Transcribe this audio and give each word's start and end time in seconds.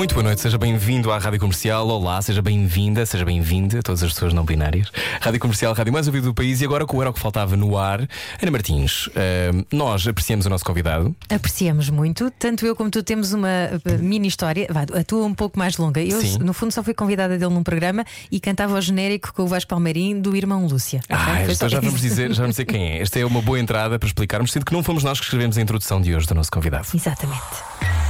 Muito 0.00 0.14
boa 0.14 0.24
noite, 0.24 0.40
seja 0.40 0.56
bem-vindo 0.56 1.12
à 1.12 1.18
Rádio 1.18 1.38
Comercial. 1.38 1.86
Olá, 1.86 2.22
seja 2.22 2.40
bem-vinda, 2.40 3.04
seja 3.04 3.22
bem-vinda 3.22 3.80
a 3.80 3.82
todas 3.82 4.02
as 4.02 4.10
pessoas 4.14 4.32
não 4.32 4.46
binárias. 4.46 4.90
Rádio 5.20 5.38
Comercial, 5.38 5.74
rádio 5.74 5.92
mais 5.92 6.06
ouvida 6.06 6.24
do 6.24 6.32
país 6.32 6.62
e 6.62 6.64
agora 6.64 6.86
com 6.86 6.96
o 6.96 7.02
Era 7.02 7.10
o 7.10 7.12
que 7.12 7.20
Faltava 7.20 7.54
no 7.54 7.76
ar. 7.76 8.08
Ana 8.40 8.50
Martins, 8.50 9.10
eh, 9.14 9.50
nós 9.70 10.08
apreciamos 10.08 10.46
o 10.46 10.48
nosso 10.48 10.64
convidado. 10.64 11.14
Apreciamos 11.28 11.90
muito, 11.90 12.30
tanto 12.30 12.64
eu 12.64 12.74
como 12.74 12.88
tu 12.88 13.02
temos 13.02 13.34
uma 13.34 13.48
uh, 13.74 14.02
mini 14.02 14.26
história, 14.26 14.66
vá, 14.70 14.86
a 14.98 15.04
tua 15.04 15.26
um 15.26 15.34
pouco 15.34 15.58
mais 15.58 15.76
longa. 15.76 16.00
Eu, 16.00 16.18
Sim. 16.22 16.38
no 16.38 16.54
fundo, 16.54 16.72
só 16.72 16.82
fui 16.82 16.94
convidada 16.94 17.36
dele 17.36 17.52
num 17.52 17.62
programa 17.62 18.02
e 18.32 18.40
cantava 18.40 18.78
o 18.78 18.80
genérico 18.80 19.34
com 19.34 19.42
o 19.42 19.46
Vasco 19.46 19.68
Palmeirim 19.68 20.18
do 20.18 20.34
irmão 20.34 20.66
Lúcia. 20.66 21.02
Ah, 21.10 21.42
então 21.46 21.68
já 21.68 21.78
vamos 21.78 22.00
dizer, 22.00 22.32
já 22.32 22.40
vamos 22.40 22.56
dizer 22.56 22.64
quem 22.64 22.92
é. 22.92 23.02
Esta 23.02 23.18
é 23.18 23.26
uma 23.26 23.42
boa 23.42 23.60
entrada 23.60 23.98
para 23.98 24.06
explicarmos, 24.06 24.50
sendo 24.50 24.64
que 24.64 24.72
não 24.72 24.82
fomos 24.82 25.04
nós 25.04 25.18
que 25.18 25.26
escrevemos 25.26 25.58
a 25.58 25.60
introdução 25.60 26.00
de 26.00 26.16
hoje 26.16 26.26
do 26.26 26.34
nosso 26.34 26.50
convidado. 26.50 26.86
Exatamente. 26.94 28.09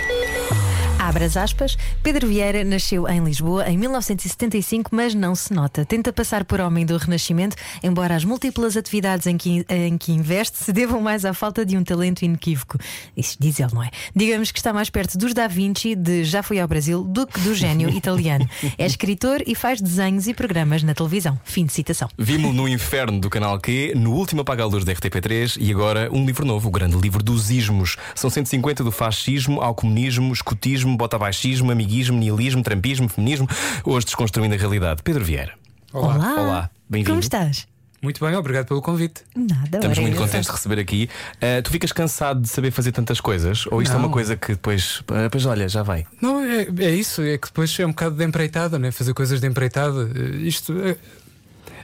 Abre 1.01 1.23
as 1.23 1.35
aspas. 1.35 1.75
Pedro 2.03 2.27
Vieira 2.27 2.63
nasceu 2.63 3.07
em 3.07 3.23
Lisboa 3.23 3.67
em 3.67 3.75
1975, 3.75 4.91
mas 4.93 5.15
não 5.15 5.33
se 5.33 5.51
nota. 5.51 5.83
Tenta 5.83 6.13
passar 6.13 6.45
por 6.45 6.61
homem 6.61 6.85
do 6.85 6.95
Renascimento, 6.95 7.55
embora 7.81 8.15
as 8.15 8.23
múltiplas 8.23 8.77
atividades 8.77 9.25
em 9.25 9.35
que, 9.35 9.65
em 9.67 9.97
que 9.97 10.11
investe 10.11 10.59
se 10.59 10.71
devam 10.71 11.01
mais 11.01 11.25
à 11.25 11.33
falta 11.33 11.65
de 11.65 11.75
um 11.75 11.83
talento 11.83 12.21
inequívoco. 12.21 12.77
Isso 13.17 13.35
diz 13.39 13.59
ele, 13.59 13.73
não 13.73 13.81
é? 13.81 13.89
Digamos 14.15 14.51
que 14.51 14.59
está 14.59 14.71
mais 14.71 14.91
perto 14.91 15.17
dos 15.17 15.33
Da 15.33 15.47
Vinci, 15.47 15.95
de 15.95 16.23
Já 16.23 16.43
Fui 16.43 16.59
ao 16.59 16.67
Brasil, 16.67 17.03
do 17.03 17.25
que 17.25 17.39
do 17.39 17.55
gênio 17.55 17.89
italiano. 17.97 18.47
É 18.77 18.85
escritor 18.85 19.41
e 19.47 19.55
faz 19.55 19.81
desenhos 19.81 20.27
e 20.27 20.35
programas 20.35 20.83
na 20.83 20.93
televisão. 20.93 21.39
Fim 21.43 21.65
de 21.65 21.73
citação. 21.73 22.09
Vimos 22.15 22.53
no 22.53 22.67
Inferno 22.67 23.19
do 23.19 23.27
canal 23.27 23.59
Q, 23.59 23.93
no 23.95 24.13
último 24.13 24.41
Apaga 24.41 24.65
Luz 24.65 24.85
da 24.85 24.93
RTP3 24.93 25.57
e 25.59 25.71
agora 25.71 26.11
um 26.13 26.23
livro 26.23 26.45
novo, 26.45 26.67
o 26.67 26.71
grande 26.71 26.95
livro 26.95 27.23
dos 27.23 27.49
ismos. 27.49 27.97
São 28.13 28.29
150 28.29 28.83
do 28.83 28.91
fascismo 28.91 29.61
ao 29.61 29.73
comunismo, 29.73 30.31
escutismo, 30.31 30.90
botabaixismo, 30.97 31.71
amiguismo, 31.71 32.17
nihilismo, 32.17 32.61
trampismo, 32.63 33.07
feminismo. 33.09 33.47
Hoje 33.83 34.05
desconstruindo 34.05 34.55
a 34.55 34.57
realidade. 34.57 35.01
Pedro 35.03 35.23
Vieira. 35.23 35.53
Olá. 35.93 36.15
Olá, 36.39 36.69
bem-vindo. 36.89 37.09
Como 37.11 37.19
estás? 37.21 37.67
Muito 38.01 38.23
bem, 38.25 38.35
obrigado 38.35 38.65
pelo 38.65 38.81
convite. 38.81 39.21
Nada, 39.35 39.77
Estamos 39.77 39.99
muito 39.99 40.17
contentes 40.17 40.47
de 40.47 40.51
receber 40.51 40.79
aqui. 40.79 41.07
Ah, 41.39 41.61
tu 41.63 41.69
ficas 41.69 41.91
cansado 41.91 42.41
de 42.41 42.49
saber 42.49 42.71
fazer 42.71 42.91
tantas 42.91 43.21
coisas? 43.21 43.67
Ou 43.67 43.79
isto 43.79 43.93
é 43.93 43.95
uma 43.97 44.07
Não. 44.07 44.11
coisa 44.11 44.35
que 44.35 44.53
depois. 44.53 45.03
ah, 45.09 45.29
Pois 45.31 45.45
olha, 45.45 45.69
já 45.69 45.83
vai. 45.83 46.07
Não, 46.19 46.39
é, 46.43 46.67
é 46.79 46.89
isso, 46.95 47.21
é 47.21 47.37
que 47.37 47.47
depois 47.47 47.77
é 47.79 47.85
um 47.85 47.89
bocado 47.89 48.15
de 48.15 48.23
empreitada, 48.25 48.79
né? 48.79 48.89
fazer 48.91 49.13
coisas 49.13 49.39
de 49.39 49.45
empreitada. 49.45 50.09
Eh, 50.15 50.37
Isto 50.47 50.73
é, 50.81 50.95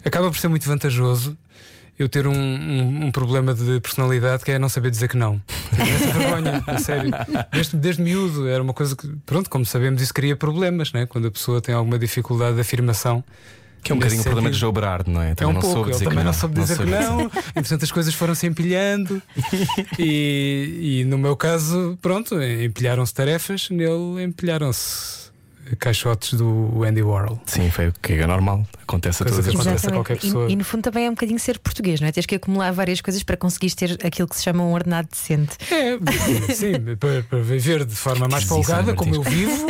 acaba 0.04 0.32
por 0.32 0.38
ser 0.40 0.48
muito 0.48 0.68
vantajoso 0.68 1.38
eu 2.00 2.08
ter 2.08 2.28
um, 2.28 2.34
um- 2.34 3.06
um 3.06 3.12
problema 3.12 3.54
de 3.54 3.80
personalidade 3.80 4.44
que 4.46 4.52
é 4.52 4.60
não 4.60 4.70
saber 4.70 4.92
dizer 4.92 5.08
que 5.08 5.18
não. 5.18 5.42
Essa 5.78 6.14
vergonha, 6.20 6.64
a 6.68 6.78
sério. 6.78 7.12
Desde, 7.52 7.78
desde 7.78 8.02
miúdo 8.04 8.48
era 8.48 8.62
uma 8.62 8.74
coisa 8.74 8.96
que, 8.96 9.08
pronto, 9.26 9.50
como 9.50 9.66
sabemos, 9.66 10.02
isso 10.02 10.14
cria 10.14 10.36
problemas, 10.36 10.92
né? 10.94 11.06
quando 11.06 11.28
a 11.28 11.32
pessoa 11.32 11.60
tem 11.62 11.74
alguma 11.74 11.98
dificuldade 11.98 12.56
de 12.56 12.62
afirmação. 12.62 13.24
Que 13.84 13.92
é 13.92 13.96
um 13.96 14.00
bocadinho 14.00 14.22
o 14.22 14.24
problema 14.26 14.50
de. 14.52 14.58
Joe 14.58 14.72
Berardo, 14.72 15.10
não 15.10 15.22
é? 15.22 15.32
É 15.32 15.36
Também 15.36 15.52
um 15.52 15.54
não 15.54 15.62
pouco, 15.62 15.82
ele 15.84 15.92
dizer 15.92 16.04
que 16.06 16.10
também 16.10 16.18
não. 16.24 16.32
não 16.32 16.34
soube 16.34 16.60
dizer 16.60 16.78
que 16.78 16.86
não, 16.86 17.22
e 17.26 17.54
portanto 17.54 17.84
as 17.84 17.92
coisas 17.92 18.14
foram 18.14 18.36
se 18.36 18.48
empilhando. 18.48 19.22
e, 20.00 21.00
e 21.02 21.06
no 21.06 21.18
meu 21.18 21.36
caso, 21.38 21.98
pronto, 22.02 22.42
empilharam-se 22.42 23.14
tarefas, 23.14 23.70
nele 23.70 24.24
empilharam-se 24.24 25.27
caixotes 25.76 26.34
do 26.34 26.84
Andy 26.84 27.02
Warhol. 27.02 27.40
Sim, 27.46 27.70
foi 27.70 27.90
o 27.90 27.94
que 27.94 28.14
é 28.14 28.28
normal. 28.28 28.66
Acontece 28.82 29.24
a 29.24 29.26
Coisa 29.26 29.42
todas 29.42 29.60
acontece 29.60 29.88
a 29.88 29.92
qualquer 29.92 30.18
pessoa. 30.20 30.50
E, 30.50 30.54
e 30.54 30.56
no 30.56 30.64
fundo 30.64 30.84
também 30.84 31.06
é 31.06 31.10
um 31.10 31.14
bocadinho 31.14 31.40
ser 31.40 31.60
português, 31.60 32.00
não 32.00 32.08
é? 32.08 32.12
Tens 32.12 32.26
que 32.26 32.36
acumular 32.36 32.72
várias 32.72 33.02
coisas 33.02 33.24
para 33.24 33.38
conseguires 33.38 33.76
ter 33.76 33.98
aquilo 34.06 34.28
que 34.28 34.36
se 34.36 34.44
chama 34.44 34.64
um 34.64 34.74
ordenado 34.74 35.08
decente. 35.10 35.58
É, 35.72 36.54
sim, 36.54 36.74
para, 37.00 37.24
para 37.24 37.40
viver 37.40 37.86
de 37.86 37.96
forma 37.96 38.28
mais 38.28 38.44
folgada, 38.44 38.94
como 38.94 39.16
eu 39.16 39.22
vivo, 39.24 39.68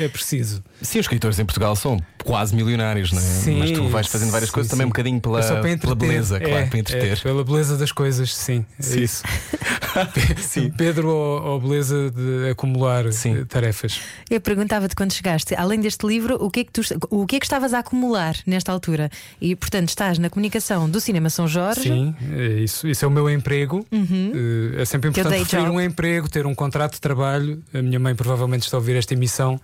é 0.00 0.08
preciso. 0.08 0.62
Sim, 0.82 0.98
os 0.98 1.04
escritores 1.04 1.38
em 1.38 1.44
Portugal 1.44 1.74
são 1.76 1.98
quase 2.24 2.54
milionários, 2.54 3.12
não 3.12 3.18
é? 3.18 3.22
Sim, 3.22 3.58
Mas 3.58 3.70
tu 3.70 3.88
vais 3.88 4.06
fazendo 4.06 4.30
várias 4.30 4.48
sim, 4.50 4.54
coisas 4.54 4.70
também 4.70 4.84
sim. 4.84 4.88
um 4.88 4.90
bocadinho 4.90 5.20
pela, 5.20 5.40
É 5.40 5.76
pela 5.76 5.94
beleza, 5.94 6.38
claro, 6.40 6.54
É, 6.56 6.66
para 6.66 6.78
entreter. 6.78 7.12
é, 7.12 7.16
pela 7.16 7.44
beleza 7.44 7.76
das 7.76 7.92
coisas, 7.92 8.34
sim. 8.34 8.64
É 8.78 8.82
Sim. 8.82 9.00
isso. 9.02 9.22
Sim. 10.38 10.70
Pedro 10.76 11.08
ou, 11.08 11.42
ou 11.42 11.60
beleza 11.60 12.10
de 12.10 12.50
acumular 12.50 13.12
Sim. 13.12 13.38
eh, 13.40 13.44
tarefas. 13.44 14.00
Eu 14.28 14.40
perguntava-te 14.40 14.96
quando 14.96 15.12
chegaste, 15.12 15.54
além 15.54 15.80
deste 15.80 16.04
livro, 16.06 16.36
o 16.40 16.50
que, 16.50 16.60
é 16.60 16.64
que 16.64 16.72
tu, 16.72 16.80
o 17.10 17.26
que 17.26 17.36
é 17.36 17.40
que 17.40 17.46
estavas 17.46 17.72
a 17.72 17.78
acumular 17.78 18.34
nesta 18.46 18.72
altura? 18.72 19.08
E 19.40 19.54
portanto 19.54 19.88
estás 19.90 20.18
na 20.18 20.28
comunicação 20.28 20.88
do 20.90 21.00
Cinema 21.00 21.30
São 21.30 21.46
Jorge. 21.46 21.82
Sim, 21.82 22.14
é 22.32 22.46
isso, 22.60 22.88
isso 22.88 23.04
é 23.04 23.08
o 23.08 23.10
meu 23.10 23.30
emprego. 23.30 23.86
Eh, 23.92 24.82
É 24.82 24.84
sempre 24.84 25.10
importante 25.10 25.44
job. 25.50 25.68
um 25.70 25.80
emprego, 25.80 26.28
ter 26.28 26.44
um 26.46 26.54
contrato 26.54 26.94
de 26.94 27.00
trabalho. 27.00 27.62
A 27.72 27.80
minha 27.80 28.00
mãe 28.00 28.14
provavelmente 28.14 28.62
está 28.62 28.76
a 28.76 28.80
ouvir 28.80 28.96
esta 28.96 29.14
emissão 29.14 29.60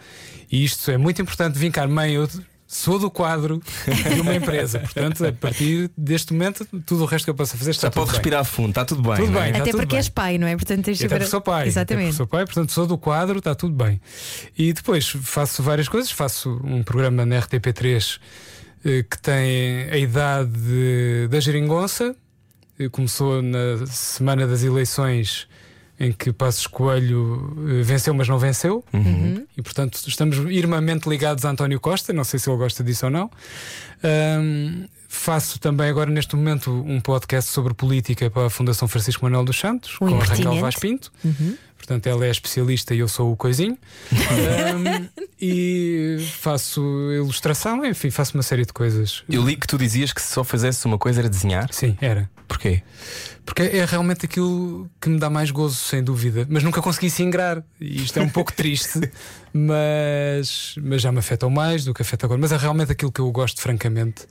e 0.51 0.65
isto 0.65 0.91
é 0.91 0.97
muito 0.97 1.21
importante. 1.23 1.59
Vincar, 1.59 1.89
mãe, 1.89 2.13
eu 2.15 2.29
sou 2.67 2.99
do 3.01 3.11
quadro 3.11 3.61
de 4.15 4.21
uma 4.21 4.35
empresa. 4.35 4.79
Portanto, 4.95 5.27
a 5.27 5.33
partir 5.33 5.91
deste 5.97 6.33
momento, 6.33 6.65
tudo 6.87 7.03
o 7.03 7.07
resto 7.07 7.25
que 7.25 7.31
eu 7.31 7.35
posso 7.35 7.57
fazer 7.57 7.73
está 7.73 7.89
Já 7.89 7.91
tudo 7.91 8.01
pode 8.01 8.11
bem. 8.13 8.17
respirar 8.19 8.45
fundo, 8.45 8.69
está 8.69 8.85
tudo 8.85 9.03
bem. 9.03 9.17
Tudo 9.17 9.37
é? 9.39 9.51
bem. 9.53 9.61
Até 9.61 9.71
porque 9.73 9.87
bem. 9.87 9.97
és 9.99 10.09
pai, 10.09 10.39
não 10.39 10.47
é? 10.47 10.55
Portanto 10.57 10.85
tens 10.85 10.99
de 10.99 11.05
até 11.07 11.09
saber- 11.15 11.19
porque 11.25 11.31
sou 11.31 11.41
pai, 11.41 11.67
Exatamente. 11.67 12.15
sou 12.15 12.27
pai, 12.29 12.45
portanto 12.45 12.71
sou 12.71 12.87
do 12.87 12.97
quadro, 12.97 13.39
está 13.39 13.55
tudo 13.57 13.75
bem. 13.75 14.01
E 14.57 14.73
depois 14.73 15.09
faço 15.09 15.63
várias 15.65 15.89
coisas, 15.89 16.11
faço 16.13 16.61
um 16.65 16.83
programa 16.85 17.27
na 17.27 17.41
RTP3 17.41 18.21
eh, 18.85 19.03
que 19.09 19.19
tem 19.21 19.91
a 19.91 19.97
idade 19.99 20.51
de- 20.53 21.29
da 21.29 21.41
geringonça. 21.41 22.15
Eh, 22.79 22.89
Começou 22.89 23.43
na 23.43 23.85
semana 23.89 24.47
das 24.47 24.63
eleições 24.63 25.49
em 26.01 26.11
que 26.13 26.33
Passos 26.33 26.67
Coelho 26.67 27.55
eh, 27.69 27.83
venceu, 27.83 28.15
mas 28.15 28.27
não 28.27 28.39
venceu. 28.39 28.83
Uhum. 28.91 29.47
E 29.55 29.61
portanto 29.61 30.01
estamos 30.07 30.39
irmamente 30.51 31.07
ligados 31.07 31.45
a 31.45 31.51
António 31.51 31.79
Costa, 31.79 32.11
não 32.11 32.25
sei 32.25 32.41
se 32.41 32.49
ele 32.49 32.57
gosta 32.57 32.83
disso 32.83 33.05
ou 33.05 33.13
não. 33.13 33.31
Ahm, 34.03 34.87
faço 35.07 35.61
também 35.61 35.91
agora 35.91 36.11
neste 36.11 36.35
momento 36.35 36.71
um 36.71 37.01
podcast 37.01 37.51
sobre 37.51 37.75
política 37.75 38.31
para 38.31 38.47
a 38.47 38.51
Fundação 38.51 38.89
Francisco 38.89 39.25
Manuel 39.25 39.45
dos 39.45 39.59
Santos, 39.59 39.97
O 39.97 40.07
com 40.07 40.19
a 40.19 40.25
Raquel. 40.25 40.59
Vaz 40.59 40.77
Pinto. 40.77 41.13
Uhum. 41.23 41.57
Portanto, 41.91 42.07
ela 42.07 42.25
é 42.25 42.31
especialista 42.31 42.95
e 42.95 43.01
eu 43.01 43.09
sou 43.09 43.33
o 43.33 43.37
coisinho. 43.37 43.77
Ahm, 44.13 45.09
e 45.43 46.19
faço 46.39 46.81
ilustração, 47.13 47.85
enfim, 47.85 48.11
faço 48.11 48.37
uma 48.37 48.45
série 48.45 48.65
de 48.65 48.73
coisas. 48.73 49.25
Eu 49.29 49.43
li 49.43 49.57
que 49.57 49.67
tu 49.67 49.77
dizias 49.77 50.13
que 50.13 50.23
se 50.23 50.33
só 50.33 50.45
fizesse 50.45 50.87
uma 50.87 50.97
coisa 50.97 51.21
era 51.21 51.29
desenhar. 51.29 51.69
Sim, 51.73 51.99
era. 52.01 52.31
Porquê? 52.47 52.85
Porque 53.45 53.63
é 53.63 53.85
realmente 53.85 54.25
aquilo 54.25 54.89
que 55.01 55.09
me 55.09 55.19
dá 55.19 55.29
mais 55.29 55.51
gozo, 55.51 55.75
sem 55.75 56.01
dúvida. 56.01 56.47
Mas 56.49 56.63
nunca 56.63 56.81
consegui 56.81 57.11
se 57.11 57.25
ingrar. 57.25 57.61
E 57.81 58.05
isto 58.05 58.17
é 58.21 58.23
um 58.23 58.29
pouco 58.29 58.53
triste, 58.53 59.01
mas, 59.53 60.77
mas 60.81 61.03
já 61.03 61.11
me 61.11 61.19
afetou 61.19 61.51
mais 61.51 61.85
do 61.85 61.93
que 61.93 62.03
afeta 62.03 62.27
agora. 62.27 62.41
Mas 62.41 62.53
é 62.53 62.57
realmente 62.57 62.93
aquilo 62.93 63.11
que 63.11 63.21
eu 63.21 63.29
gosto, 63.33 63.61
francamente. 63.61 64.29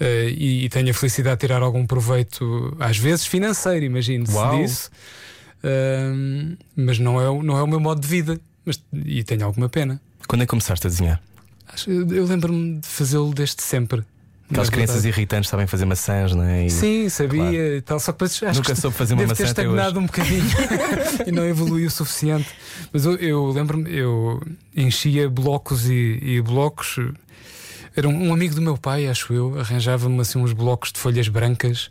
Eh, 0.00 0.34
e, 0.36 0.64
e 0.64 0.68
tenho 0.68 0.90
a 0.90 0.94
felicidade 0.94 1.36
de 1.36 1.46
tirar 1.46 1.62
algum 1.62 1.86
proveito, 1.86 2.76
às 2.80 2.98
vezes 2.98 3.26
financeiro, 3.26 3.84
imagino-se 3.84 4.34
Uau. 4.34 4.60
disso. 4.60 4.90
Mas 6.76 6.98
não 6.98 7.20
é, 7.20 7.28
o- 7.28 7.42
não 7.42 7.56
é 7.58 7.62
o 7.62 7.66
meu 7.66 7.80
modo 7.80 8.00
de 8.00 8.06
vida. 8.08 8.40
Mas, 8.64 8.82
e 8.92 9.22
tenho 9.24 9.44
alguma 9.44 9.68
pena. 9.68 10.00
Quando 10.26 10.42
é 10.42 10.44
que 10.46 10.50
começaste 10.50 10.86
a 10.86 10.90
desenhar? 10.90 11.20
Acho- 11.72 11.90
Eu, 11.90 12.06
eu 12.12 12.24
lembro-me 12.24 12.80
de 12.80 12.86
fazê-lo 12.88 13.32
desde 13.34 13.62
sempre. 13.62 14.02
Aquelas 14.48 14.70
crianças 14.70 15.04
irritantes 15.04 15.50
sabem 15.50 15.66
fazer 15.66 15.84
maçãs, 15.86 16.32
não 16.32 16.44
é? 16.44 16.66
E- 16.66 16.70
Sim, 16.70 17.08
sabia 17.08 17.40
Claro. 17.40 17.56
e 17.56 17.80
tal. 17.80 17.98
Só 17.98 18.12
que 18.12 18.18
depois 18.18 18.42
acho 18.44 18.60
Nunca 18.60 18.74
que 18.74 18.80
soube 18.80 18.96
fazer 18.96 19.14
uma 19.14 19.18
deve 19.22 19.30
maçã 19.32 19.42
ter 19.42 19.48
estagnado 19.50 19.98
um 19.98 20.06
bocadinho 20.06 20.44
e 21.26 21.32
não 21.32 21.44
evoluiu 21.44 21.88
o 21.88 21.90
suficiente. 21.90 22.46
Mas 22.92 23.04
eu, 23.04 23.16
eu 23.16 23.50
lembro-me, 23.50 23.92
eu 23.92 24.40
enchia 24.76 25.28
blocos 25.28 25.88
e, 25.88 26.18
e 26.22 26.40
blocos. 26.42 26.96
Era 27.96 28.08
um, 28.08 28.28
um 28.28 28.32
amigo 28.32 28.54
do 28.54 28.62
meu 28.62 28.76
pai, 28.78 29.08
acho 29.08 29.32
eu, 29.32 29.58
arranjava-me 29.58 30.20
assim 30.20 30.38
uns 30.38 30.52
blocos 30.52 30.92
de 30.92 31.00
folhas 31.00 31.26
brancas. 31.28 31.90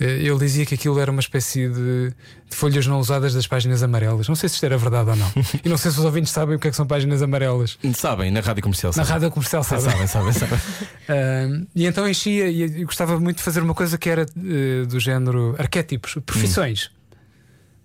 Eh, 0.00 0.04
Ele 0.26 0.38
dizia 0.38 0.66
que 0.66 0.74
aquilo 0.74 0.98
era 0.98 1.10
uma 1.10 1.20
espécie 1.20 1.68
de, 1.68 2.10
de 2.50 2.56
folhas 2.56 2.86
não 2.86 2.98
usadas 2.98 3.32
das 3.34 3.46
páginas 3.46 3.82
amarelas. 3.82 4.26
Não 4.28 4.34
sei 4.34 4.48
se 4.48 4.56
isto 4.56 4.64
era 4.66 4.76
verdade 4.76 5.10
ou 5.10 5.16
não. 5.16 5.30
e 5.64 5.68
não 5.68 5.76
sei 5.76 5.90
se 5.90 5.98
os 5.98 6.04
ouvintes 6.04 6.32
sabem 6.32 6.56
o 6.56 6.58
que 6.58 6.66
é 6.68 6.70
que 6.70 6.76
são 6.76 6.86
páginas 6.86 7.22
amarelas. 7.22 7.78
Sabem, 7.94 8.30
na 8.30 8.40
rádio 8.40 8.62
comercial. 8.62 8.90
Na 8.90 9.04
sabem. 9.04 9.12
rádio 9.12 9.30
comercial 9.30 9.62
sabem. 9.64 9.84
Sabem, 9.84 10.06
sabem, 10.06 10.32
sabem. 10.32 10.58
Ah, 11.06 11.64
e 11.76 11.84
então 11.86 12.08
enchia 12.08 12.48
e 12.48 12.80
eu 12.80 12.86
gostava 12.86 13.20
muito 13.20 13.36
de 13.36 13.42
fazer 13.42 13.60
uma 13.62 13.74
coisa 13.74 13.98
que 13.98 14.08
era 14.08 14.22
eh, 14.22 14.86
do 14.86 14.98
género 14.98 15.54
arquétipos, 15.58 16.16
profissões. 16.24 16.90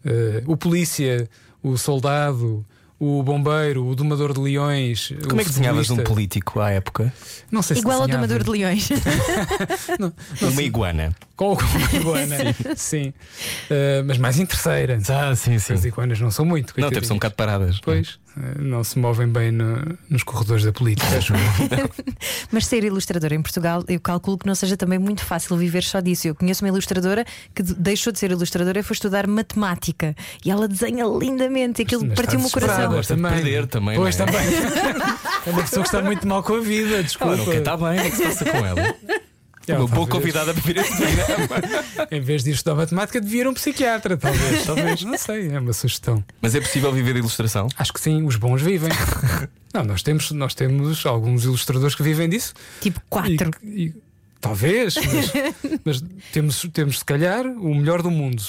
Eh, 0.05 0.41
o 0.45 0.55
polícia, 0.55 1.29
o 1.61 1.77
soldado, 1.77 2.65
o 2.99 3.23
bombeiro, 3.23 3.87
o 3.87 3.95
domador 3.95 4.33
de 4.33 4.41
leões. 4.41 5.13
Como 5.27 5.39
é 5.39 5.43
que 5.43 5.49
desenhavas 5.49 5.89
um 5.89 5.97
político 5.97 6.59
à 6.59 6.69
época? 6.71 7.13
Não 7.49 7.61
sei 7.61 7.77
se 7.77 7.81
Igual 7.81 8.01
ao 8.01 8.07
domador 8.07 8.43
de 8.43 8.49
leões. 8.49 8.89
Uma 10.41 10.61
iguana. 10.61 11.15
Com, 11.37 11.53
uma 11.53 11.93
iguana. 11.93 12.35
sim. 12.75 13.13
Uh, 13.71 14.03
mas 14.05 14.17
mais 14.17 14.37
interesseira. 14.37 14.99
Ah, 15.07 15.33
sim, 15.33 15.57
sim. 15.57 15.73
As 15.73 15.85
iguanas 15.85 16.19
não 16.19 16.29
são 16.29 16.43
muito. 16.43 16.73
Não, 16.77 16.89
deve 16.89 17.07
ser 17.07 17.13
um 17.13 17.15
bocado 17.15 17.35
paradas. 17.35 17.79
Pois, 17.79 18.09
uh, 18.09 18.28
não 18.59 18.83
se 18.83 18.97
movem 18.99 19.27
bem 19.27 19.51
no- 19.51 19.97
nos 20.09 20.23
corredores 20.23 20.63
da 20.63 20.71
política. 20.71 21.17
acho 21.17 21.33
eu. 21.33 21.39
Mas 22.51 22.65
ser 22.65 22.83
ilustradora 22.83 23.35
em 23.35 23.41
Portugal, 23.41 23.83
eu 23.87 23.99
calculo 23.99 24.37
que 24.37 24.45
não 24.47 24.55
seja 24.55 24.75
também 24.77 24.97
muito 24.99 25.23
fácil 25.25 25.55
viver 25.57 25.83
só 25.83 25.99
disso. 25.99 26.27
Eu 26.27 26.35
conheço 26.35 26.63
uma 26.63 26.69
ilustradora 26.69 27.25
que 27.53 27.61
de- 27.63 27.73
deixou 27.75 28.11
de 28.13 28.19
ser 28.19 28.31
ilustradora 28.31 28.79
e 28.79 28.83
foi 28.83 28.93
estudar 28.93 29.27
matemática. 29.27 30.15
E 30.43 30.49
ela 30.51 30.67
desenha 30.67 31.05
lindamente. 31.05 31.81
E 31.81 31.85
aquilo 31.85 32.07
partiu-me 32.15 32.45
o 32.45 32.47
está 32.47 32.59
coração. 32.59 32.91
Gosta 32.91 33.15
de 33.15 33.21
perder 33.21 33.67
também, 33.67 33.95
Pois 33.97 34.19
é? 34.19 34.25
também. 34.25 34.41
é 35.45 35.49
uma 35.49 35.61
pessoa 35.61 35.83
que 35.83 35.89
está 35.89 36.01
muito 36.01 36.27
mal 36.27 36.43
com 36.43 36.55
a 36.55 36.59
vida. 36.61 37.03
Desculpa. 37.03 37.33
Ela 37.33 37.37
não 37.45 37.51
quer 37.51 37.59
estar 37.59 37.77
bem, 37.77 37.99
o 37.99 38.03
que 38.03 38.09
que 38.11 38.15
se 38.17 38.23
passa 38.23 38.45
com 38.45 38.57
ela? 38.65 38.95
Uma 39.77 39.87
boa 39.87 40.07
talvez, 40.07 40.33
convidada 40.33 40.53
para 40.53 40.61
vir 40.63 40.77
este 40.77 40.95
programa. 40.95 42.07
Em 42.11 42.21
vez 42.21 42.43
de 42.43 42.49
ir 42.49 42.53
estudar 42.53 42.75
matemática, 42.75 43.19
devia 43.21 43.41
ir 43.41 43.45
a 43.47 43.49
um 43.49 43.53
psiquiatra, 43.53 44.17
talvez. 44.17 44.65
talvez. 44.65 45.03
Não 45.03 45.17
sei, 45.17 45.49
é 45.51 45.59
uma 45.59 45.73
sugestão. 45.73 46.23
Mas 46.41 46.55
é 46.55 46.61
possível 46.61 46.91
viver 46.91 47.13
de 47.13 47.19
ilustração? 47.19 47.67
Acho 47.77 47.93
que 47.93 47.99
sim, 48.01 48.23
os 48.23 48.35
bons 48.35 48.61
vivem. 48.61 48.89
Não, 49.73 49.83
nós 49.83 50.01
temos, 50.01 50.31
nós 50.31 50.55
temos 50.55 51.05
alguns 51.05 51.43
ilustradores 51.43 51.93
que 51.93 52.01
vivem 52.01 52.27
disso. 52.27 52.53
Tipo 52.81 52.99
quatro. 53.09 53.51
E- 53.63 53.85
e- 53.85 53.93
talvez, 54.41 54.95
mas, 54.95 55.31
mas 55.85 56.03
temos, 56.31 56.65
temos 56.73 56.99
se 56.99 57.05
calhar 57.05 57.45
o 57.45 57.75
melhor 57.75 58.01
do 58.01 58.09
mundo. 58.09 58.41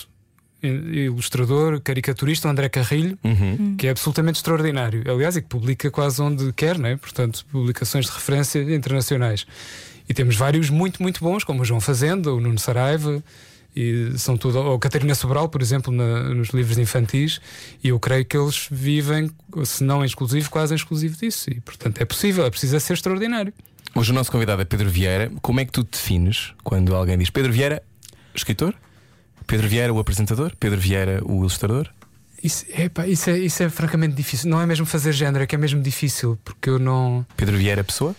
Ilustrador, 0.63 1.81
caricaturista, 1.81 2.49
André 2.49 2.69
Carrilho, 2.69 3.19
Uhum. 3.25 3.77
que 3.77 3.87
é 3.87 3.91
absolutamente 3.91 4.37
extraordinário. 4.39 5.03
Aliás, 5.11 5.37
e 5.37 5.43
que 5.43 5.49
publica 5.49 5.91
quase 5.91 6.21
onde 6.21 6.53
quer, 6.53 6.79
não 6.79 6.89
é? 6.89 6.97
portanto, 6.97 7.45
publicações 7.51 8.07
de 8.07 8.13
referência 8.13 8.59
internacionais. 8.75 9.47
E 10.11 10.13
temos 10.13 10.35
vários 10.35 10.69
muito, 10.71 11.01
muito 11.01 11.21
bons, 11.23 11.45
como 11.45 11.63
o 11.63 11.65
João 11.65 11.81
Fazenda, 11.81 12.33
o 12.35 12.41
Nuno 12.41 12.59
Saraiva, 12.59 13.23
e 13.77 14.11
são 14.19 14.37
tudo, 14.37 14.59
ou 14.59 14.77
Catarina 14.77 15.15
Sobral, 15.15 15.49
por 15.49 15.63
exemplo, 15.63 15.93
na- 15.93 16.35
nos 16.35 16.49
livros 16.49 16.77
infantis, 16.79 17.41
e 17.81 17.91
eu 17.91 18.01
creio 18.01 18.25
que 18.25 18.37
eles 18.37 18.67
vivem, 18.69 19.31
se 19.65 19.85
não 19.85 20.05
exclusivo, 20.05 20.51
quase 20.51 20.75
exclusivo 20.75 21.17
disso. 21.17 21.49
E, 21.49 21.61
portanto, 21.61 22.03
é 22.03 22.05
possível, 22.05 22.45
é 22.45 22.51
preciso 22.51 22.81
ser 22.81 22.95
extraordinário. 22.95 23.55
Hoje 23.95 24.11
o 24.11 24.15
nosso 24.15 24.33
convidado 24.33 24.61
é 24.61 24.65
Pedro 24.65 24.91
Vieira. 24.91 25.31
Como 25.41 25.61
é 25.61 25.65
que 25.65 25.71
tu 25.71 25.85
te 25.85 25.93
defines 25.93 26.55
quando 26.65 26.93
alguém 26.97 27.17
diz 27.17 27.31
Pedro 27.31 27.53
Vieira, 27.53 27.81
escritor? 28.35 28.75
Pedro 29.47 29.69
Vieira, 29.69 29.93
o 29.93 30.01
apresentador? 30.01 30.53
Pedro 30.59 30.81
Vieira, 30.81 31.23
o 31.25 31.39
ilustrador? 31.39 31.89
Isso, 32.43 32.65
epá, 32.77 33.07
isso, 33.07 33.31
é, 33.31 33.39
isso 33.39 33.63
é 33.63 33.71
francamente 33.71 34.17
difícil. 34.17 34.51
Não 34.51 34.61
é 34.61 34.67
mesmo 34.67 34.87
fazer 34.87 35.13
género, 35.13 35.45
é 35.45 35.47
que 35.47 35.55
é 35.55 35.59
mesmo 35.59 35.81
difícil, 35.81 36.37
porque 36.45 36.69
eu 36.69 36.81
não. 36.81 37.25
Pedro 37.37 37.57
Vieira, 37.57 37.85
pessoa? 37.85 38.17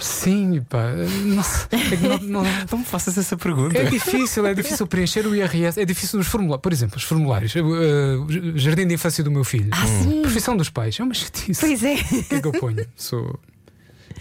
Sim, 0.00 0.62
pá, 0.68 0.92
não, 1.24 1.42
é 1.42 2.18
não- 2.20 2.42
não- 2.42 2.50
Não 2.72 2.78
me 2.78 2.84
faças 2.84 3.16
essa 3.16 3.36
pergunta. 3.36 3.78
é 3.78 3.84
difícil, 3.84 4.46
é 4.46 4.54
difícil 4.54 4.86
preencher 4.86 5.26
o 5.26 5.34
IRS, 5.34 5.80
é 5.80 5.84
difícil 5.84 6.18
nos 6.18 6.26
formulários. 6.28 6.62
Por 6.62 6.72
exemplo, 6.72 6.96
os 6.96 7.02
formulários, 7.04 7.54
uh, 7.54 8.58
Jardim 8.58 8.86
de 8.86 8.94
Infância 8.94 9.22
do 9.24 9.30
meu 9.30 9.44
filho, 9.44 9.70
Ah, 9.72 9.86
sim. 9.86 10.22
profissão 10.22 10.56
dos 10.56 10.68
pais, 10.70 10.98
é 10.98 11.02
uma 11.02 11.14
chatice. 11.14 11.60
Pois 11.60 11.82
é. 11.82 11.94
O 11.94 12.24
que 12.24 12.34
é 12.34 12.40
que 12.40 12.46
eu 12.48 12.52
ponho? 12.52 12.86
Sou. 12.96 13.38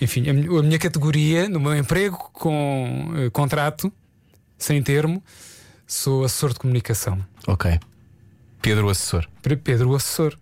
Enfim, 0.01 0.29
a 0.29 0.33
minha, 0.33 0.59
a 0.59 0.63
minha 0.63 0.79
categoria, 0.79 1.49
no 1.49 1.59
meu 1.59 1.75
emprego 1.75 2.17
com 2.31 3.11
uh, 3.27 3.31
contrato, 3.31 3.91
sem 4.57 4.81
termo, 4.81 5.21
sou 5.85 6.23
assessor 6.23 6.53
de 6.53 6.59
comunicação. 6.59 7.19
Ok. 7.47 7.79
Pedro, 8.61 8.87
o 8.87 8.89
assessor. 8.89 9.25
Pedro, 9.63 9.89
o 9.91 9.95
assessor. 9.95 10.37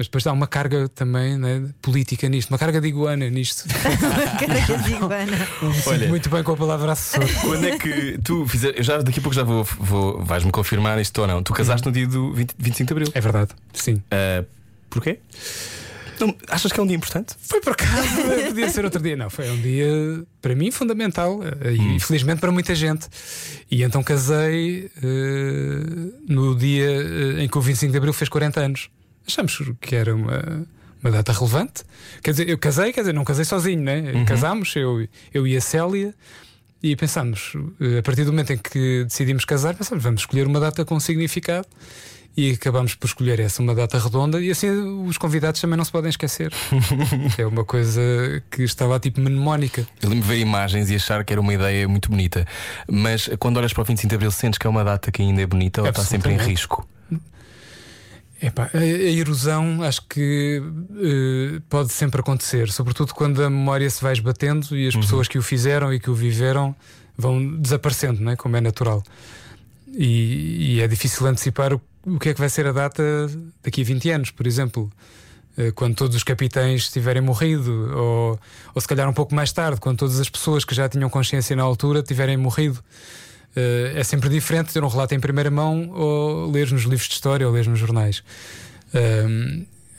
Mas 0.00 0.06
depois 0.06 0.26
há 0.26 0.32
uma 0.32 0.46
carga 0.46 0.88
também 0.88 1.36
né, 1.36 1.62
política 1.82 2.26
nisto, 2.26 2.48
uma 2.48 2.56
carga 2.56 2.80
de 2.80 2.88
iguana 2.88 3.28
nisto. 3.28 3.68
Caraca 4.40 4.78
de 4.78 4.94
iguana. 4.94 5.48
Olha. 5.86 6.08
muito 6.08 6.30
bem 6.30 6.42
com 6.42 6.52
a 6.52 6.56
palavra 6.56 6.92
assessor. 6.92 7.28
Quando 7.42 7.66
é 7.66 7.76
que 7.78 8.18
tu 8.24 8.46
fizer, 8.46 8.78
eu 8.78 8.82
já 8.82 8.96
daqui 9.02 9.18
a 9.18 9.22
pouco 9.22 9.34
já 9.34 9.42
vou, 9.42 9.62
vou 9.62 10.24
vais-me 10.24 10.50
confirmar 10.50 10.98
isto 10.98 11.20
ou 11.20 11.26
não. 11.26 11.42
Tu 11.42 11.52
casaste 11.52 11.86
no 11.86 11.92
dia 11.92 12.06
do 12.06 12.32
20 12.32 12.54
25 12.58 12.86
de 12.86 12.92
Abril. 12.94 13.12
É 13.14 13.20
verdade, 13.20 13.50
sim. 13.74 14.02
Ah, 14.10 14.42
porquê? 14.88 15.18
Não, 16.18 16.34
achas 16.48 16.72
que 16.72 16.80
é 16.80 16.82
um 16.82 16.86
dia 16.86 16.96
importante? 16.96 17.34
Foi 17.38 17.60
por 17.60 17.74
acaso, 17.74 18.08
podia 18.48 18.70
ser 18.70 18.86
outro 18.86 19.02
dia. 19.02 19.16
Não, 19.16 19.28
foi 19.28 19.50
um 19.50 19.60
dia 19.60 20.24
para 20.40 20.54
mim 20.54 20.70
fundamental 20.70 21.40
eh, 21.42 21.72
e 21.72 22.00
felizmente 22.00 22.40
para 22.40 22.50
muita 22.50 22.74
gente. 22.74 23.06
E 23.70 23.82
então 23.82 24.02
casei 24.02 24.90
eh, 24.96 26.12
no 26.26 26.56
dia 26.56 27.42
em 27.42 27.46
que 27.46 27.58
o 27.58 27.60
25 27.60 27.92
de 27.92 27.98
Abril 27.98 28.14
fez 28.14 28.30
40 28.30 28.60
anos. 28.60 28.88
Achamos 29.30 29.62
que 29.80 29.94
era 29.94 30.14
uma, 30.14 30.66
uma 31.02 31.10
data 31.12 31.32
relevante. 31.32 31.84
Quer 32.22 32.32
dizer, 32.32 32.48
eu 32.48 32.58
casei, 32.58 32.92
quer 32.92 33.00
dizer, 33.00 33.12
não 33.12 33.24
casei 33.24 33.44
sozinho, 33.44 33.80
né? 33.80 34.24
Casámos, 34.26 34.74
eu, 34.74 35.06
eu 35.32 35.46
e 35.46 35.56
a 35.56 35.60
Célia. 35.60 36.12
E 36.82 36.96
pensámos, 36.96 37.52
eh, 37.80 37.98
a 37.98 38.02
partir 38.02 38.24
do 38.24 38.32
momento 38.32 38.54
em 38.54 38.58
que 38.58 39.04
decidimos 39.04 39.44
casar, 39.44 39.74
pensámos, 39.74 40.02
vamos 40.02 40.22
escolher 40.22 40.46
uma 40.46 40.58
data 40.58 40.84
com 40.84 40.98
significado. 40.98 41.66
E 42.36 42.52
acabámos 42.52 42.94
por 42.94 43.06
escolher 43.06 43.38
essa, 43.40 43.60
uma 43.60 43.74
data 43.74 43.98
redonda, 43.98 44.40
e 44.40 44.50
assim 44.50 44.70
os 45.06 45.18
convidados 45.18 45.60
também 45.60 45.76
não 45.76 45.84
se 45.84 45.90
podem 45.90 46.08
esquecer. 46.08 46.52
é 47.36 47.44
uma 47.44 47.64
coisa 47.64 48.00
que 48.50 48.62
está 48.62 48.86
lá 48.86 48.98
tipo 48.98 49.20
mnemónica. 49.20 49.86
Eu 50.00 50.08
lembro 50.08 50.26
de 50.26 50.34
ver 50.34 50.40
imagens 50.40 50.90
e 50.90 50.94
achar 50.94 51.24
que 51.24 51.32
era 51.32 51.40
uma 51.40 51.52
ideia 51.52 51.86
muito 51.88 52.08
bonita. 52.08 52.46
Mas 52.88 53.28
quando 53.38 53.58
olhas 53.58 53.72
para 53.72 53.82
o 53.82 53.84
25 53.84 54.08
de 54.08 54.14
Abril, 54.14 54.30
sentes 54.30 54.58
que 54.58 54.66
é 54.66 54.70
uma 54.70 54.84
data 54.84 55.10
que 55.10 55.22
ainda 55.22 55.42
é 55.42 55.46
bonita 55.46 55.82
ou 55.82 55.88
está 55.88 56.02
sempre 56.02 56.32
em 56.32 56.36
risco? 56.36 56.88
Epá, 58.42 58.70
a, 58.72 58.84
erosão 58.84 59.82
acho 59.82 60.02
que 60.08 60.62
eh, 60.96 61.60
pode 61.68 61.92
sempre 61.92 62.20
acontecer, 62.20 62.70
sobretudo 62.72 63.12
quando 63.12 63.44
a 63.44 63.50
memória 63.50 63.88
se 63.90 64.02
vai 64.02 64.14
esbatendo 64.14 64.74
e 64.76 64.88
as 64.88 64.96
pessoas 64.96 65.28
que 65.28 65.36
o 65.36 65.42
fizeram 65.42 65.92
e 65.92 66.00
que 66.00 66.08
o 66.08 66.14
viveram 66.14 66.74
vão 67.16 67.56
desaparecendo, 67.58 68.22
não 68.22 68.32
é? 68.32 68.36
como 68.36 68.56
é 68.56 68.60
natural. 68.60 69.02
E, 69.92 70.76
e 70.76 70.80
é 70.80 70.88
difícil 70.88 71.26
antecipar 71.26 71.74
o, 71.74 71.80
o 72.06 72.18
que 72.18 72.30
é 72.30 72.34
que 72.34 72.40
vai 72.40 72.48
ser 72.48 72.66
a 72.66 72.72
data 72.72 73.02
daqui 73.62 73.82
a 73.82 73.84
20 73.84 74.10
anos, 74.10 74.30
por 74.30 74.46
exemplo. 74.46 74.90
Eh, 75.58 75.72
Quando 75.72 75.94
todos 75.94 76.16
os 76.16 76.22
capitães 76.22 76.90
tiverem 76.90 77.20
morrido, 77.20 77.92
ou, 77.94 78.40
ou 78.74 78.80
se 78.80 78.88
calhar 78.88 79.08
um 79.08 79.12
pouco 79.12 79.34
mais 79.34 79.52
tarde, 79.52 79.80
quando 79.80 79.98
todas 79.98 80.18
as 80.18 80.30
pessoas 80.30 80.64
que 80.64 80.74
já 80.74 80.88
tinham 80.88 81.10
consciência 81.10 81.54
na 81.54 81.62
altura 81.62 82.02
tiverem 82.02 82.36
morrido. 82.36 82.82
Eh, 83.56 83.92
é 83.96 84.04
sempre 84.04 84.28
diferente 84.28 84.72
ter 84.72 84.82
um 84.84 84.88
relato 84.88 85.14
em 85.14 85.20
primeira 85.20 85.50
mão 85.50 85.90
ou 85.90 86.50
ler 86.50 86.70
nos 86.72 86.82
livros 86.82 87.08
de 87.08 87.14
história 87.14 87.46
ou 87.46 87.52
ler 87.52 87.66
nos 87.66 87.78
jornais. 87.78 88.22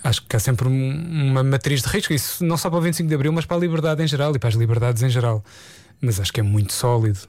Acho 0.03 0.23
que 0.27 0.35
há 0.35 0.39
sempre 0.39 0.67
um- 0.67 1.27
uma 1.31 1.43
matriz 1.43 1.81
de 1.83 1.87
risco, 1.87 2.11
isso 2.13 2.43
não 2.43 2.57
só 2.57 2.69
para 2.69 2.79
o 2.79 2.81
25 2.81 3.07
de 3.07 3.13
Abril, 3.13 3.31
mas 3.31 3.45
para 3.45 3.57
a 3.57 3.59
liberdade 3.59 4.01
em 4.03 4.07
geral 4.07 4.35
e 4.35 4.39
para 4.39 4.49
as 4.49 4.55
liberdades 4.55 5.03
em 5.03 5.09
geral. 5.09 5.43
Mas 6.01 6.19
acho 6.19 6.33
que 6.33 6.39
é 6.39 6.43
muito 6.43 6.73
sólido. 6.73 7.19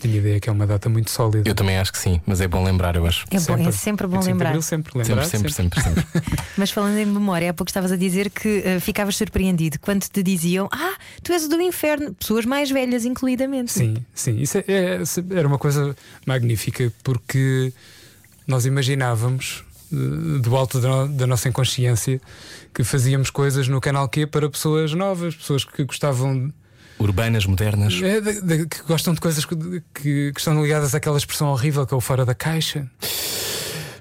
Tenho 0.00 0.14
a 0.14 0.18
ideia 0.18 0.40
que 0.40 0.48
é 0.48 0.52
uma 0.52 0.66
data 0.66 0.88
muito 0.88 1.10
sólida. 1.10 1.48
Eu 1.48 1.54
também 1.54 1.76
acho 1.76 1.92
que 1.92 1.98
sim, 1.98 2.20
mas 2.26 2.40
é 2.40 2.48
bom 2.48 2.64
lembrar, 2.64 2.96
eu 2.96 3.06
acho. 3.06 3.24
É, 3.30 3.38
bom, 3.40 3.68
é 3.68 3.70
sempre 3.72 4.06
bom 4.06 4.16
25 4.16 4.22
de 4.22 4.32
lembrar. 4.32 4.48
Abril, 4.48 4.62
sempre 4.62 4.92
Sempre, 4.92 5.08
lembrar. 5.08 5.24
sempre, 5.26 5.52
sempre, 5.52 5.82
sempre. 5.82 6.04
Mas 6.56 6.70
falando 6.70 6.96
em 6.98 7.06
memória, 7.06 7.50
há 7.50 7.54
pouco 7.54 7.68
estavas 7.70 7.92
a 7.92 7.96
dizer 7.96 8.30
que 8.30 8.62
eh, 8.64 8.80
ficavas 8.80 9.16
surpreendido 9.16 9.78
quando 9.80 10.02
te 10.08 10.22
diziam: 10.22 10.68
Ah, 10.72 10.94
tu 11.22 11.32
és 11.32 11.46
do 11.48 11.60
inferno, 11.60 12.14
pessoas 12.14 12.44
mais 12.46 12.70
velhas, 12.70 13.04
incluidamente. 13.04 13.72
Sim, 13.72 13.96
sim. 14.14 14.38
Isso 14.40 14.58
é- 14.58 14.64
é- 14.66 15.02
era 15.38 15.46
uma 15.46 15.58
coisa 15.58 15.94
magnífica 16.26 16.92
porque 17.04 17.72
nós 18.46 18.64
imaginávamos 18.66 19.64
eh, 19.92 20.38
do 20.40 20.56
alto 20.56 20.80
da 20.80 21.26
nossa 21.26 21.48
inconsciência 21.48 22.20
que 22.74 22.82
fazíamos 22.84 23.28
coisas 23.30 23.68
no 23.68 23.80
canal 23.80 24.08
Q 24.08 24.26
para 24.28 24.48
pessoas 24.48 24.92
novas, 24.94 25.34
pessoas 25.34 25.64
que 25.64 25.84
gostavam 25.84 26.52
Urbanas, 27.00 27.46
modernas. 27.46 28.00
é, 28.02 28.20
de- 28.20 28.40
de- 28.42 28.66
que 28.66 28.82
gostam 28.82 29.14
de 29.14 29.20
coisas 29.20 29.44
que, 29.44 29.56
que- 29.94 30.32
que 30.32 30.38
estão 30.38 30.62
ligadas 30.62 30.94
àquela 30.94 31.16
expressão 31.18 31.48
horrível 31.48 31.86
que 31.86 31.94
é 31.94 31.96
o 31.96 32.00
fora 32.00 32.24
da 32.24 32.34
caixa. 32.34 32.88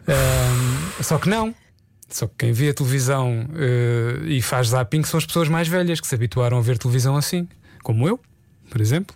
Ahm, 0.08 1.04
só 1.04 1.18
que 1.18 1.30
não. 1.30 1.54
Só 2.10 2.28
que 2.28 2.34
quem 2.40 2.52
vê 2.52 2.70
a 2.70 2.74
televisão 2.74 3.48
eh, 3.56 4.20
e 4.26 4.42
faz 4.42 4.70
zapping 4.70 5.04
são 5.04 5.18
as 5.20 5.26
pessoas 5.26 5.48
mais 5.48 5.68
velhas 5.68 6.02
que 6.02 6.08
se 6.08 6.16
habituaram 6.16 6.58
a 6.58 6.62
ver 6.62 6.78
televisão 6.80 7.16
assim, 7.16 7.48
como 7.84 8.08
eu, 8.08 8.20
por 8.70 8.82
exemplo. 8.82 9.16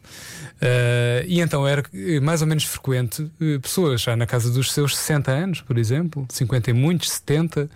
Ah, 0.62 1.24
e 1.26 1.42
então 1.42 1.68
era 1.68 1.84
eh, 1.94 2.20
mais 2.20 2.42
ou 2.42 2.48
menos 2.48 2.64
frequente 2.66 3.30
eh, 3.42 3.58
pessoas 3.60 4.02
já 4.02 4.16
na 4.16 4.28
casa 4.28 4.52
dos 4.52 4.72
seus 4.72 4.96
60 4.96 5.32
anos, 5.32 5.62
por 5.62 5.78
exemplo, 5.80 6.26
50 6.30 6.70
e 6.70 6.74
muitos, 6.74 7.10
70, 7.10 7.62
eh, 7.62 7.68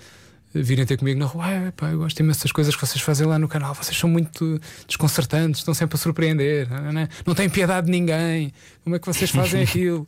virem 0.63 0.85
ter 0.85 0.97
comigo 0.97 1.19
na 1.19 1.25
rua. 1.25 1.45
"Ai, 1.45 1.71
pá, 1.71 1.89
eu 1.89 1.99
gosto 1.99 2.19
imenso 2.19 2.43
das 2.43 2.51
coisas 2.51 2.75
que 2.75 2.85
vocês 2.85 3.01
fazem 3.01 3.25
lá 3.27 3.37
no 3.39 3.47
canal. 3.47 3.73
Vocês 3.73 3.97
são 3.97 4.09
muito 4.09 4.59
desconcertantes, 4.87 5.61
estão 5.61 5.73
sempre 5.73 5.95
a 5.95 5.97
surpreender. 5.97 6.67
Não, 6.69 7.07
não 7.25 7.35
têm 7.35 7.49
piedade 7.49 7.85
de 7.85 7.91
ninguém. 7.91 8.53
Como 8.83 8.95
é 8.95 8.99
que 8.99 9.05
vocês 9.07 9.29
fazem 9.29 9.61
aquilo? 9.63 10.07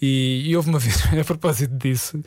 E, 0.00 0.44
e 0.46 0.56
houve 0.56 0.68
uma 0.70 0.78
vez, 0.78 1.02
a 1.18 1.24
propósito 1.24 1.74
disso, 1.76 2.22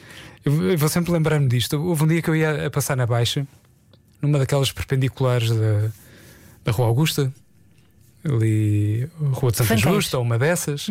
eu, 0.45 0.71
eu 0.71 0.77
vou 0.77 0.89
sempre 0.89 1.11
lembrar-me 1.11 1.47
disto. 1.47 1.81
Houve 1.81 2.03
um 2.03 2.07
dia 2.07 2.21
que 2.21 2.29
eu 2.29 2.35
ia 2.35 2.67
a 2.67 2.69
passar 2.69 2.95
na 2.95 3.05
Baixa, 3.05 3.47
numa 4.21 4.37
daquelas 4.39 4.71
perpendiculares 4.71 5.49
da, 5.49 5.89
da 6.63 6.71
Rua 6.71 6.87
Augusta, 6.87 7.33
ali, 8.23 9.09
Rua 9.19 9.51
de 9.51 9.57
Santa 9.57 9.75
Fanteiros. 9.75 10.03
Justa, 10.03 10.17
ou 10.17 10.23
uma 10.23 10.37
dessas. 10.37 10.87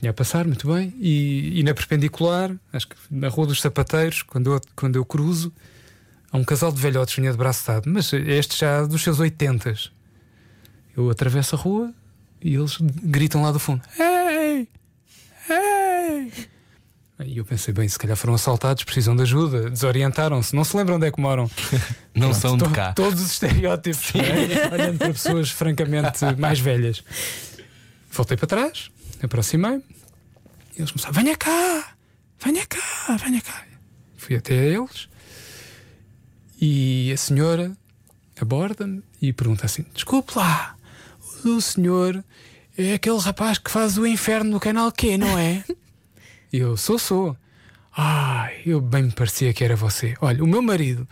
Vinha 0.00 0.10
a 0.10 0.12
passar, 0.12 0.46
muito 0.46 0.72
bem. 0.72 0.92
E, 0.98 1.60
e 1.60 1.62
na 1.62 1.72
perpendicular, 1.72 2.54
acho 2.72 2.88
que 2.88 2.96
na 3.10 3.28
Rua 3.28 3.46
dos 3.46 3.60
Sapateiros, 3.60 4.22
quando 4.22 4.52
eu, 4.52 4.60
quando 4.74 4.96
eu 4.96 5.04
cruzo, 5.04 5.52
um 6.36 6.44
casal 6.44 6.72
de 6.72 6.80
velhotes 6.80 7.14
vinha 7.14 7.30
de 7.30 7.36
braço 7.36 7.66
dado, 7.66 7.90
mas 7.90 8.12
este 8.12 8.58
já 8.58 8.84
dos 8.84 9.02
seus 9.02 9.18
80. 9.18 9.74
Eu 10.96 11.10
atravesso 11.10 11.56
a 11.56 11.58
rua 11.58 11.92
e 12.42 12.54
eles 12.54 12.78
gritam 12.80 13.42
lá 13.42 13.52
do 13.52 13.58
fundo: 13.58 13.82
Ei! 13.98 14.68
Ei! 15.50 16.32
E 17.24 17.38
eu 17.38 17.46
pensei, 17.46 17.72
bem, 17.72 17.88
se 17.88 17.98
calhar 17.98 18.16
foram 18.16 18.34
assaltados, 18.34 18.84
precisam 18.84 19.16
de 19.16 19.22
ajuda, 19.22 19.70
desorientaram-se, 19.70 20.54
não 20.54 20.62
se 20.64 20.76
lembram 20.76 20.96
onde 20.96 21.06
é 21.06 21.10
que 21.10 21.18
moram. 21.18 21.50
Não 22.14 22.30
Pronto, 22.30 22.40
são 22.40 22.56
de 22.56 22.68
cá. 22.70 22.92
Todos 22.94 23.20
os 23.20 23.32
estereótipos, 23.32 24.12
não 24.14 24.22
é? 24.22 24.72
olhando 24.72 24.98
para 24.98 25.12
pessoas 25.12 25.50
francamente 25.50 26.24
mais 26.38 26.58
velhas. 26.58 27.04
Voltei 28.10 28.38
para 28.38 28.46
trás, 28.46 28.90
aproximei 29.22 29.82
e 30.76 30.80
eles 30.80 30.90
começaram: 30.90 31.12
venha 31.14 31.36
cá, 31.36 31.94
venha 32.42 32.66
cá, 32.66 33.16
venha 33.22 33.40
cá. 33.42 33.64
Fui 34.16 34.36
até 34.36 34.54
eles 34.54 35.08
e 36.60 37.12
a 37.12 37.16
senhora 37.16 37.76
aborda-me 38.40 39.02
e 39.20 39.32
pergunta 39.32 39.66
assim: 39.66 39.84
desculpe 39.94 40.32
lá, 40.36 40.76
o 41.44 41.60
senhor 41.60 42.24
é 42.76 42.94
aquele 42.94 43.18
rapaz 43.18 43.58
que 43.58 43.70
faz 43.70 43.96
o 43.98 44.06
inferno 44.06 44.50
no 44.50 44.60
canal 44.60 44.90
Q, 44.92 45.16
não 45.16 45.38
é? 45.38 45.64
Eu 46.52 46.76
sou, 46.76 46.98
sou. 46.98 47.36
Ai, 47.94 48.60
eu 48.64 48.80
bem 48.80 49.04
me 49.04 49.10
parecia 49.10 49.52
que 49.52 49.64
era 49.64 49.74
você. 49.74 50.14
Olha, 50.20 50.44
o 50.44 50.46
meu 50.46 50.62
marido 50.62 51.08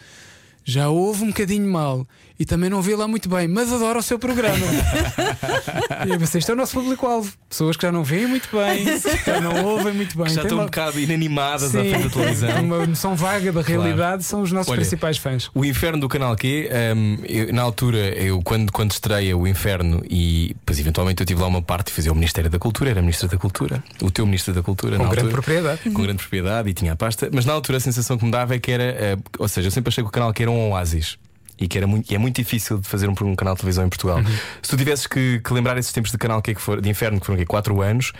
já 0.64 0.88
ouve 0.88 1.24
um 1.24 1.28
bocadinho 1.28 1.70
mal 1.70 2.06
e 2.38 2.44
também 2.44 2.68
não 2.68 2.82
vê 2.82 2.96
lá 2.96 3.06
muito 3.06 3.28
bem, 3.28 3.46
mas 3.46 3.72
adora 3.72 3.98
o 3.98 4.02
seu 4.02 4.18
programa. 4.18 4.56
e 6.06 6.10
eu 6.10 6.18
pensei, 6.18 6.40
isto 6.40 6.50
é 6.50 6.54
o 6.54 6.56
nosso 6.56 6.74
público-alvo. 6.74 7.32
Pessoas 7.48 7.76
que 7.76 7.82
já 7.86 7.92
não 7.92 8.02
veem 8.02 8.26
muito 8.26 8.48
bem, 8.50 8.84
que 8.84 9.30
já 9.30 9.40
não 9.40 9.64
ouvem 9.64 9.92
muito 9.94 10.16
bem. 10.16 10.26
Que 10.26 10.34
já 10.34 10.42
estão 10.42 10.58
um 10.60 10.64
bocado 10.64 10.98
inanimadas 10.98 11.74
à 11.74 11.82
Sim, 11.82 11.90
frente 11.90 12.04
da 12.04 12.10
televisão. 12.10 12.62
Uma 12.64 12.86
noção 12.86 13.14
vaga 13.14 13.52
da 13.52 13.62
realidade 13.62 14.24
são 14.24 14.42
os 14.42 14.50
nossos 14.52 14.70
Olha, 14.70 14.80
principais 14.80 15.16
fãs. 15.16 15.50
O 15.54 15.64
Inferno 15.64 16.00
do 16.00 16.08
Canal 16.08 16.34
Q, 16.36 16.68
hum, 16.96 17.18
eu- 17.24 17.52
na 17.52 17.62
altura, 17.62 17.98
eu 18.18 18.42
quando, 18.42 18.72
quando 18.72 18.90
estreia 18.92 19.36
o 19.36 19.46
Inferno 19.46 20.02
e 20.10 20.54
depois 20.54 20.78
eventualmente 20.78 21.20
eu 21.22 21.26
tive 21.26 21.40
lá 21.40 21.46
uma 21.46 21.62
parte 21.62 21.86
de 21.86 21.92
fazer 21.92 22.10
o 22.10 22.14
Ministério 22.14 22.50
da 22.50 22.58
Cultura, 22.58 22.90
era 22.90 23.00
Ministro 23.00 23.28
da 23.28 23.36
Cultura, 23.36 23.82
o 24.02 24.10
teu 24.10 24.26
Ministro 24.26 24.52
da 24.52 24.62
Cultura, 24.62 24.96
Com 24.96 25.04
grande 25.04 25.18
altura, 25.20 25.32
propriedade. 25.32 25.80
com 25.90 26.02
grande 26.02 26.18
propriedade 26.18 26.68
e 26.70 26.74
tinha 26.74 26.92
a 26.92 26.96
pasta, 26.96 27.28
mas 27.32 27.44
na 27.44 27.52
altura 27.52 27.78
a 27.78 27.80
sensação 27.80 28.18
que 28.18 28.24
me 28.24 28.30
dava 28.30 28.54
é 28.54 28.58
que 28.58 28.70
era, 28.72 28.82
eh, 28.84 29.16
ou 29.38 29.46
seja, 29.48 29.68
eu 29.68 29.70
sempre 29.72 29.88
achei 29.90 30.02
que 30.02 30.08
o 30.08 30.12
Canal 30.12 30.32
Q 30.32 30.42
era 30.42 30.50
um 30.50 30.70
oásis. 30.70 31.16
E 31.58 31.68
que 31.68 31.78
era 31.78 31.86
muito, 31.86 32.12
é 32.12 32.18
muito 32.18 32.36
difícil 32.36 32.78
de 32.78 32.88
fazer 32.88 33.08
um, 33.08 33.14
um 33.22 33.36
canal 33.36 33.54
de 33.54 33.60
televisão 33.60 33.86
em 33.86 33.88
Portugal. 33.88 34.18
Se 34.60 34.70
tu 34.70 34.76
tivesses 34.76 35.06
que, 35.06 35.40
que 35.40 35.52
lembrar 35.54 35.78
esses 35.78 35.92
tempos 35.92 36.10
de 36.10 36.18
canal 36.18 36.42
Q 36.42 36.54
que 36.54 36.60
for, 36.60 36.80
de 36.80 36.88
inferno, 36.90 37.20
que 37.20 37.26
foram 37.26 37.36
aqui 37.38 37.46
4 37.46 37.80
anos, 37.80 38.12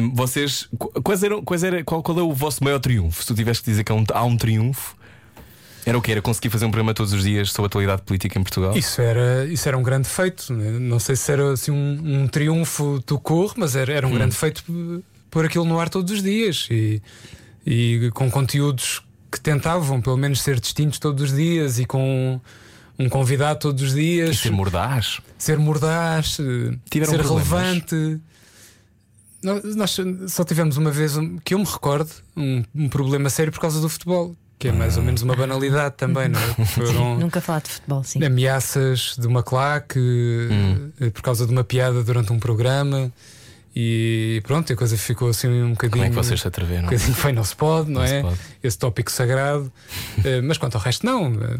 hum, 0.00 0.12
vocês. 0.14 0.68
qu- 0.78 1.02
Quais 1.02 1.22
eram, 1.24 1.42
quais 1.42 1.64
era, 1.64 1.82
qual, 1.82 2.02
qual 2.02 2.18
é 2.18 2.22
o 2.22 2.32
vosso 2.32 2.62
maior 2.62 2.78
triunfo? 2.78 3.20
Se 3.22 3.26
tu 3.28 3.34
tivesses 3.34 3.60
que 3.62 3.70
dizer 3.70 3.82
que 3.82 3.90
há 3.90 3.94
um, 3.96 4.04
há 4.14 4.24
um 4.24 4.36
triunfo, 4.36 4.94
era 5.84 5.98
o 5.98 6.00
que? 6.00 6.12
Era 6.12 6.22
conseguir 6.22 6.50
fazer 6.50 6.64
um 6.64 6.70
programa 6.70 6.94
todos 6.94 7.12
os 7.12 7.24
dias 7.24 7.50
sobre 7.50 7.64
a 7.64 7.66
atualidade 7.66 8.02
política 8.02 8.38
em 8.38 8.42
Portugal? 8.44 8.76
Isso 8.78 9.00
era, 9.02 9.44
isso 9.46 9.66
era 9.68 9.76
um 9.76 9.82
grande 9.82 10.08
feito. 10.08 10.52
né? 10.52 10.70
Não 10.78 11.00
sei 11.00 11.16
se 11.16 11.32
era 11.32 11.52
assim, 11.54 11.72
um, 11.72 12.22
um 12.22 12.28
triunfo 12.28 13.02
do 13.04 13.18
cor, 13.18 13.54
mas 13.56 13.74
era, 13.74 13.92
era 13.92 14.06
um 14.06 14.12
grande 14.14 14.36
feito 14.36 14.62
pôr 15.28 15.44
aquilo 15.46 15.64
no 15.64 15.80
ar 15.80 15.88
todos 15.88 16.12
os 16.12 16.22
dias 16.22 16.68
e, 16.70 17.02
e 17.66 18.08
com 18.14 18.30
conteúdos 18.30 19.02
que 19.32 19.40
tentavam 19.40 20.00
pelo 20.00 20.16
menos 20.16 20.40
ser 20.42 20.60
distintos 20.60 20.98
todos 20.98 21.30
os 21.30 21.36
dias 21.36 21.78
e 21.78 21.84
com 21.86 22.38
um 22.98 23.08
convidado 23.08 23.58
todos 23.58 23.82
os 23.82 23.92
E 23.92 23.94
dias, 23.96 24.38
ser 24.38 24.52
mordaz? 24.52 25.18
ser 25.38 25.58
mordaz, 25.58 26.36
eh, 26.38 26.76
Tiveram 26.90 27.12
ser 27.12 27.18
problemas? 27.22 27.48
relevante. 27.48 28.20
Nós, 29.42 29.96
só 30.28 30.44
tivemos 30.44 30.76
uma 30.76 30.90
vez 30.92 31.14
que 31.44 31.54
eu 31.54 31.58
me 31.58 31.64
recordo 31.64 32.10
um, 32.36 32.62
um 32.74 32.88
problema 32.88 33.28
sério 33.28 33.50
por 33.52 33.60
causa 33.60 33.80
do 33.80 33.88
futebol, 33.88 34.36
que 34.56 34.68
é 34.68 34.72
mais 34.72 34.96
ou 34.96 35.02
menos 35.02 35.22
uma 35.22 35.34
banalidade 35.34 35.96
também, 35.96 36.28
não 36.28 36.38
é? 36.40 36.54
Foram 36.66 37.18
Nunca 37.18 37.40
falar 37.40 37.60
de 37.62 37.70
futebol, 37.70 38.04
sim. 38.04 38.22
ameaças 38.24 39.16
de 39.18 39.26
uma 39.26 39.42
claque 39.42 39.98
eh, 41.00 41.10
por 41.10 41.22
causa 41.22 41.44
de 41.44 41.50
uma 41.50 41.64
piada 41.64 42.04
durante 42.04 42.32
um 42.32 42.38
programa 42.38 43.10
e 43.74 44.40
pronto, 44.44 44.72
a 44.72 44.76
coisa 44.76 44.96
ficou 44.96 45.28
assim 45.28 45.48
um 45.48 45.70
bocadinho. 45.70 45.90
Como 45.92 46.04
é 46.04 46.08
que 46.10 46.14
vocês 46.14 46.40
se 46.40 46.46
atreveram? 46.48 46.82
Um 46.82 46.90
bocadinho 46.90 47.14
foi, 47.14 47.32
não 47.32 47.44
se 47.44 47.56
pode, 47.56 47.90
não, 47.90 48.00
Não 48.00 48.06
é? 48.06 48.22
pode. 48.22 48.38
Esse 48.62 48.78
tópico 48.78 49.10
sagrado. 49.10 49.72
Eh, 50.24 50.40
mas 50.42 50.58
quanto 50.58 50.74
ao 50.76 50.80
resto, 50.82 51.04
não. 51.06 51.32
Eh, 51.34 51.58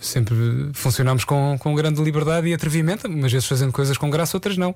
Sempre 0.00 0.34
funcionámos 0.72 1.24
com, 1.24 1.56
com 1.60 1.74
grande 1.76 2.02
liberdade 2.02 2.48
e 2.48 2.52
atrevimento, 2.54 3.06
umas 3.06 3.30
vezes 3.30 3.46
fazendo 3.46 3.70
coisas 3.72 3.96
com 3.96 4.10
graça, 4.10 4.36
outras 4.36 4.56
não. 4.56 4.74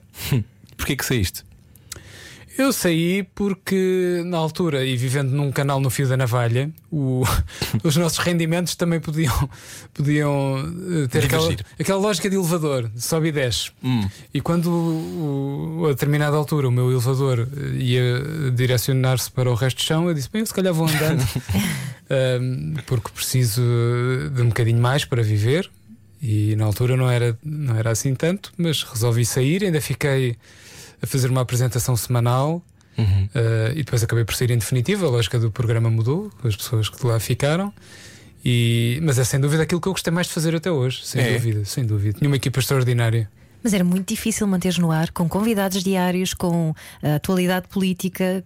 Porquê 0.76 0.94
que 0.94 1.04
saíste? 1.04 1.42
Eu 2.58 2.72
saí 2.72 3.22
porque, 3.34 4.22
na 4.24 4.38
altura, 4.38 4.84
e 4.84 4.96
vivendo 4.96 5.30
num 5.30 5.52
canal 5.52 5.78
no 5.78 5.90
fio 5.90 6.08
da 6.08 6.16
navalha, 6.16 6.70
o- 6.90 7.22
os 7.84 7.96
nossos 7.96 8.18
rendimentos 8.18 8.74
também 8.74 8.98
podiam, 8.98 9.50
podiam 9.92 10.56
eh, 11.04 11.06
ter 11.08 11.24
aquela, 11.26 11.54
aquela 11.78 11.98
lógica 12.00 12.30
de 12.30 12.36
elevador, 12.36 12.90
sobe 12.96 13.28
e 13.28 13.32
desce. 13.32 13.70
Hum. 13.84 14.08
E 14.32 14.40
quando 14.40 14.70
o- 14.70 15.84
a 15.86 15.88
determinada 15.90 16.36
altura 16.36 16.68
o 16.68 16.72
meu 16.72 16.90
elevador 16.90 17.40
eh, 17.56 17.76
ia 17.76 18.50
direcionar-se 18.54 19.30
para 19.30 19.50
o 19.50 19.54
resto 19.54 19.76
do 19.78 19.82
chão, 19.82 20.08
eu 20.08 20.14
disse: 20.14 20.30
Bem, 20.32 20.40
eu 20.40 20.46
se 20.46 20.54
calhar 20.54 20.72
vou 20.72 20.86
andando, 20.88 21.22
Ahm, 22.08 22.74
porque 22.86 23.10
preciso 23.10 23.60
de 24.32 24.40
um 24.42 24.48
bocadinho 24.48 24.80
mais 24.80 25.04
para 25.04 25.22
viver. 25.22 25.68
E 26.22 26.56
na 26.56 26.64
altura 26.64 26.96
não 26.96 27.10
era, 27.10 27.36
não 27.44 27.76
era 27.76 27.90
assim 27.90 28.14
tanto, 28.14 28.52
mas 28.56 28.82
resolvi 28.82 29.24
sair, 29.26 29.62
ainda 29.64 29.80
fiquei 29.80 30.36
a 31.02 31.06
fazer 31.06 31.28
uma 31.30 31.40
apresentação 31.40 31.96
semanal. 31.96 32.62
Uhum. 32.98 33.24
Uh, 33.34 33.72
e 33.72 33.82
depois 33.84 34.02
acabei 34.02 34.24
por 34.24 34.34
sair 34.34 34.50
em 34.50 34.58
definitiva. 34.58 35.06
A 35.06 35.10
lógica 35.10 35.38
do 35.38 35.50
programa 35.50 35.90
mudou, 35.90 36.30
as 36.42 36.56
pessoas 36.56 36.88
que 36.88 37.06
lá 37.06 37.20
ficaram. 37.20 37.72
E, 38.44 38.98
mas 39.02 39.18
é 39.18 39.24
sem 39.24 39.40
dúvida 39.40 39.64
aquilo 39.64 39.80
que 39.80 39.88
eu 39.88 39.92
gostei 39.92 40.12
mais 40.12 40.28
de 40.28 40.32
fazer 40.32 40.54
até 40.54 40.70
hoje. 40.70 41.04
Sem 41.04 41.20
É? 41.20 41.32
dúvida, 41.34 41.64
sem 41.64 41.84
dúvida. 41.84 42.18
Tinha 42.18 42.28
uma 42.28 42.36
equipa 42.36 42.58
extraordinária. 42.60 43.28
Mas 43.66 43.74
era 43.74 43.82
muito 43.82 44.06
difícil 44.14 44.46
manter 44.46 44.78
no 44.78 44.92
ar 44.92 45.10
com 45.10 45.28
convidados 45.28 45.82
diários, 45.82 46.32
com 46.32 46.72
a 47.02 47.16
atualidade 47.16 47.66
política. 47.66 48.44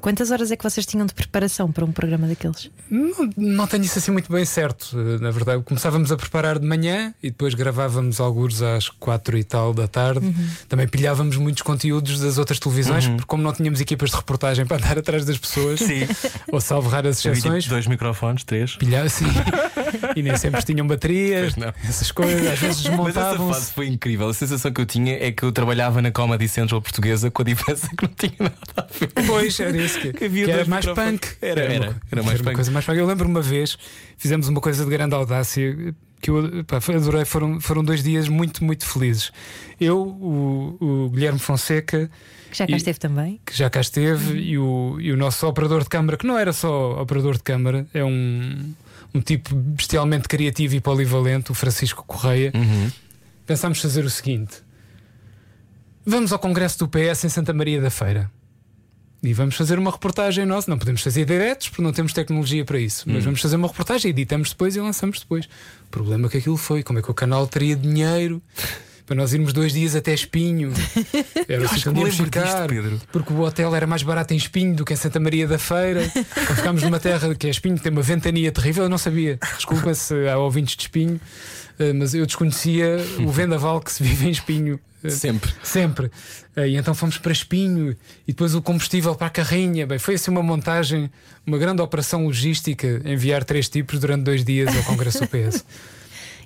Quantas 0.00 0.30
horas 0.30 0.52
é 0.52 0.56
que 0.56 0.62
vocês 0.62 0.86
tinham 0.86 1.04
de 1.04 1.12
preparação 1.12 1.72
para 1.72 1.84
um 1.84 1.90
programa 1.90 2.28
daqueles? 2.28 2.70
Não, 2.88 3.28
não 3.36 3.66
tenho 3.66 3.82
isso 3.82 3.98
assim 3.98 4.12
muito 4.12 4.30
bem 4.30 4.44
certo. 4.44 4.92
Uh, 4.96 5.20
Na 5.20 5.32
verdade, 5.32 5.64
começávamos 5.64 6.12
a 6.12 6.16
preparar 6.16 6.56
de 6.60 6.64
manhã 6.68 7.12
e 7.20 7.30
depois 7.30 7.52
gravávamos 7.54 8.20
alguns 8.20 8.62
às 8.62 8.88
quatro 8.88 9.36
e 9.36 9.42
tal 9.42 9.74
da 9.74 9.88
tarde. 9.88 10.32
Também 10.68 10.86
pilhávamos 10.86 11.36
muitos 11.36 11.62
conteúdos 11.62 12.20
das 12.20 12.38
outras 12.38 12.60
televisões, 12.60 13.08
porque 13.08 13.24
como 13.26 13.42
não 13.42 13.52
tínhamos 13.52 13.80
equipas 13.80 14.10
de 14.10 14.16
reportagem 14.18 14.64
para 14.66 14.76
andar 14.76 14.96
atrás 15.00 15.24
das 15.24 15.36
pessoas, 15.36 15.80
Sim. 15.82 16.06
ou 16.52 16.60
salvo 16.60 16.88
raras 16.88 17.18
exceções, 17.18 17.66
Dois 17.66 17.88
microfones, 17.88 18.44
três. 18.44 18.76
pilhava 18.76 19.08
sim. 19.08 19.24
e 20.16 20.22
nem 20.22 20.36
sempre 20.36 20.62
tinham 20.62 20.86
baterias, 20.86 21.54
essas 21.86 22.10
coisas, 22.12 22.46
às 22.46 22.58
vezes 22.58 22.84
Mas 22.86 23.16
essa 23.16 23.36
fase 23.38 23.72
foi 23.72 23.86
incrível. 23.88 24.28
A 24.28 24.34
sensação 24.34 24.72
que 24.72 24.80
eu 24.80 24.86
tinha 24.86 25.14
é 25.16 25.30
que 25.32 25.42
eu 25.42 25.52
trabalhava 25.52 26.00
na 26.02 26.10
Comedy 26.10 26.48
Central 26.48 26.80
portuguesa 26.82 27.30
com 27.30 27.42
a 27.42 27.44
diferença 27.44 27.88
que 27.96 28.02
não 28.06 28.14
tinha 28.14 28.32
nada 28.38 28.56
a 28.76 28.82
ver. 28.82 29.08
Pois, 29.26 29.58
era 29.60 29.76
isso 29.76 29.98
que, 30.00 30.12
Que 30.12 30.24
havia 30.24 30.44
que 30.44 30.50
era 30.50 30.58
dois 30.64 30.68
mais 30.68 30.86
punk. 30.86 31.28
Era, 31.40 31.60
era, 31.62 31.84
uma, 31.90 32.00
era 32.10 32.22
mais 32.22 32.38
uma 32.40 32.44
punk. 32.44 32.54
coisa 32.56 32.70
mais 32.70 32.84
punk. 32.84 32.98
Eu 32.98 33.06
lembro 33.06 33.28
uma 33.28 33.42
vez, 33.42 33.76
fizemos 34.16 34.48
uma 34.48 34.60
coisa 34.60 34.84
de 34.84 34.90
grande 34.90 35.14
audácia 35.14 35.94
que 36.20 36.30
eu 36.30 36.64
pá, 36.66 36.78
adorei. 36.94 37.24
Foram, 37.24 37.60
foram 37.60 37.82
dois 37.82 38.02
dias 38.02 38.28
muito, 38.28 38.62
muito 38.64 38.84
felizes. 38.86 39.32
Eu, 39.80 39.98
o, 40.02 40.76
o 40.80 41.10
Guilherme 41.10 41.38
Fonseca, 41.38 42.10
Que 42.50 42.58
já 42.58 42.66
cá 42.66 42.72
E- 42.72 42.76
esteve 42.76 42.98
também. 42.98 43.40
que 43.46 43.56
já 43.56 43.70
cá 43.70 43.80
esteve, 43.80 44.38
e, 44.38 44.58
o, 44.58 44.98
e 45.00 45.12
o 45.12 45.16
nosso 45.16 45.46
operador 45.46 45.82
de 45.82 45.88
câmara, 45.88 46.16
que 46.18 46.26
não 46.26 46.38
era 46.38 46.52
só 46.52 47.00
operador 47.00 47.36
de 47.38 47.42
câmara, 47.42 47.86
é 47.94 48.04
um, 48.04 48.74
um 49.14 49.20
tipo 49.20 49.54
bestialmente 49.54 50.28
criativo 50.28 50.74
e 50.74 50.80
polivalente, 50.80 51.50
o 51.50 51.54
Francisco 51.54 52.04
Correia. 52.06 52.52
Uhum. 52.54 52.90
pensámos 53.46 53.80
fazer 53.80 54.04
o 54.04 54.10
seguinte: 54.10 54.62
vamos 56.04 56.32
ao 56.32 56.38
Congresso 56.38 56.78
do 56.78 56.88
PS 56.88 57.24
em 57.24 57.28
Santa 57.28 57.52
Maria 57.52 57.80
da 57.80 57.90
Feira. 57.90 58.30
E 59.22 59.34
vamos 59.34 59.54
fazer 59.54 59.78
uma 59.78 59.90
reportagem 59.90 60.46
nossa. 60.46 60.70
Não 60.70 60.78
podemos 60.78 61.02
fazer 61.02 61.26
diretos 61.26 61.68
porque 61.68 61.82
não 61.82 61.92
temos 61.92 62.12
tecnologia 62.14 62.64
para 62.64 62.78
isso. 62.78 63.04
Mas 63.06 63.22
vamos 63.22 63.42
fazer 63.42 63.56
uma 63.56 63.68
reportagem, 63.68 64.10
editamos 64.10 64.48
depois 64.48 64.74
e 64.76 64.80
lançamos 64.80 65.20
depois. 65.20 65.44
O 65.44 65.90
problema 65.90 66.28
que 66.28 66.38
aquilo 66.38 66.56
foi: 66.56 66.82
como 66.82 66.98
é 66.98 67.02
que 67.02 67.10
o 67.10 67.14
canal 67.14 67.46
teria 67.46 67.76
dinheiro 67.76 68.42
para 69.10 69.16
nós 69.16 69.32
irmos 69.34 69.52
dois 69.52 69.72
dias 69.72 69.96
até 69.96 70.14
Espinho? 70.14 70.72
Era 71.48 71.66
o 71.66 71.68
que 71.68 71.80
que 71.82 71.88
me 71.88 71.98
íamos 71.98 72.16
lembro 72.16 72.30
disto, 72.30 72.46
ficar. 72.46 72.68
Pedro. 72.68 73.00
Porque 73.10 73.32
o 73.32 73.40
hotel 73.40 73.74
era 73.74 73.84
mais 73.84 74.04
barato 74.04 74.32
em 74.32 74.36
Espinho 74.36 74.76
do 74.76 74.84
que 74.84 74.92
em 74.92 74.96
Santa 74.96 75.18
Maria 75.18 75.48
da 75.48 75.58
Feira. 75.58 76.04
Então 76.04 76.54
ficámos 76.54 76.80
numa 76.84 77.00
terra 77.00 77.34
que 77.34 77.48
é 77.48 77.50
Espinho, 77.50 77.74
que 77.74 77.82
tem 77.82 77.90
uma 77.90 78.02
ventania 78.02 78.52
terrível. 78.52 78.84
Eu 78.84 78.88
não 78.88 78.98
sabia. 78.98 79.36
Desculpa 79.56 79.92
se 79.94 80.28
há 80.28 80.38
ouvintes 80.38 80.76
de 80.76 80.82
Espinho, 80.82 81.20
eh, 81.80 81.92
mas 81.92 82.14
eu 82.14 82.24
desconhecia 82.24 82.98
o 83.26 83.32
vendaval 83.32 83.80
que 83.80 83.90
se 83.92 84.00
vive 84.00 84.28
em 84.28 84.30
Espinho. 84.30 84.78
Eh, 85.02 85.10
Sempre. 85.10 85.52
Sempre. 85.60 86.08
Eh, 86.54 86.68
E 86.68 86.76
então 86.76 86.94
fomos 86.94 87.18
para 87.18 87.32
Espinho 87.32 87.96
e 88.28 88.32
depois 88.32 88.54
o 88.54 88.62
combustível 88.62 89.16
para 89.16 89.26
a 89.26 89.30
carrinha. 89.30 89.88
Bem, 89.88 89.98
foi 89.98 90.14
assim 90.14 90.30
uma 90.30 90.42
montagem, 90.42 91.10
uma 91.44 91.58
grande 91.58 91.82
operação 91.82 92.26
logística 92.26 93.02
enviar 93.04 93.42
três 93.42 93.68
tipos 93.68 93.98
durante 93.98 94.22
dois 94.22 94.44
dias 94.44 94.68
ao 94.76 94.84
Congresso 94.84 95.18
do 95.18 95.26
PS. 95.26 95.64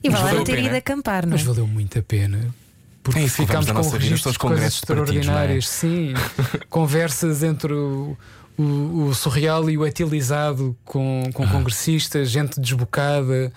E 0.04 0.10
Mas 0.10 0.20
vai 0.20 0.34
não 0.34 0.42
a 0.42 0.44
ter 0.44 0.58
ido 0.58 0.76
acampar, 0.76 1.24
não 1.26 1.32
é? 1.32 1.36
Mas 1.36 1.42
valeu 1.42 1.66
muito 1.66 1.98
a 1.98 2.02
pena. 2.02 2.54
porque 3.02 3.18
É 3.18 3.22
levamos 3.22 3.36
ficámos 3.36 3.66
na 3.66 3.72
com 3.74 3.88
registros 3.90 4.26
os 4.26 4.32
de 4.32 4.38
coisas 4.38 4.62
é? 4.64 4.66
extraordinárias. 4.68 5.68
Sim, 5.68 6.14
conversas 6.70 7.42
entre 7.42 7.72
o, 7.72 8.16
o, 8.58 8.62
o 9.08 9.14
surreal 9.14 9.68
e 9.70 9.76
o 9.78 9.86
etilizado 9.86 10.76
com, 10.84 11.24
Ah. 11.28 11.32
com 11.32 11.48
congressistas, 11.48 12.30
gente 12.30 12.60
desbocada. 12.60 13.52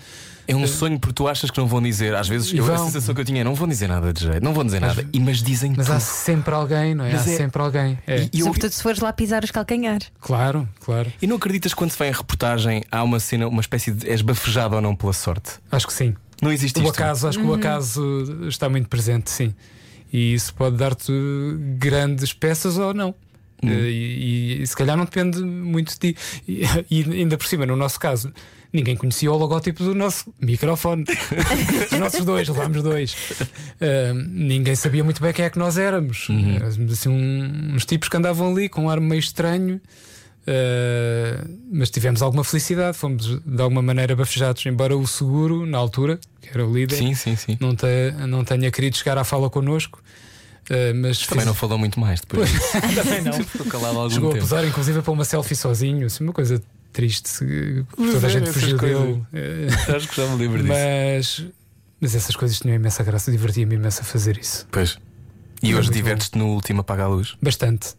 É 0.50 0.56
um 0.56 0.66
sonho 0.66 0.98
porque 0.98 1.14
tu 1.14 1.28
achas 1.28 1.52
que 1.52 1.58
não 1.58 1.68
vão 1.68 1.82
dizer. 1.82 2.16
Às 2.16 2.30
vezes, 2.30 2.54
E 2.54 2.58
eu, 2.58 2.74
a 2.74 2.78
sensação 2.78 3.14
que 3.14 3.20
eu 3.20 3.26
tinha 3.26 3.42
é 3.42 3.44
não 3.44 3.54
vão 3.54 3.68
dizer 3.68 3.88
nada 3.90 4.14
de 4.14 4.24
jeito, 4.24 4.42
não 4.42 4.54
vão 4.54 4.64
dizer 4.64 4.80
nada. 4.80 5.06
E, 5.12 5.20
mas 5.20 5.44
dizem 5.44 5.74
Mas 5.76 5.88
tudo. 5.88 5.96
há 5.98 6.00
sempre 6.00 6.54
alguém, 6.56 6.96
não 6.96 7.04
é? 7.04 7.12
Mas 7.12 7.28
há 7.28 7.32
é- 7.32 7.36
sempre 7.38 7.62
alguém. 7.62 8.00
É. 8.08 8.30
E, 8.32 8.40
eu- 8.40 8.46
Sobretudo 8.46 8.72
se 8.72 8.82
fores 8.82 9.02
lá 9.02 9.12
pisar 9.12 9.44
os 9.44 9.52
calcanhar. 9.52 10.00
Claro, 10.22 10.66
claro. 10.80 11.12
e 11.22 11.28
não 11.28 11.36
acreditas 11.36 11.74
que 11.74 11.78
quando 11.78 11.92
se 11.92 12.00
vem 12.00 12.08
em 12.08 12.14
reportagem 12.14 12.82
há 12.90 13.04
uma 13.04 13.20
cena, 13.20 13.46
uma 13.50 13.60
espécie 13.60 13.92
de. 13.92 14.10
és 14.10 14.22
bafejado 14.22 14.76
ou 14.76 14.82
não 14.82 14.96
pela 14.96 15.12
sorte? 15.12 15.52
Acho 15.70 15.86
que 15.86 15.92
sim. 15.94 16.16
Não 16.42 16.52
existe 16.52 16.80
O 16.80 16.84
isto. 16.84 16.92
acaso, 16.92 17.28
acho 17.28 17.40
que 17.40 17.46
o 17.46 17.54
acaso 17.54 18.46
está 18.48 18.70
muito 18.70 18.88
presente, 18.90 19.30
sim. 19.32 19.54
E 20.14 20.34
isso 20.34 20.54
pode 20.54 20.78
dar-te 20.78 21.12
grandes 21.78 22.32
peças 22.34 22.78
ou 22.78 22.94
não. 22.94 23.10
Hum. 23.64 23.70
Eh, 23.70 23.90
E, 23.90 24.62
e 24.62 24.68
se 24.68 24.76
calhar 24.76 24.96
não 24.96 25.06
depende 25.06 25.40
muito 25.42 25.92
de 25.94 26.00
ti. 26.14 26.18
E, 26.48 26.62
e 26.90 27.04
ainda 27.20 27.38
por 27.38 27.48
cima, 27.48 27.66
no 27.66 27.76
nosso 27.76 28.00
caso, 28.00 28.32
ninguém 28.72 28.96
conhecia 28.96 29.32
o 29.32 29.38
logótipo 29.38 29.84
do 29.84 29.96
nosso 29.96 30.32
microfone. 30.40 31.04
Os 31.92 32.00
nossos 32.00 32.24
dois, 32.24 32.48
levámos 32.48 32.84
dois. 32.84 33.16
Eh, 33.82 34.14
ninguém 34.14 34.76
sabia 34.76 35.04
muito 35.04 35.22
bem 35.22 35.34
quem 35.34 35.46
é 35.46 35.50
que 35.50 35.58
nós 35.58 35.78
éramos. 35.78 36.30
Uhum. 36.30 36.56
Éramos 36.56 36.94
assim, 36.94 37.10
um- 37.10 37.74
uns 37.76 37.84
tipos 37.86 38.08
que 38.10 38.16
andavam 38.18 38.52
ali 38.52 38.70
com 38.70 38.84
um 38.84 38.90
ar 38.90 39.00
meio 39.00 39.20
estranho. 39.20 39.82
Eh, 40.50 41.44
mas 41.72 41.90
tivemos 41.90 42.22
alguma 42.22 42.42
felicidade, 42.44 42.98
fomos 42.98 43.40
de 43.46 43.62
alguma 43.62 43.82
maneira 43.82 44.16
bafejados, 44.16 44.66
embora 44.66 44.96
o 44.98 45.06
seguro, 45.06 45.66
na 45.66 45.78
altura, 45.78 46.18
que 46.42 46.50
era 46.50 46.66
o 46.66 46.74
líder, 46.74 46.96
Sim, 46.96 47.14
sim, 47.14 47.36
sim. 47.36 47.58
não, 47.60 47.76
te- 47.76 48.12
não 48.28 48.46
tenha 48.46 48.72
querido 48.72 48.96
chegar 48.96 49.18
à 49.18 49.26
fala 49.26 49.50
connosco. 49.50 50.02
eh, 50.70 50.94
mas 50.94 51.20
Também 51.20 51.40
fiz- 51.42 51.48
não 51.48 51.54
falou 51.54 51.78
muito 51.78 52.00
mais 52.00 52.22
depois. 52.22 52.50
também 52.96 53.22
não. 53.22 53.34
Ficou 53.34 53.68
calado 53.68 53.98
há 53.98 54.02
algum 54.04 54.10
Chegou 54.14 54.30
a 54.30 54.34
tempo. 54.34 54.46
posar, 54.46 54.66
inclusive, 54.66 55.02
para 55.02 55.12
uma 55.12 55.26
selfie 55.26 55.56
sozinho, 55.56 56.06
assim, 56.08 56.24
uma 56.24 56.34
coisa 56.34 56.62
triste. 56.94 57.40
Toda 57.96 58.28
a 58.28 58.30
é, 58.30 58.34
gente 58.34 58.50
fugiu 58.52 58.78
dele. 58.78 59.24
eh, 59.34 59.68
Acho 59.96 60.08
que 60.08 60.16
já 60.16 60.28
me 60.28 60.38
lembro 60.38 60.58
disso. 60.64 60.74
mas, 60.74 61.46
mas 62.02 62.16
essas 62.16 62.36
coisas 62.38 62.58
tinham 62.60 62.76
imensa 62.76 63.04
graça, 63.04 63.30
divertia-me 63.32 63.76
imenso 63.76 64.00
a 64.02 64.04
fazer 64.06 64.38
isso. 64.38 64.66
Pois. 64.72 64.98
E 65.62 65.72
Foi 65.72 65.80
hoje 65.80 65.92
divertes-te 65.92 66.38
no 66.38 66.48
último 66.54 66.82
apaga 66.82 67.04
a 67.04 67.08
luz? 67.08 67.36
Bastante. 67.42 67.90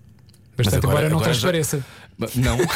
Bastante, 0.57 0.79
agora- 0.79 1.07
embora 1.07 1.09
não 1.09 1.19
agora 1.19 1.33
já- 1.35 1.41
transpareça. 1.41 1.85
Não. 2.35 2.57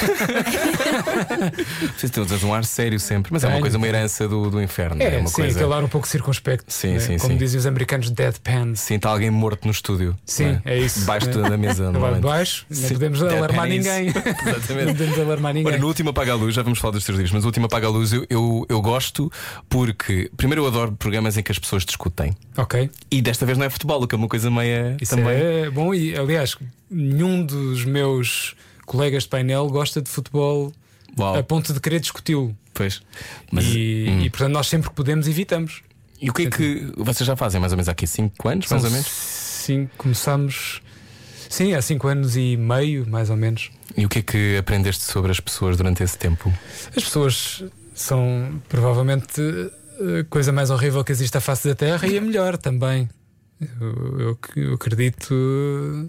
Vocês 1.97 2.11
têm 2.11 2.23
um 2.49 2.55
ar 2.55 2.65
sério 2.65 3.01
sempre, 3.01 3.33
mas 3.33 3.43
é 3.43 3.49
uma 3.49 3.61
coisa, 3.61 3.77
uma 3.77 3.87
herança 3.87 4.29
do, 4.29 4.49
do 4.51 4.63
inferno. 4.63 5.03
É, 5.03 5.17
É, 5.17 5.19
uma 5.19 5.29
sim, 5.29 5.35
coisa. 5.35 5.59
aquele 5.59 5.75
ar 5.75 5.83
um 5.85 5.89
pouco 5.89 6.07
circunspecto. 6.07 6.73
Sim, 6.73 6.93
né? 6.95 6.99
sim, 7.01 7.19
Como 7.19 7.33
sim. 7.33 7.39
dizem 7.39 7.59
os 7.59 7.67
americanos, 7.67 8.11
deadpan. 8.11 8.75
Sinta 8.77 9.09
alguém 9.09 9.31
morto 9.31 9.65
no 9.65 9.73
estúdio. 9.73 10.17
Sim, 10.25 10.53
não 10.53 10.63
é 10.65 10.79
isso. 10.79 11.01
Debaixo 11.01 11.29
É. 11.29 11.33
da 11.33 11.57
mesa. 11.57 11.91
Baixo, 12.21 12.67
não 12.71 12.77
Sim, 12.77 12.95
podemos 12.95 13.23
alarmar 13.23 13.67
é 13.71 13.75
isso. 13.77 13.89
ninguém. 13.91 14.13
não 14.15 14.53
Exatamente. 14.53 14.93
podemos 14.93 15.19
alarmar 15.19 15.55
ninguém. 15.55 15.73
Ora, 15.73 15.81
no 15.81 15.87
último 15.89 16.11
Apaga 16.11 16.33
a 16.33 16.37
Luz, 16.37 16.55
já 16.55 16.63
vamos 16.63 16.79
falar 16.79 16.93
dos 16.93 17.05
teus 17.05 17.17
livros, 17.17 17.33
mas 17.33 17.45
o 17.45 17.47
último 17.47 17.67
Apaga 17.67 17.87
a 17.89 17.91
Luz 17.91 18.13
eu, 18.13 18.25
eu, 18.31 18.67
eu 18.69 18.81
gosto 18.81 19.31
porque, 19.69 20.31
primeiro, 20.37 20.63
eu 20.63 20.67
adoro 20.69 20.93
programas 20.93 21.37
em 21.37 21.43
que 21.43 21.51
as 21.51 21.59
pessoas 21.59 21.85
discutem. 21.85 22.37
Ok. 22.57 22.89
E 23.11 23.21
desta 23.21 23.45
vez 23.45 23.59
não 23.59 23.65
é 23.67 23.71
futebol, 23.71 24.03
o 24.03 24.07
que 24.07 24.15
é 24.15 24.19
uma 24.19 24.29
coisa 24.29 24.51
meia 24.51 24.97
Isso 25.01 25.17
também. 25.17 25.35
é 25.37 25.71
bom 25.71 25.93
e, 25.95 26.17
aliás, 26.17 26.57
nenhum 26.91 27.45
dos 27.45 27.85
meus 27.85 28.55
colegas 28.93 29.23
de 29.25 29.29
painel 29.31 29.69
gosta 29.69 30.01
de 30.03 30.09
futebol 30.09 30.73
Uau, 31.19 31.37
a 31.37 31.43
ponto 31.43 31.73
de 31.73 31.81
querer 31.81 31.99
discuti-lo. 32.01 32.57
pois. 32.75 33.03
Mas, 33.51 33.65
E, 33.67 34.07
hum. 34.09 34.21
e, 34.23 34.31
portanto, 34.31 34.53
nós 34.53 34.67
sempre 34.69 34.89
que 34.91 34.95
podemos 34.95 35.27
evitamos. 35.27 35.83
E 36.21 36.31
o 36.31 36.33
que 36.33 36.43
é 36.43 36.51
que 36.51 36.93
vocês 36.97 37.27
já 37.27 37.35
fazem 37.35 37.61
mais 37.61 37.73
ou 37.73 37.77
menos 37.77 37.89
há 37.89 37.93
aqui 37.93 38.07
5 38.07 38.49
anos, 38.49 38.69
mais 38.71 38.85
ou 38.85 38.91
menos? 38.91 39.07
Sim, 39.09 39.89
começamos. 39.99 40.81
Sim, 41.51 41.75
há 41.75 41.83
cinco 41.83 42.09
anos 42.09 42.37
e 42.37 42.57
meio, 42.57 43.07
mais 43.07 43.29
ou 43.29 43.37
menos. 43.37 43.71
E 43.97 44.07
o 44.07 44.09
que 44.09 44.21
é 44.21 44.23
que 44.23 44.57
aprendeste 44.57 45.03
sobre 45.05 45.31
as 45.31 45.39
pessoas 45.41 45.77
durante 45.77 46.03
esse 46.03 46.17
tempo? 46.17 46.51
As 46.97 47.03
pessoas 47.05 47.63
são 47.95 48.63
provavelmente 48.71 49.41
a 50.21 50.25
coisa 50.31 50.51
mais 50.51 50.71
horrível 50.71 51.05
que 51.05 51.13
existe 51.13 51.37
à 51.37 51.41
face 51.43 51.69
da 51.69 51.75
Terra 51.75 52.07
e 52.09 52.17
a 52.17 52.21
melhor 52.23 52.57
também. 52.57 53.09
Eu, 53.81 54.19
eu- 54.21 54.39
eu 54.57 54.75
acredito 54.75 56.09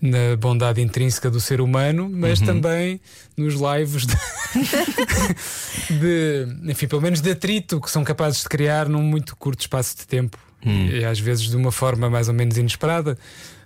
na 0.00 0.36
bondade 0.36 0.80
intrínseca 0.80 1.30
do 1.30 1.40
ser 1.40 1.60
humano, 1.60 2.08
mas 2.10 2.40
também 2.40 3.00
nos 3.36 3.54
lives 3.54 4.06
de, 4.06 4.16
de, 6.00 6.70
enfim, 6.70 6.86
pelo 6.86 7.02
menos 7.02 7.20
de 7.20 7.30
atrito 7.30 7.80
que 7.80 7.90
são 7.90 8.02
capazes 8.02 8.42
de 8.42 8.48
criar 8.48 8.88
num 8.88 9.02
muito 9.02 9.36
curto 9.36 9.60
espaço 9.60 9.96
de 9.96 10.06
tempo. 10.06 10.38
E 10.62 11.04
às 11.04 11.18
vezes 11.18 11.48
de 11.48 11.56
uma 11.56 11.72
forma 11.72 12.10
mais 12.10 12.28
ou 12.28 12.34
menos 12.34 12.56
inesperada. 12.56 13.18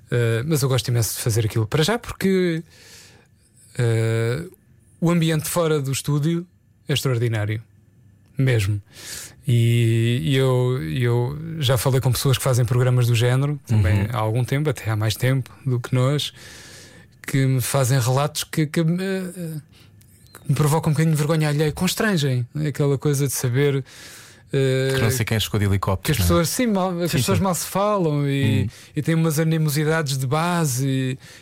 Uh, 0.06 0.44
mas 0.46 0.62
eu 0.62 0.68
gosto 0.68 0.88
imenso 0.88 1.16
de 1.16 1.22
fazer 1.22 1.44
aquilo. 1.46 1.66
Para 1.66 1.82
já 1.82 1.98
porque 1.98 2.62
uh, 3.78 4.52
o 5.00 5.10
ambiente 5.10 5.48
fora 5.48 5.80
do 5.80 5.90
estúdio 5.90 6.46
é 6.88 6.92
extraordinário, 6.92 7.62
mesmo. 8.38 8.80
E, 9.46 10.20
e 10.22 10.36
eu, 10.36 10.82
eu 10.82 11.38
já 11.64 11.76
falei 11.78 12.00
com 12.00 12.12
pessoas 12.12 12.36
que 12.38 12.44
fazem 12.44 12.64
programas 12.64 13.06
do 13.06 13.14
género 13.14 13.58
também 13.66 14.06
há 14.12 14.16
algum 14.18 14.44
tempo, 14.44 14.68
até 14.70 14.90
há 14.90 14.96
mais 14.96 15.14
tempo 15.16 15.50
do 15.66 15.80
que 15.80 15.94
nós, 15.94 16.32
que 17.26 17.46
me 17.46 17.60
fazem 17.60 17.98
relatos 17.98 18.44
que, 18.44 18.66
que 18.66 18.82
me, 18.84 18.96
que 18.98 20.48
me 20.48 20.54
provocam 20.54 20.90
um 20.90 20.92
bocadinho 20.94 21.14
de 21.14 21.18
vergonha 21.18 21.48
alheia, 21.48 21.72
constrangem 21.72 22.46
aquela 22.68 22.98
coisa 22.98 23.26
de 23.26 23.32
saber. 23.32 23.84
eh, 24.52 24.92
Que 24.94 25.00
não 25.02 25.10
sei 25.10 25.24
quem 25.24 25.40
chegou 25.40 25.58
de 25.58 25.66
que 25.66 25.72
helicóptero. 25.72 26.12
as 26.12 26.18
não 26.18 26.24
é? 26.24 26.28
pessoas, 26.28 26.48
sim, 26.50 26.66
mal, 26.66 26.94
que 26.96 27.02
as 27.04 27.10
Sim, 27.10 27.16
pessoas 27.18 27.38
sim. 27.38 27.42
Hum. 27.42 27.44
mal 27.44 27.54
se 27.54 27.66
falam 27.66 28.28
e, 28.28 28.68
e 28.94 29.02
têm 29.02 29.14
umas 29.14 29.38
animosidades 29.38 30.18
de 30.18 30.26
base 30.26 30.86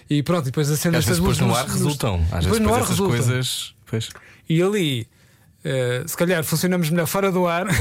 e, 0.09 0.17
e 0.19 0.23
pronto, 0.23 0.43
e 0.43 0.47
depois 0.47 0.71
Às 0.71 0.79
acendem-se 0.79 1.09
vezes 1.09 1.19
as 1.21 1.37
depois 1.37 1.39
luzes 1.39 1.53
no 1.53 1.55
ar 1.55 1.67
resultam. 1.67 2.15
Às 2.31 2.45
depois 2.45 2.45
vezes 2.45 2.59
no 2.61 2.65
depois 2.67 2.75
ar 2.77 2.83
essas 2.83 2.91
resultam. 2.99 3.17
coisas. 3.27 3.75
Pois. 3.87 4.09
E 4.49 4.63
ali, 4.63 5.07
eh, 5.65 6.03
se 6.07 6.17
calhar 6.17 6.43
funcionamos 6.45 6.91
melhor 6.91 7.07
fora 7.07 7.31
do 7.33 7.47
ar. 7.47 7.67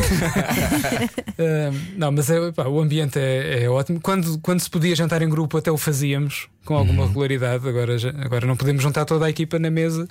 Eh, 1.38 1.72
não, 1.98 2.12
mas 2.12 2.30
é, 2.30 2.52
pá, 2.52 2.66
o 2.68 2.80
ambiente 2.80 3.18
é, 3.18 3.64
é 3.64 3.70
ótimo. 3.70 4.00
Quando, 4.00 4.38
quando 4.40 4.60
se 4.60 4.70
podia 4.70 4.96
jantar 4.96 5.22
em 5.24 5.30
grupo, 5.30 5.58
até 5.58 5.72
o 5.72 5.78
fazíamos 5.78 6.48
com 6.66 6.76
alguma 6.76 7.02
Uhum. 7.04 7.08
regularidade. 7.08 7.68
Agora, 7.68 7.98
já- 7.98 8.14
agora 8.20 8.46
não 8.46 8.56
podemos 8.56 8.84
juntar 8.84 9.06
toda 9.06 9.26
a 9.26 9.30
equipa 9.30 9.58
na 9.58 9.72
mesa. 9.72 10.08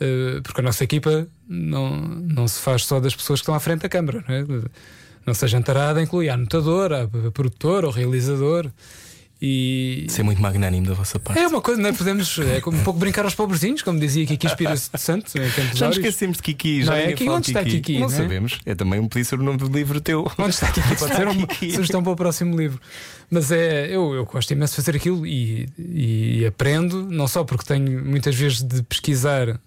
eh, 0.00 0.40
porque 0.42 0.60
a 0.60 0.64
nossa 0.64 0.82
equipa 0.84 1.26
não, 1.48 1.96
não 1.96 2.46
se 2.48 2.60
faz 2.60 2.84
só 2.84 2.98
das 3.00 3.14
pessoas 3.14 3.40
que 3.40 3.42
estão 3.42 3.54
à 3.54 3.60
frente 3.60 3.82
da 3.82 3.88
câmara, 3.88 4.24
não 4.28 4.34
é? 4.34 4.44
Nossa 5.26 5.46
jantarada 5.46 6.00
inclui 6.02 6.28
a 6.28 6.34
anotadora, 6.34 7.08
a 7.26 7.30
produtora, 7.30 7.86
o 7.86 7.90
realizador. 7.90 8.68
E, 9.44 10.04
Isso 10.06 10.20
é 10.20 10.22
muito 10.22 10.40
magnânimo 10.40 10.86
da 10.86 10.94
vossa 10.94 11.18
parte. 11.18 11.36
é 11.36 11.48
uma 11.48 11.60
coisa, 11.60 11.82
não 11.82 11.88
é? 11.88 11.92
Podemos 11.92 12.38
é, 12.38 12.60
como 12.60 12.78
um 12.78 12.84
pouco 12.84 13.00
brincar 13.00 13.24
aos 13.24 13.34
pobrezinhos, 13.34 13.82
como 13.82 13.98
dizia 13.98 14.24
Kiki 14.24 14.46
Espírito 14.46 14.80
Santo 14.96 15.32
Já 15.74 15.88
nos 15.88 15.96
esquecemos 15.96 16.36
de 16.36 16.44
Kiki. 16.44 16.78
Não 16.78 16.86
Já 16.86 16.94
é? 16.94 17.00
ninguém 17.00 17.16
Kiki, 17.16 17.28
onde 17.30 17.44
de 17.46 17.50
está 17.50 17.64
Kiki, 17.64 17.92
Não 17.94 18.00
não 18.02 18.06
é? 18.06 18.10
sabemos. 18.10 18.60
É 18.64 18.74
também 18.76 19.00
um 19.00 19.08
podia 19.08 19.24
ser 19.24 19.40
o 19.40 19.42
nome 19.42 19.58
do 19.58 19.66
livro 19.66 20.00
teu. 20.00 20.30
Onde 20.38 20.50
está 20.50 20.70
Kiki? 20.70 20.94
Pode 20.96 21.16
ser 21.16 21.26
uma 21.26 21.46
Kiki. 21.48 21.70
sugestão 21.72 22.04
para 22.04 22.12
o 22.12 22.16
próximo 22.16 22.56
livro. 22.56 22.80
Mas 23.28 23.50
é, 23.50 23.86
eu, 23.88 24.14
eu 24.14 24.24
gosto 24.26 24.52
imenso 24.52 24.74
de 24.74 24.76
fazer 24.76 24.96
aquilo 24.96 25.26
e, 25.26 25.68
e 25.76 26.46
aprendo, 26.46 27.02
não 27.10 27.26
só 27.26 27.42
porque 27.42 27.64
tenho 27.64 28.04
muitas 28.04 28.36
vezes 28.36 28.62
de 28.62 28.80
pesquisar 28.84 29.58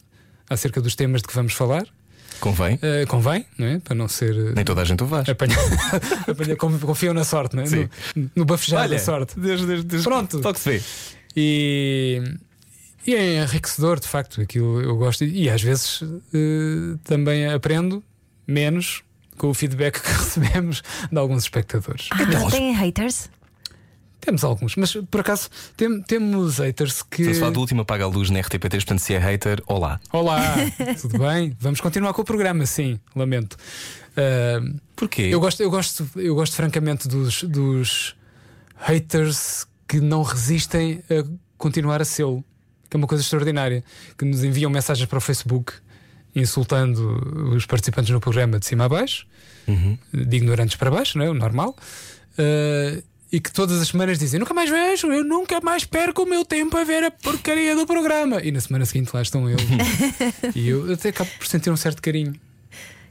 acerca 0.49 0.79
dos 0.79 0.95
temas 0.95 1.21
de 1.21 1.27
que 1.27 1.35
vamos 1.35 1.51
falar, 1.51 1.85
Convém. 2.39 2.77
eh, 2.81 3.05
convém, 3.07 3.45
não 3.57 3.67
é? 3.67 3.79
Para 3.79 3.95
não 3.95 4.07
ser. 4.07 4.35
eh, 4.35 4.53
Nem 4.55 4.63
toda 4.65 4.81
a 4.81 4.85
gente 4.85 5.03
o 5.03 5.07
faz. 5.07 5.27
apanha, 5.29 5.55
apanha, 6.29 6.55
confiam 6.55 7.13
na 7.13 7.23
sorte, 7.23 7.55
não 7.55 7.63
é? 7.63 7.65
Sim. 7.65 7.89
No, 8.15 8.29
no 8.37 8.45
bafejar 8.45 8.87
da 8.89 8.99
sorte. 8.99 9.39
Deus, 9.39 9.65
Deus, 9.65 9.83
Deus. 9.83 10.03
Pronto. 10.03 10.39
Toque 10.41 10.59
se 10.59 10.69
vê. 10.69 10.81
E, 11.35 12.21
e 13.05 13.13
é 13.15 13.43
enriquecedor, 13.43 13.99
de 13.99 14.07
facto, 14.07 14.41
aquilo 14.41 14.81
eu 14.81 14.95
gosto. 14.97 15.23
E 15.23 15.49
às 15.49 15.61
vezes 15.61 16.01
eh, 16.33 16.97
também 17.03 17.47
aprendo 17.47 18.03
menos 18.47 19.03
com 19.37 19.49
o 19.49 19.53
feedback 19.53 19.99
que 20.01 20.11
recebemos 20.11 20.81
de 21.11 21.17
alguns 21.17 21.43
espectadores. 21.43 22.07
Ah, 22.11 22.17
mas 22.41 22.53
têm 22.53 22.73
haters? 22.73 23.29
Temos 24.25 24.43
alguns, 24.43 24.75
mas 24.75 24.91
por 25.11 25.21
acaso 25.21 25.49
tem- 25.77 26.01
temos 26.01 26.57
haters 26.57 27.03
que. 27.03 27.21
Estamos 27.21 27.37
a 27.37 27.39
falar 27.41 27.51
do 27.53 27.59
último 27.59 27.81
Apaga 27.81 28.05
a 28.05 28.07
Luz 28.07 28.29
na 28.31 28.39
RTP3, 28.39 28.69
portanto, 28.77 28.99
se 28.99 29.13
é 29.13 29.19
hater, 29.19 29.61
olá. 29.67 29.99
Olá, 30.11 30.55
tudo 30.99 31.19
bem? 31.19 31.55
Vamos 31.59 31.79
continuar 31.79 32.11
com 32.13 32.21
o 32.23 32.25
programa, 32.25 32.65
sim, 32.65 32.99
lamento. 33.15 33.55
Ah, 34.17 34.61
Porquê? 34.95 35.23
eu, 35.23 35.39
gosto, 35.39 35.61
eu, 35.61 35.69
gosto, 35.69 36.09
eu 36.15 36.33
gosto 36.33 36.55
francamente 36.55 37.07
dos, 37.07 37.43
dos 37.43 38.15
haters 38.77 39.67
que 39.87 39.99
não 40.01 40.23
resistem 40.23 41.03
a 41.09 41.23
continuar 41.57 42.01
a 42.01 42.05
sê-lo, 42.05 42.43
que 42.89 42.95
é 42.95 42.97
uma 42.97 43.07
coisa 43.07 43.23
extraordinária, 43.23 43.83
que 44.17 44.25
nos 44.25 44.43
enviam 44.43 44.71
mensagens 44.71 45.07
para 45.07 45.17
o 45.17 45.21
Facebook 45.21 45.71
insultando 46.35 47.53
os 47.55 47.65
participantes 47.65 48.09
no 48.11 48.19
programa 48.19 48.59
de 48.59 48.65
cima 48.65 48.85
a 48.85 48.89
baixo, 48.89 49.25
Uhum. 49.67 49.97
de 50.13 50.37
ignorantes 50.37 50.75
para 50.75 50.91
baixo, 50.91 51.17
não 51.17 51.25
é? 51.25 51.29
O 51.29 51.33
normal. 51.33 51.75
Ah, 52.37 53.01
e 53.35 53.39
que 53.41 53.51
todas 53.51 53.81
as 53.81 53.89
semanas 53.89 54.17
dizem: 54.17 54.39
Nunca 54.39 54.53
mais 54.53 54.69
vejo, 54.69 55.11
eu 55.11 55.21
nunca 55.21 55.59
mais 55.59 55.83
perco 55.83 56.23
o 56.23 56.25
meu 56.25 56.45
tempo 56.45 56.77
a 56.77 56.85
ver 56.85 57.03
a 57.03 57.11
porcaria 57.11 57.75
do 57.75 57.85
programa. 57.85 58.41
E 58.41 58.49
na 58.49 58.61
semana 58.61 58.85
seguinte 58.85 59.11
lá 59.13 59.21
estão 59.21 59.49
eles. 59.49 59.65
e 60.55 60.69
eu 60.69 60.93
até 60.93 61.09
acabo 61.09 61.29
por 61.37 61.45
sentir 61.45 61.69
um 61.69 61.75
certo 61.75 62.01
carinho. 62.01 62.33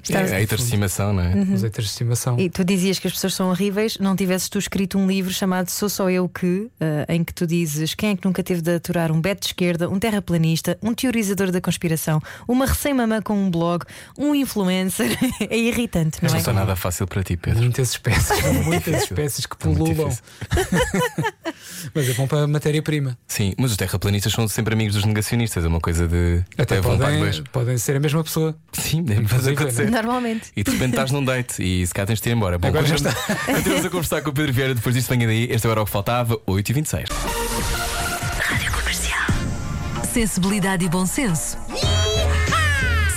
Estavas- 0.04 0.32
É 0.32 0.38
haters 0.38 0.60
de 0.60 0.66
estimação, 0.66 1.12
não 1.12 1.22
é? 1.22 1.34
Os 1.54 1.62
haters 1.62 1.86
de 1.86 1.92
estimação. 1.92 2.38
E 2.38 2.48
tu 2.50 2.64
dizias 2.64 2.98
que 2.98 3.06
as 3.06 3.12
pessoas 3.14 3.34
são 3.34 3.48
horríveis, 3.50 3.98
não 3.98 4.14
tivesses 4.14 4.48
tu 4.48 4.58
escrito 4.58 4.98
um 4.98 5.06
livro 5.06 5.32
chamado 5.32 5.68
Sou 5.70 5.88
Só 5.88 6.08
Eu 6.10 6.28
Que, 6.28 6.68
eh, 6.80 7.06
em 7.08 7.24
que 7.24 7.32
tu 7.32 7.46
dizes 7.46 7.94
quem 7.94 8.10
é 8.10 8.16
que 8.16 8.24
nunca 8.26 8.42
teve 8.42 8.60
de 8.60 8.74
aturar 8.74 9.10
um 9.10 9.20
beto 9.20 9.40
de 9.42 9.46
esquerda, 9.48 9.88
um 9.88 9.98
terraplanista, 9.98 10.78
um 10.82 10.92
teorizador 10.94 11.50
da 11.50 11.60
conspiração, 11.60 12.20
uma 12.46 12.66
recém-mamã 12.66 13.20
com 13.22 13.34
um 13.34 13.50
blog, 13.50 13.84
um 14.18 14.34
influencer. 14.34 15.16
é 15.50 15.56
irritante, 15.56 16.18
não 16.22 16.28
Não 16.28 16.36
é? 16.36 16.38
está 16.38 16.52
nada 16.52 16.76
fácil 16.76 17.06
para 17.06 17.22
ti, 17.22 17.36
Pedro. 17.36 17.60
Muitas 17.62 17.90
espécies, 17.90 18.42
muitas 18.64 19.02
espécies 19.04 19.46
que 19.46 19.54
É 19.56 19.58
pululam. 19.58 20.10
Mas 21.94 22.08
é 22.08 22.14
bom 22.14 22.26
para 22.26 22.42
a 22.44 22.46
matéria-prima. 22.46 23.16
Sim, 23.28 23.54
mas 23.58 23.70
os 23.70 23.76
terraplanistas 23.76 24.32
são 24.32 24.48
sempre 24.48 24.74
amigos 24.74 24.94
dos 24.94 25.04
negacionistas, 25.04 25.64
é 25.64 25.68
uma 25.68 25.80
coisa 25.80 26.08
de. 26.08 26.42
Até 26.56 26.80
para 26.80 26.96
podem, 26.96 27.42
podem 27.52 27.78
ser 27.78 27.96
a 27.96 28.00
mesma 28.00 28.24
pessoa. 28.24 28.56
Sim, 28.72 29.02
deve 29.02 29.22
Inclusive, 29.22 29.52
acontecer. 29.54 29.90
Normalmente. 29.94 30.50
E 30.57 30.62
de 30.62 30.70
repente 30.70 30.90
estás 30.90 31.11
num 31.11 31.24
date 31.24 31.62
e 31.62 31.87
se 31.87 31.94
cá 31.94 32.04
tens 32.04 32.20
de 32.20 32.28
ir 32.28 32.33
embora. 32.33 32.59
Bom, 32.59 32.68
Agora 32.68 32.85
já 32.87 32.94
continuamos- 32.96 33.46
continuamos 33.46 33.85
a 33.87 33.90
conversar 33.90 34.22
com 34.22 34.30
o 34.30 34.33
Pedro 34.33 34.52
Vieira. 34.52 34.74
Depois 34.74 34.94
disto, 34.94 35.09
venha 35.09 35.26
daí. 35.26 35.46
Este 35.50 35.66
era 35.68 35.80
o 35.80 35.85
que 35.85 35.90
faltava, 35.90 36.37
8h26. 36.46 37.07
Rádio 38.40 38.72
Comercial. 38.72 39.26
Sensibilidade 40.12 40.85
e 40.85 40.88
bom 40.88 41.07
senso. 41.07 41.57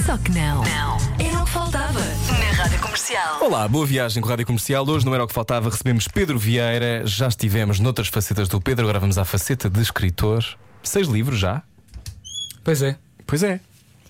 Só 0.06 0.18
que 0.18 0.32
não. 0.32 0.63
Não. 0.63 0.98
Era 1.20 1.42
o 1.42 1.46
que 1.46 1.52
faltava 1.52 2.00
na 2.00 2.63
Rádio 2.63 2.80
Comercial. 2.80 3.40
Olá, 3.44 3.68
boa 3.68 3.86
viagem 3.86 4.22
com 4.22 4.30
a 4.30 4.32
Rádio 4.32 4.46
Comercial. 4.46 4.88
Hoje 4.88 5.06
não 5.06 5.13
era 5.13 5.24
o 5.24 5.28
que 5.28 5.34
faltava, 5.34 5.70
recebemos 5.70 6.08
Pedro 6.08 6.38
Vieira. 6.40 7.02
Já 7.06 7.28
estivemos 7.28 7.80
noutras 7.80 8.08
facetas 8.08 8.48
do 8.48 8.62
Pedro, 8.62 8.86
agora 8.86 9.00
vamos 9.00 9.18
à 9.18 9.26
faceta 9.26 9.70
de 9.70 9.82
escritor. 9.82 10.44
Seis 10.84 11.08
livros 11.08 11.40
já? 11.40 11.62
Pois 12.63 12.82
é. 12.82 12.96
Pois 13.26 13.44
é. 13.44 13.60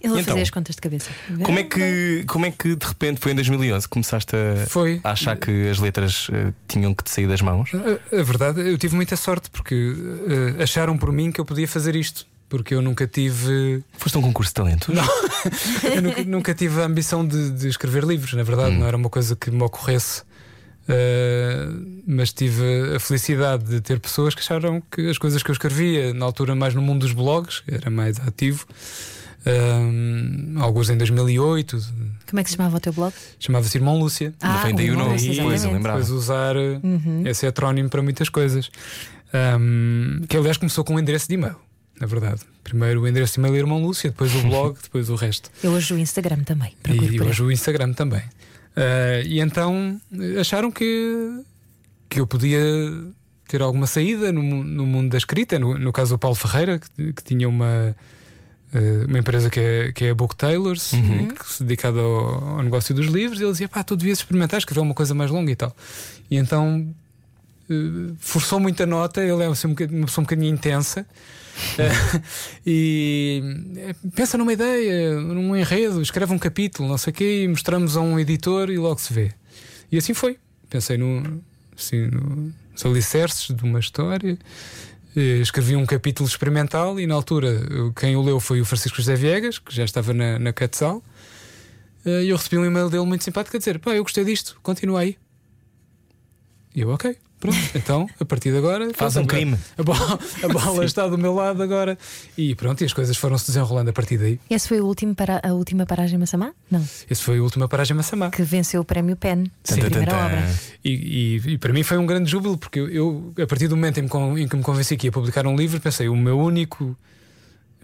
Ele 0.07 0.17
a 0.19 0.21
Então? 0.21 0.33
fazer 0.33 0.41
as 0.43 0.49
contas 0.49 0.75
de 0.75 0.81
cabeça. 0.81 1.09
Como 1.43 1.59
é 1.59 1.63
que, 1.63 2.23
como 2.27 2.45
é 2.45 2.51
que 2.51 2.75
de 2.75 2.85
repente 2.85 3.19
foi 3.19 3.31
em 3.31 3.35
2011 3.35 3.85
que 3.87 3.89
começaste 3.93 4.35
a, 4.35 4.65
Foi. 4.67 4.99
a 5.03 5.11
achar 5.11 5.35
que 5.37 5.69
as 5.69 5.79
letras 5.79 6.27
eh, 6.33 6.51
tinham 6.67 6.93
que 6.93 7.03
te 7.03 7.11
sair 7.11 7.27
das 7.27 7.41
mãos? 7.41 7.69
A, 7.73 8.19
a 8.19 8.23
verdade, 8.23 8.61
eu 8.61 8.77
tive 8.77 8.95
muita 8.95 9.15
sorte 9.15 9.49
porque 9.49 9.95
eh, 10.57 10.63
acharam 10.63 10.97
por 10.97 11.11
mim 11.11 11.31
que 11.31 11.39
eu 11.41 11.45
podia 11.45 11.67
fazer 11.67 11.95
isto. 11.95 12.25
Porque 12.49 12.73
eu 12.73 12.81
nunca 12.81 13.05
tive. 13.05 13.83
Foste 13.97 14.17
um 14.17 14.21
concurso 14.21 14.51
de 14.51 14.53
talentos? 14.55 14.87
Eu 15.83 16.01
nunca, 16.01 16.23
nunca 16.23 16.53
tive 16.53 16.81
a 16.81 16.85
ambição 16.85 17.27
de, 17.27 17.49
de 17.51 17.67
escrever 17.67 18.05
livros, 18.05 18.31
na 18.35 18.43
verdade, 18.43 18.71
Hum. 18.73 18.79
não 18.79 18.87
era 18.87 18.95
uma 18.95 19.09
coisa 19.09 19.35
que 19.35 19.51
me 19.51 19.61
ocorresse. 19.63 20.21
Uh, 20.87 22.01
mas 22.07 22.31
tive 22.31 22.63
a 22.95 22.99
felicidade 23.01 23.65
de 23.65 23.81
ter 23.81 23.99
pessoas 23.99 24.33
que 24.33 24.39
acharam 24.39 24.81
que 24.89 25.09
as 25.09 25.17
coisas 25.17 25.43
que 25.43 25.51
eu 25.51 25.53
escrevia, 25.53 26.13
na 26.13 26.23
altura 26.25 26.55
mais 26.55 26.73
no 26.73 26.81
mundo 26.81 27.01
dos 27.01 27.11
blogs, 27.11 27.61
era 27.67 27.89
mais 27.89 28.17
ativo, 28.25 28.65
um, 29.47 30.55
alguns 30.61 30.89
em 30.89 30.97
2008, 30.97 31.77
Como 32.29 32.39
é 32.39 32.43
que 32.43 32.49
se 32.49 32.55
chamava 32.57 32.77
o 32.77 32.79
teu 32.79 32.91
blog? 32.93 33.13
chamava-se 33.39 33.77
Irmão 33.77 33.97
Lúcia. 33.99 34.33
Não 34.41 34.61
vem 34.63 34.75
daí 34.75 34.91
o 34.91 34.95
nome, 34.97 35.13
Lúcia, 35.13 35.43
pois, 35.43 35.63
eu 35.63 35.71
lembrava. 35.71 35.99
Depois 35.99 36.11
usar 36.23 36.55
uh, 36.55 36.79
Uhum. 36.83 37.23
esse 37.25 37.45
heterónimo 37.45 37.89
para 37.89 38.01
muitas 38.01 38.29
coisas. 38.29 38.69
Um, 39.33 40.21
que 40.27 40.37
aliás 40.37 40.57
começou 40.57 40.83
com 40.83 40.95
um 40.95 40.99
endereço 40.99 41.27
de 41.27 41.33
e-mail, 41.35 41.55
na 41.99 42.07
verdade. 42.07 42.41
Primeiro 42.63 43.01
o 43.01 43.07
endereço 43.07 43.33
de 43.33 43.39
e-mail 43.39 43.55
Irmão 43.55 43.81
Lúcia, 43.81 44.09
depois 44.09 44.33
o 44.35 44.41
blog, 44.41 44.77
depois 44.83 45.09
o 45.09 45.15
resto. 45.15 45.49
Eu 45.63 45.71
hoje 45.71 45.93
o 45.93 45.97
Instagram 45.97 46.43
também. 46.43 46.73
E 46.89 47.21
hoje 47.21 47.43
o 47.43 47.51
Instagram 47.51 47.93
também. 47.93 48.23
Ah, 48.75 49.21
e 49.25 49.39
então 49.39 49.99
acharam 50.39 50.71
que, 50.71 51.41
que 52.09 52.19
eu 52.19 52.27
podia 52.27 52.61
ter 53.47 53.61
alguma 53.61 53.87
saída 53.87 54.31
no, 54.31 54.41
no 54.63 54.85
mundo 54.85 55.11
da 55.11 55.17
escrita. 55.17 55.57
No, 55.57 55.77
no 55.77 55.91
caso 55.91 56.15
do 56.15 56.19
Paulo 56.19 56.35
Ferreira, 56.35 56.79
que, 56.79 57.13
que 57.13 57.23
tinha 57.23 57.47
uma, 57.49 57.95
uma 59.07 59.19
empresa 59.19 59.49
que 59.49 59.59
é, 59.59 59.91
que 59.91 60.05
é 60.05 60.09
a 60.11 60.15
Book 60.15 60.35
Tailors, 60.35 60.93
Uhum. 60.93 61.27
que 61.29 61.51
se 61.53 61.63
dedicada 61.63 61.99
ao, 61.99 62.57
ao 62.57 62.63
negócio 62.63 62.93
dos 62.93 63.07
livros. 63.07 63.39
E 63.39 63.43
ele 63.43 63.51
dizia: 63.51 63.69
pá, 63.69 63.83
tu 63.83 63.95
devias 63.95 64.19
experimentar 64.19 64.57
escrever 64.59 64.81
uma 64.81 64.93
coisa 64.93 65.13
mais 65.13 65.31
longa 65.31 65.51
e 65.51 65.55
tal. 65.55 65.75
E 66.29 66.35
então 66.37 66.85
eh, 67.69 68.13
forçou 68.19 68.59
muita 68.59 68.85
nota. 68.85 69.21
Ele 69.23 69.43
é 69.43 69.47
assim, 69.47 69.67
um 69.67 69.71
uma 69.71 70.05
pessoa 70.05 70.21
um 70.21 70.25
bocadinho 70.25 70.53
intensa. 70.53 71.05
Eh, 71.79 72.21
e 72.65 73.41
eh, 73.77 73.95
pensa 74.15 74.37
numa 74.37 74.53
ideia, 74.53 75.19
num 75.19 75.55
enredo, 75.55 75.99
escreve 76.03 76.31
um 76.31 76.37
capítulo, 76.37 76.87
não 76.87 76.99
sei 76.99 77.11
o 77.11 77.13
quê, 77.15 77.43
e 77.43 77.47
mostramos 77.47 77.97
a 77.97 78.01
um 78.01 78.19
editor 78.19 78.69
e 78.69 78.77
logo 78.77 78.99
se 78.99 79.11
vê. 79.11 79.31
E 79.91 79.97
assim 79.97 80.13
foi. 80.13 80.37
Pensei 80.69 80.97
no, 80.97 81.41
assim, 81.75 82.05
no- 82.07 82.53
nos 82.73 82.85
alicerces 82.85 83.55
de 83.55 83.63
uma 83.63 83.79
história. 83.79 84.37
Eh, 85.17 85.41
Escrevi 85.41 85.75
um 85.75 85.85
capítulo 85.85 86.29
experimental 86.29 86.99
e 86.99 87.07
na 87.07 87.15
altura 87.15 87.59
quem 87.99 88.15
o 88.15 88.21
leu 88.21 88.39
foi 88.39 88.61
o 88.61 88.65
Francisco 88.65 88.97
José 88.97 89.15
Viegas, 89.15 89.59
que 89.59 89.73
já 89.75 89.83
estava 89.83 90.13
na, 90.13 90.37
na 90.39 90.53
Quetzal. 90.53 91.03
Eh, 92.05 92.23
E 92.25 92.29
eu 92.29 92.37
recebi 92.37 92.57
um 92.57 92.65
e-mail 92.65 92.89
dele 92.89 93.05
muito 93.05 93.23
simpático 93.23 93.57
a 93.57 93.59
dizer: 93.59 93.79
pá, 93.79 93.95
eu 93.95 94.03
gostei 94.03 94.23
disto, 94.23 94.59
continua 94.63 95.01
aí. 95.01 95.17
E 96.75 96.81
eu, 96.81 96.89
ok, 96.89 97.17
pronto, 97.39 97.57
então 97.75 98.07
a 98.19 98.25
partir 98.25 98.51
de 98.51 98.57
agora. 98.57 98.91
Faz 98.93 99.15
um 99.15 99.25
crime. 99.25 99.57
A 99.77 99.83
bola, 99.83 100.19
a 100.43 100.47
bola 100.47 100.85
está 100.85 101.07
do 101.07 101.17
meu 101.17 101.33
lado 101.33 101.61
agora. 101.61 101.97
E 102.37 102.55
pronto, 102.55 102.81
e 102.81 102.85
as 102.85 102.93
coisas 102.93 103.15
foram 103.17 103.37
se 103.37 103.47
desenrolando 103.47 103.89
a 103.89 103.93
partir 103.93 104.17
daí. 104.17 104.39
Esse 104.49 104.67
foi 104.67 104.79
o 104.81 104.85
último 104.85 105.13
para, 105.15 105.39
a 105.43 105.53
última 105.53 105.85
paragem 105.85 106.17
Massamá? 106.17 106.51
Não. 106.69 106.83
Esse 107.09 107.21
foi 107.23 107.37
a 107.39 107.41
última 107.43 107.67
paragem 107.67 107.95
Massamá. 107.95 108.29
Que 108.29 108.43
venceu 108.43 108.81
o 108.81 108.85
prémio 108.85 109.15
PEN. 109.15 109.45
Sim. 109.63 109.79
a 109.81 109.85
primeira 109.85 110.15
obra. 110.15 110.49
E, 110.83 110.91
e- 111.45 111.51
e 111.53 111.57
para 111.57 111.71
mim 111.73 111.83
foi 111.83 111.97
um 111.97 112.05
grande 112.05 112.29
júbilo, 112.29 112.57
porque 112.57 112.79
eu, 112.79 112.89
eu, 112.89 113.33
a 113.41 113.47
partir 113.47 113.67
do 113.67 113.75
momento 113.75 113.99
em, 113.99 114.05
em 114.41 114.47
que 114.47 114.55
me 114.55 114.63
convenci 114.63 114.95
que 114.97 115.07
ia 115.07 115.11
publicar 115.11 115.45
um 115.47 115.55
livro, 115.55 115.79
pensei: 115.79 116.07
o 116.09 116.15
meu 116.15 116.39
único. 116.39 116.97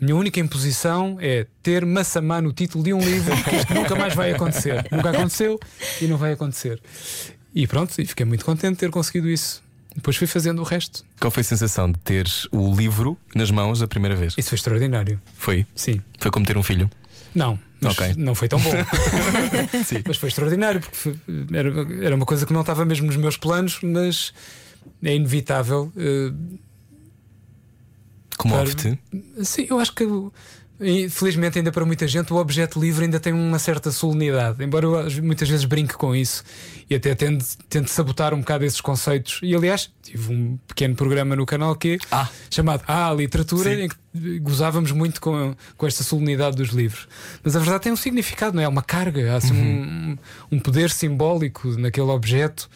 A 0.01 0.05
minha 0.05 0.15
única 0.17 0.39
imposição 0.39 1.17
é 1.21 1.45
ter 1.61 1.85
Massamá 1.85 2.41
no 2.41 2.51
título 2.51 2.83
de 2.83 2.91
um 2.93 2.99
livro, 2.99 3.33
que 3.43 3.55
isto 3.55 3.73
nunca 3.73 3.95
mais 3.95 4.13
vai 4.15 4.31
acontecer. 4.33 4.85
Nunca 4.91 5.11
aconteceu 5.11 5.57
e 6.01 6.07
não 6.07 6.17
vai 6.17 6.33
acontecer. 6.33 6.81
E 7.55 7.67
pronto, 7.67 7.93
e 8.01 8.05
fiquei 8.05 8.25
muito 8.25 8.43
contente 8.43 8.73
de 8.73 8.79
ter 8.79 8.89
conseguido 8.89 9.29
isso. 9.29 9.61
Depois 9.95 10.17
fui 10.17 10.25
fazendo 10.25 10.59
o 10.59 10.63
resto. 10.63 11.05
Qual 11.19 11.29
foi 11.29 11.41
a 11.41 11.43
sensação 11.43 11.91
de 11.91 11.99
teres 11.99 12.47
o 12.51 12.73
livro 12.75 13.15
nas 13.35 13.51
mãos 13.51 13.81
a 13.81 13.87
primeira 13.87 14.15
vez? 14.15 14.33
Isso 14.37 14.49
foi 14.49 14.55
extraordinário. 14.55 15.21
Foi? 15.35 15.67
Sim. 15.75 16.01
Foi 16.17 16.31
como 16.31 16.45
ter 16.45 16.57
um 16.57 16.63
filho? 16.63 16.89
Não, 17.35 17.59
mas 17.79 17.93
Ok. 17.97 18.13
não 18.17 18.33
foi 18.33 18.47
tão 18.47 18.59
bom. 18.59 18.71
Mas 20.07 20.17
foi 20.17 20.29
extraordinário, 20.29 20.79
porque 20.81 20.95
foi- 20.95 21.15
era, 21.51 21.69
era 22.05 22.15
uma 22.15 22.25
coisa 22.25 22.45
que 22.45 22.53
não 22.53 22.61
estava 22.61 22.85
mesmo 22.85 23.05
nos 23.07 23.15
meus 23.17 23.37
planos, 23.37 23.79
mas 23.83 24.33
é 25.03 25.15
inevitável. 25.15 25.91
eh, 25.97 26.31
Comove-te? 28.37 28.99
Sim, 29.43 29.67
eu 29.69 29.79
acho 29.79 29.93
que 29.93 30.03
Infelizmente, 30.83 31.57
ainda 31.57 31.71
para 31.71 31.85
muita 31.85 32.07
gente, 32.07 32.31
o 32.33 32.35
objeto 32.37 32.79
livre 32.79 33.05
ainda 33.05 33.19
tem 33.19 33.33
uma 33.33 33.59
certa 33.59 33.91
solenidade. 33.91 34.63
Embora 34.63 34.85
eu 34.85 35.23
muitas 35.23 35.47
vezes 35.49 35.65
brinque 35.65 35.93
com 35.95 36.15
isso 36.15 36.43
e 36.89 36.95
até 36.95 37.15
tente, 37.15 37.45
tente 37.69 37.89
sabotar 37.89 38.33
um 38.33 38.39
bocado 38.39 38.65
esses 38.65 38.81
conceitos. 38.81 39.39
E 39.41 39.55
aliás, 39.55 39.89
tive 40.01 40.33
um 40.33 40.57
pequeno 40.67 40.95
programa 40.95 41.35
no 41.35 41.45
canal 41.45 41.75
que 41.75 41.97
Ah. 42.11 42.29
chamado 42.49 42.83
Ah, 42.87 43.13
Literatura, 43.13 43.75
Sim. 43.75 43.83
em 43.83 43.89
que 43.89 44.39
gozávamos 44.39 44.91
muito 44.91 45.19
com, 45.19 45.55
com 45.77 45.87
esta 45.87 46.03
solenidade 46.03 46.55
dos 46.55 46.69
livros. 46.69 47.07
Mas 47.43 47.55
a 47.55 47.59
verdade 47.59 47.83
tem 47.83 47.91
um 47.91 47.95
significado, 47.95 48.55
não 48.55 48.61
é? 48.61 48.65
Há 48.65 48.69
uma 48.69 48.83
carga, 48.83 49.33
há 49.33 49.37
assim, 49.37 49.53
um, 49.53 50.17
um 50.51 50.59
poder 50.59 50.89
simbólico 50.91 51.69
naquele 51.77 52.07
objeto. 52.07 52.69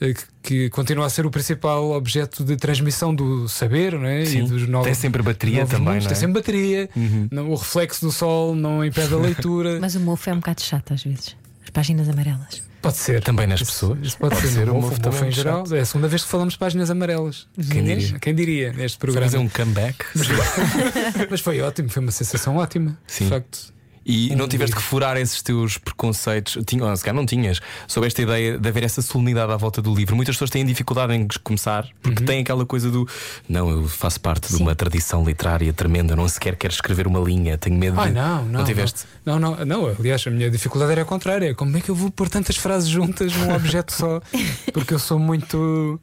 Eh, 0.00 0.14
Que, 0.42 0.70
continua 0.70 1.06
a 1.06 1.10
ser 1.10 1.26
o 1.26 1.30
principal 1.30 1.90
objeto 1.92 2.42
de 2.44 2.56
transmissão 2.56 3.14
do 3.14 3.48
saber, 3.48 3.92
não 3.98 4.06
é? 4.06 4.24
Sim. 4.24 4.44
E 4.44 4.48
dos 4.48 4.66
novos, 4.68 4.86
Tem 4.86 4.94
sempre 4.94 5.22
bateria 5.22 5.66
também, 5.66 5.80
mundos. 5.94 6.04
não 6.04 6.10
é? 6.10 6.14
Tem 6.14 6.20
sempre 6.20 6.40
bateria. 6.40 6.88
Não- 7.30 7.50
o 7.50 7.54
reflexo 7.54 8.04
do 8.06 8.10
sol 8.12 8.54
não 8.54 8.84
impede 8.84 9.12
a 9.12 9.16
leitura. 9.18 9.78
Mas 9.80 9.94
o 9.94 10.00
mofo 10.00 10.30
é 10.30 10.32
um 10.32 10.36
bocado 10.36 10.62
chato 10.62 10.94
às 10.94 11.02
vezes. 11.02 11.36
As 11.62 11.70
páginas 11.70 12.08
amarelas. 12.08 12.62
Pode 12.80 12.96
ser. 12.96 13.20
Também 13.22 13.46
nas 13.46 13.60
pessoas. 13.60 13.98
Isso 14.02 14.16
pode, 14.16 14.36
Pode 14.36 14.46
ser. 14.46 14.54
ser, 14.54 14.70
O 14.70 14.74
mofo, 14.76 14.94
também 15.00 15.10
mofo 15.10 15.24
é 15.24 15.28
em 15.28 15.32
geral. 15.32 15.64
É 15.72 15.80
a 15.80 15.84
segunda 15.84 16.06
vez 16.08 16.22
que 16.22 16.28
falamos 16.30 16.54
de 16.54 16.58
páginas 16.60 16.88
amarelas. 16.90 17.46
Quem 17.70 17.82
diria? 17.84 18.18
Quem 18.20 18.34
diria 18.34 18.72
neste 18.72 18.96
Fazer 18.98 19.12
programa? 19.18 19.38
um 19.44 19.48
comeback. 19.48 19.96
Mas 21.30 21.40
foi 21.40 21.60
ótimo, 21.60 21.88
foi 21.88 22.02
uma 22.02 22.12
sensação 22.12 22.56
ótima. 22.56 22.96
Sim. 23.06 23.24
De 23.24 23.30
facto. 23.30 23.72
E 24.10 24.34
não 24.34 24.46
Um 24.46 24.48
tiveste 24.48 24.74
que 24.74 24.80
livro. 24.80 24.90
furar 24.90 25.16
esses 25.18 25.42
teus 25.42 25.76
preconceitos, 25.76 26.56
tinha, 26.66 26.82
ou 26.82 26.96
se 26.96 27.04
calhar 27.04 27.14
não 27.14 27.26
tinhas, 27.26 27.60
sobre 27.86 28.06
esta 28.06 28.22
ideia 28.22 28.58
de 28.58 28.66
haver 28.68 28.82
essa 28.82 29.02
solenidade 29.02 29.52
à 29.52 29.56
volta 29.58 29.82
do 29.82 29.94
livro. 29.94 30.16
Muitas 30.16 30.34
pessoas 30.34 30.48
têm 30.48 30.64
dificuldade 30.64 31.12
em 31.12 31.28
começar 31.44 31.84
Uhum. 31.84 31.90
porque 32.00 32.24
têm 32.24 32.40
aquela 32.40 32.64
coisa 32.64 32.90
do 32.90 33.06
não, 33.46 33.68
eu 33.70 33.86
faço 33.86 34.18
parte 34.20 34.48
de 34.48 34.56
Sim. 34.56 34.62
uma 34.62 34.74
tradição 34.74 35.22
literária 35.22 35.70
tremenda, 35.74 36.16
não 36.16 36.26
sequer 36.26 36.56
quero 36.56 36.72
escrever 36.72 37.06
uma 37.06 37.20
linha, 37.20 37.58
tenho 37.58 37.76
medo 37.76 38.00
Ai, 38.00 38.08
de. 38.08 38.14
não, 38.14 38.44
não. 38.46 38.52
Não 38.60 38.64
tiveste? 38.64 39.04
Não, 39.26 39.38
não, 39.38 39.56
não, 39.66 39.86
aliás, 39.86 40.26
a 40.26 40.30
minha 40.30 40.50
dificuldade 40.50 40.90
era 40.92 41.02
a 41.02 41.04
contrária. 41.04 41.54
Como 41.54 41.76
é 41.76 41.80
que 41.82 41.90
eu 41.90 41.94
vou 41.94 42.10
pôr 42.10 42.30
tantas 42.30 42.56
frases 42.56 42.88
juntas 42.88 43.34
num 43.36 43.54
objeto 43.54 43.92
só? 43.92 44.22
Porque 44.72 44.94
eu 44.94 44.98
sou 44.98 45.18
muito. 45.18 46.00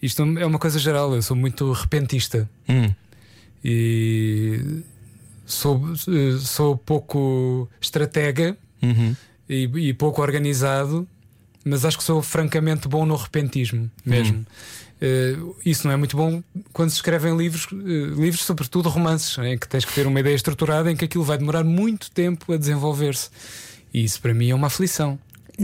Isto 0.00 0.22
é 0.38 0.46
uma 0.46 0.58
coisa 0.58 0.78
geral, 0.78 1.14
eu 1.14 1.20
sou 1.22 1.36
muito 1.36 1.70
repentista. 1.72 2.48
Hum, 2.66 2.90
E 3.64 4.82
sou, 5.52 5.80
eh, 6.08 6.38
sou 6.40 6.76
pouco 6.76 7.68
estratega 7.80 8.56
uhum. 8.82 9.14
e, 9.48 9.70
e 9.88 9.94
pouco 9.94 10.22
organizado, 10.22 11.06
mas 11.64 11.84
acho 11.84 11.98
que 11.98 12.04
sou 12.04 12.22
francamente 12.22 12.88
bom 12.88 13.06
no 13.06 13.16
repentismo 13.16 13.90
mesmo. 14.04 14.44
Eh, 15.04 15.36
isso 15.66 15.84
não 15.84 15.92
é 15.92 15.96
muito 15.96 16.16
bom 16.16 16.40
quando 16.72 16.90
se 16.90 16.96
escrevem 16.96 17.36
livros, 17.36 17.66
eh, 17.72 18.20
livros, 18.20 18.44
sobretudo 18.44 18.88
romances, 18.88 19.36
em 19.38 19.58
que 19.58 19.68
tens 19.68 19.84
que 19.84 19.92
ter 19.92 20.06
uma 20.06 20.20
ideia 20.20 20.34
estruturada 20.34 20.92
em 20.92 20.96
que 20.96 21.04
aquilo 21.04 21.24
vai 21.24 21.36
demorar 21.36 21.64
muito 21.64 22.08
tempo 22.12 22.52
a 22.52 22.56
desenvolver-se. 22.56 23.28
E 23.92 24.04
isso 24.04 24.20
para 24.20 24.32
mim 24.32 24.50
é 24.50 24.54
uma 24.54 24.68
aflição. 24.68 25.18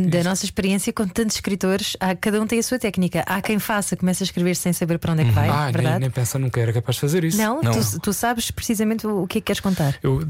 Da 0.07 0.23
nossa 0.23 0.45
experiência 0.45 0.93
com 0.93 1.07
tantos 1.07 1.37
escritores, 1.37 1.97
há, 1.99 2.15
cada 2.15 2.41
um 2.41 2.47
tem 2.47 2.59
a 2.59 2.63
sua 2.63 2.79
técnica. 2.79 3.23
Há 3.27 3.41
quem 3.41 3.59
faça, 3.59 3.97
começa 3.97 4.23
a 4.23 4.27
escrever 4.27 4.55
sem 4.55 4.73
saber 4.73 4.99
para 4.99 5.13
onde 5.13 5.23
é 5.23 5.25
que 5.25 5.33
vai, 5.33 5.49
ah, 5.49 5.65
nem, 5.65 5.73
verdade? 5.73 6.01
nem 6.01 6.11
pensa 6.11 6.39
nunca 6.39 6.61
era 6.61 6.73
capaz 6.73 6.97
de 6.97 7.01
fazer 7.01 7.25
isso. 7.25 7.39
Não, 7.39 7.61
Não. 7.63 7.73
Tu, 7.73 8.01
tu 8.01 8.13
sabes 8.13 8.51
precisamente 8.51 9.07
o, 9.07 9.23
o 9.23 9.27
que 9.27 9.39
é 9.39 9.41
que 9.41 9.47
queres 9.47 9.61
contar. 9.61 9.97
Eu, 10.03 10.21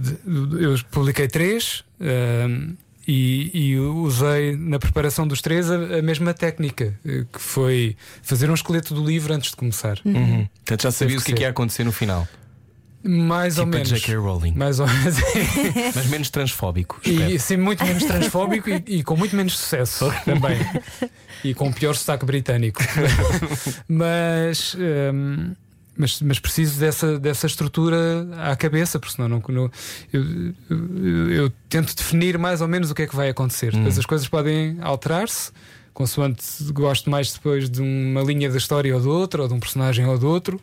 eu 0.61 0.79
publiquei 0.91 1.29
três 1.29 1.85
ahm, 2.01 2.75
e, 3.09 3.51
e 3.55 3.79
usei 3.79 4.55
na 4.55 4.79
preparação 4.79 5.27
dos 5.27 5.41
três 5.41 5.71
a, 5.71 5.77
a 5.99 6.03
mesma 6.03 6.35
técnica, 6.35 6.95
eh, 7.07 7.25
que 7.33 7.41
foi 7.41 7.97
fazer 8.23 8.51
um 8.51 8.55
esqueleto 8.55 8.93
do 8.93 9.03
livro 9.03 9.33
antes 9.33 9.51
de 9.51 9.57
começar. 9.57 9.99
Uhum. 10.05 10.47
Portanto, 10.57 10.83
já 10.83 10.91
sabias 10.91 11.23
o 11.23 11.25
que 11.25 11.33
que, 11.33 11.33
é 11.33 11.37
que 11.37 11.43
ia 11.45 11.49
acontecer 11.49 11.85
no 11.85 11.93
final. 11.93 12.29
Mais 13.05 13.59
ou 13.59 13.65
Tipo 13.65 13.77
a 13.77 13.79
menos. 13.81 14.01
J.K. 14.01 14.17
Rowling. 14.17 14.55
Mais 14.55 14.81
ou 14.81 14.87
menos. 14.87 15.17
Mas 15.95 16.07
menos 16.07 16.31
transfóbico. 16.31 17.01
espero. 17.05 17.31
E 17.31 17.39
sim, 17.39 17.57
muito 17.57 17.85
menos 17.85 18.05
transfóbico 18.05 18.69
e, 18.69 18.83
e 18.87 19.03
com 19.05 19.17
muito 19.17 19.37
menos 19.37 19.57
sucesso 19.57 20.13
também. 20.25 20.59
E 21.45 21.55
com 21.55 21.69
um 21.69 21.73
pior 21.73 21.95
sotaque 21.95 22.27
britânico. 22.27 22.81
mas, 23.89 24.77
hum, 25.15 25.53
mas, 25.97 26.21
mas 26.23 26.39
preciso 26.39 26.79
dessa, 26.81 27.19
dessa 27.19 27.47
estrutura 27.47 28.27
à 28.37 28.57
cabeça, 28.57 28.99
porque 28.99 29.15
senão 29.15 29.29
não. 29.29 29.43
não- 29.49 29.71
eu, 30.13 30.25
eu- 30.71 31.31
eu 31.31 31.53
tento 31.69 31.95
definir 31.95 32.39
mais 32.39 32.61
ou 32.61 32.69
menos 32.69 32.91
o 32.91 32.95
que 32.95 33.03
é 33.03 33.07
que 33.07 33.17
vai 33.17 33.29
acontecer. 33.29 33.73
Depois 33.73 33.99
as 33.99 34.07
coisas 34.07 34.29
podem 34.29 34.79
alterar-se. 34.81 35.53
Consoante 35.95 36.43
gosto 36.73 37.11
mais 37.11 37.33
depois 37.33 37.69
de 37.69 37.81
uma 37.83 38.23
linha 38.23 38.49
da 38.49 38.57
história 38.57 38.95
ou 38.95 39.01
de 39.01 39.09
outra, 39.09 39.43
ou 39.43 39.49
de 39.49 39.55
um 39.55 39.59
personagem 39.61 40.07
ou 40.07 40.17
de 40.17 40.25
outro, 40.25 40.61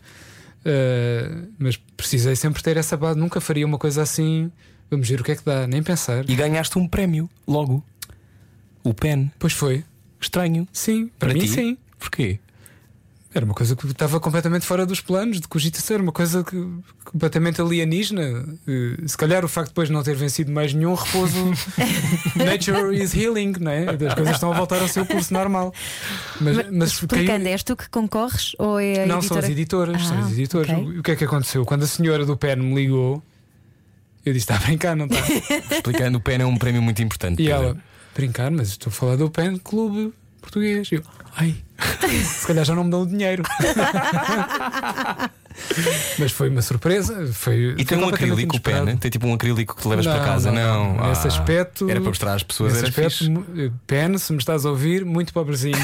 Uh, 0.66 1.48
mas 1.60 1.78
precisei 1.78 2.36
sempre 2.36 2.64
ter 2.64 2.76
essa 2.78 2.98
base. 2.98 3.20
Nunca 3.20 3.40
faria 3.40 3.66
uma 3.66 3.78
coisa 3.78 4.02
assim. 4.02 4.52
Vamos 4.90 5.08
ver 5.08 5.22
o 5.22 5.24
que 5.24 5.32
é 5.32 5.36
que 5.36 5.46
dá, 5.46 5.68
nem 5.68 5.84
pensar. 5.84 6.28
E 6.30 6.36
ganhaste 6.36 6.78
um 6.78 6.88
prémio 6.88 7.30
logo. 7.48 7.84
O 8.84 8.94
PEN. 8.94 9.32
Pois 9.38 9.54
foi. 9.54 9.84
Estranho. 10.20 10.68
Sim, 10.72 11.10
para, 11.20 11.34
mim 11.34 11.40
ti? 11.40 11.48
sim. 11.48 11.78
Porquê? 12.00 12.40
Era 13.36 13.44
uma 13.44 13.54
coisa 13.54 13.76
que 13.76 13.86
estava 13.88 14.18
completamente 14.18 14.66
fora 14.66 14.86
dos 14.86 15.02
planos 15.02 15.42
de 15.42 15.48
cogitação, 15.50 15.96
era 15.96 16.02
uma 16.04 16.14
coisa 16.14 16.42
que, 16.42 16.56
completamente 17.04 17.60
alienígena. 17.62 18.46
Eh, 18.66 18.96
Se 19.06 19.18
calhar 19.18 19.44
o 19.44 19.48
facto 19.50 19.68
de 19.68 19.72
depois 19.72 19.90
não 19.90 20.02
ter 20.04 20.16
vencido 20.16 20.54
mais 20.54 20.74
nenhum 20.74 20.94
repouso. 20.94 21.52
Nature 22.36 22.96
is 22.98 23.14
healing, 23.14 23.54
não 23.60 23.72
é? 23.72 23.86
As 23.90 24.14
coisas 24.14 24.36
estão 24.36 24.54
a 24.54 24.56
voltar 24.58 24.80
ao 24.82 24.88
seu 24.88 25.06
curso 25.06 25.34
normal. 25.34 25.74
Mas, 26.40 26.72
mas 26.72 26.92
Explicando, 26.92 27.26
caiu- 27.28 27.48
és 27.48 27.62
tu 27.64 27.76
que 27.76 27.90
concorres 27.90 28.54
ou 28.58 28.80
é 28.80 29.04
a 29.04 29.06
Não, 29.06 29.22
são 29.22 29.38
as 29.38 29.50
editora? 29.50 29.92
editoras. 29.92 30.08
são 30.08 30.18
Ah, 30.18 30.26
as 30.26 30.32
editoras. 30.32 30.70
ok. 30.70 31.00
O 31.00 31.04
que 31.04 31.12
é 31.12 31.16
que 31.18 31.24
aconteceu? 31.26 31.66
Quando 31.66 31.84
a 31.84 31.88
senhora 31.88 32.26
do 32.26 32.38
PEN 32.38 32.56
me 32.56 32.74
ligou, 32.74 33.22
eu 34.26 34.32
disse: 34.34 34.44
está 34.50 34.56
a 34.56 34.60
brincar, 34.60 34.96
não 34.96 35.08
está? 35.08 35.20
Explicando, 35.76 36.20
o 36.20 36.22
PEN 36.22 36.42
é 36.42 36.46
um 36.46 36.58
prémio 36.58 36.82
muito 36.82 37.02
importante. 37.02 37.42
E 37.42 37.50
ela, 37.50 37.76
brincar, 38.16 38.50
mas 38.50 38.70
estou 38.70 38.90
a 38.90 38.94
falar 38.94 39.18
do 39.18 39.30
PEN 39.30 39.58
Clube 39.58 40.14
Português. 40.46 40.90
E 40.92 40.96
eu, 40.96 41.04
ai, 41.36 41.56
se 42.24 42.48
calhar 42.48 42.64
já 42.66 42.74
não 42.76 42.84
me 42.86 42.92
dão 42.92 43.02
o 43.02 43.08
dinheiro. 43.08 43.44
mas 46.20 46.32
foi 46.32 46.50
uma 46.50 46.62
surpresa. 46.62 47.28
Foi, 47.34 47.76
E 47.78 47.86
tem 47.86 47.98
um 47.98 48.08
acrílico 48.10 48.38
o 48.38 48.56
inesperado. 48.56 48.86
PEN? 48.88 48.98
Tem 48.98 49.10
tipo 49.12 49.28
um 49.28 49.34
acrílico 49.34 49.76
que 49.76 49.82
tu 49.82 49.90
levas 49.90 50.06
Não, 50.06 50.14
para 50.14 50.24
casa? 50.26 50.52
não, 50.52 50.96
Não. 50.96 51.10
Nesse 51.10 51.26
Ah, 51.28 51.32
aspecto. 51.32 51.90
Era 51.90 52.00
para 52.02 52.10
mostrar 52.10 52.34
às 52.34 52.44
pessoas, 52.44 52.74
Nesse 52.74 52.86
aspecto, 52.86 53.46
eh, 53.58 53.72
PEN, 53.88 54.18
se 54.18 54.32
me 54.34 54.40
estás 54.40 54.66
a 54.66 54.70
ouvir, 54.70 55.06
muito 55.06 55.34
pobrezinho. 55.34 55.78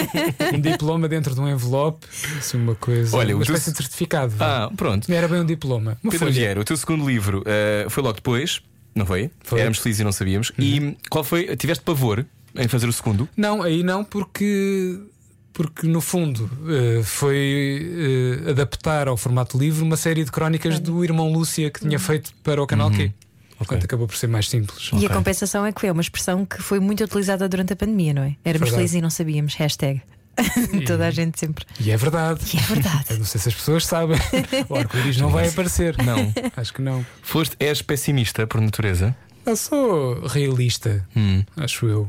um 0.54 0.60
diploma 0.60 1.08
dentro 1.08 1.34
de 1.34 1.40
um 1.40 1.48
envelope. 1.48 2.06
Assim, 2.38 2.56
uma 2.58 2.74
coisa. 2.74 3.16
Olha, 3.16 3.34
uma 3.34 3.42
o 3.42 3.46
teu- 3.46 3.54
espécie 3.54 3.70
de 3.72 3.76
certificado. 3.82 4.34
Ah, 4.40 4.70
pronto. 4.76 5.08
Não 5.08 5.16
era 5.16 5.28
bem 5.28 5.40
um 5.40 5.46
diploma. 5.46 5.98
Uma 6.02 6.10
Pedro. 6.10 6.30
Vieira, 6.32 6.60
o 6.60 6.64
teu 6.64 6.76
segundo 6.76 7.06
livro 7.08 7.42
eh, 7.46 7.86
foi 7.88 8.02
logo 8.02 8.16
depois, 8.16 8.60
não 8.94 9.04
foi? 9.06 9.30
Foi. 9.42 9.58
Uhum. 9.58 9.62
Éramos 9.62 9.78
felizes 9.78 10.00
e 10.00 10.04
não 10.04 10.12
sabíamos. 10.12 10.52
E 10.58 10.96
qual 11.10 11.22
foi? 11.24 11.54
Tiveste 11.56 11.84
pavor 11.84 12.24
em 12.58 12.68
fazer 12.68 12.88
o 12.88 12.92
segundo? 12.92 13.28
Não, 13.36 13.62
aí 13.62 13.82
não, 13.82 14.04
porque. 14.04 14.98
Porque 15.52 15.88
no 15.88 16.00
fundo 16.00 16.48
eh, 16.68 17.02
foi 17.02 18.38
eh, 18.46 18.50
adaptar 18.50 19.08
ao 19.08 19.16
formato 19.16 19.58
livre 19.58 19.82
uma 19.82 19.96
série 19.96 20.22
de 20.24 20.30
crónicas 20.30 20.78
do 20.78 21.02
irmão 21.02 21.32
Lúcia 21.32 21.68
que 21.68 21.80
tinha 21.80 21.98
feito 21.98 22.32
para 22.44 22.62
o 22.62 22.66
canal 22.66 22.90
Q. 22.92 23.12
Portanto, 23.56 23.82
acabou 23.84 24.06
por 24.06 24.14
ser 24.16 24.28
mais 24.28 24.48
simples. 24.48 24.90
E 24.92 25.04
a 25.04 25.08
compensação 25.08 25.66
é 25.66 25.72
que 25.72 25.80
foi 25.80 25.90
uma 25.90 26.00
expressão 26.00 26.46
que 26.46 26.62
foi 26.62 26.78
muito 26.78 27.02
utilizada 27.02 27.48
durante 27.48 27.72
a 27.72 27.76
pandemia, 27.76 28.14
não 28.14 28.22
é? 28.22 28.36
Éramos 28.44 28.70
felizes 28.70 28.94
e 28.94 29.00
não 29.00 29.10
sabíamos. 29.10 29.54
Hashtag. 29.56 30.00
Toda 30.86 31.08
a 31.08 31.10
gente 31.10 31.40
sempre. 31.40 31.64
E 31.80 31.90
é 31.90 31.96
verdade. 31.96 32.40
E 32.54 32.56
é 32.56 32.60
verdade. 32.60 33.04
Eu 33.10 33.18
não 33.18 33.24
sei 33.24 33.40
se 33.40 33.48
as 33.48 33.54
pessoas 33.56 33.84
sabem. 33.84 34.16
O 34.68 34.76
arco-íris 34.76 35.16
não 35.16 35.28
vai 35.30 35.48
aparecer. 35.48 35.96
Não. 36.04 36.32
Acho 36.56 36.72
que 36.72 36.80
não. 36.80 37.04
Foste, 37.20 37.56
és 37.58 37.82
pessimista 37.82 38.46
por 38.46 38.60
natureza? 38.60 39.12
Eu 39.44 39.56
sou 39.56 40.24
realista, 40.24 41.04
Hum. 41.16 41.42
acho 41.56 41.86
eu. 41.86 42.08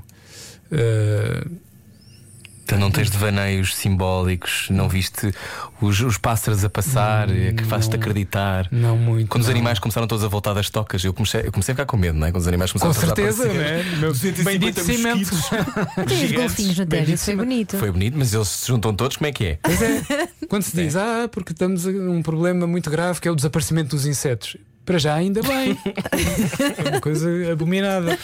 Tu 2.69 2.77
não 2.77 2.91
tens 2.91 3.10
devaneios 3.10 3.75
simbólicos, 3.75 4.67
não 4.69 4.88
viste 4.88 5.34
os, 5.82 5.99
os 6.01 6.19
pássaros 6.19 6.63
a 6.63 6.69
passar, 6.69 7.27
é 7.36 7.51
que 7.51 7.63
faz-te 7.63 7.95
acreditar. 7.95 8.67
não 8.71 8.95
muito. 8.95 9.27
Quando 9.27 9.41
os 9.41 9.47
não. 9.47 9.55
animais 9.55 9.79
começaram 9.79 10.05
todos 10.05 10.23
a 10.23 10.27
voltar 10.27 10.53
das 10.53 10.69
tocas, 10.69 11.03
eu 11.03 11.12
comecei, 11.12 11.41
eu 11.47 11.51
comecei 11.51 11.71
a 11.71 11.75
ficar 11.75 11.88
com 11.88 11.97
medo, 11.97 12.19
não 12.19 12.27
é? 12.27 12.32
Quando 12.32 12.41
os 12.41 12.47
animais 12.47 12.71
Com 12.71 12.77
começaram 12.77 13.15
todos 13.15 13.36
certeza, 13.36 13.49
a 13.49 13.51
aparecer. 13.51 13.86
né? 13.86 13.97
Meu 13.97 14.12
250 14.12 14.60
bendito 14.60 14.86
cimento. 14.86 15.32
Tem 16.08 16.25
os 16.25 16.32
golfinhos 16.32 16.77
no 16.77 16.86
Tejo, 16.86 17.12
isso 17.12 17.25
foi 17.25 17.36
bonito. 17.38 17.77
Foi 17.77 17.91
bonito, 17.91 18.15
mas 18.19 18.34
eles 18.36 18.47
se 18.47 18.67
juntam 18.67 18.93
todos, 18.93 19.17
como 19.17 19.27
é 19.27 19.32
que 19.32 19.45
é? 19.45 19.60
Pois 19.63 19.82
é. 19.82 20.03
Quando 20.47 20.62
se 20.62 20.75
diz, 20.75 20.95
ah, 20.95 21.27
porque 21.32 21.53
estamos 21.53 21.88
a 21.88 21.89
um 21.89 22.21
problema 22.21 22.67
muito 22.67 22.91
grave 22.91 23.19
que 23.19 23.27
é 23.27 23.32
o 23.32 23.36
desaparecimento 23.36 23.95
dos 23.95 24.05
insetos. 24.05 24.58
Para 24.89 24.97
já, 24.97 25.13
ainda 25.13 25.39
bem. 25.43 25.78
é 26.84 26.89
uma 26.89 26.99
coisa 26.99 27.30
abominada. 27.52 28.17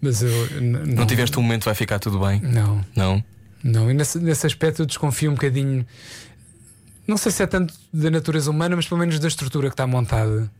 Mas 0.00 0.20
eu. 0.20 0.46
n- 0.60 0.94
Não 0.96 1.06
tiveste 1.06 1.38
um 1.38 1.42
momento, 1.42 1.64
vai 1.64 1.76
ficar 1.76 2.00
tudo 2.00 2.18
bem? 2.18 2.40
Não, 2.40 2.84
Não? 2.96 3.22
não. 3.62 3.88
E 3.88 3.94
nesse, 3.94 4.18
nesse 4.18 4.44
aspecto 4.44 4.82
eu 4.82 4.86
desconfio 4.86 5.30
um 5.30 5.34
bocadinho. 5.34 5.86
Não 7.06 7.16
sei 7.16 7.30
se 7.30 7.40
é 7.44 7.46
tanto 7.46 7.72
da 7.92 8.10
natureza 8.10 8.50
humana, 8.50 8.74
mas 8.74 8.88
pelo 8.88 8.98
menos 8.98 9.16
da 9.20 9.28
estrutura 9.28 9.68
que 9.68 9.74
está 9.74 9.86
montada. 9.86 10.50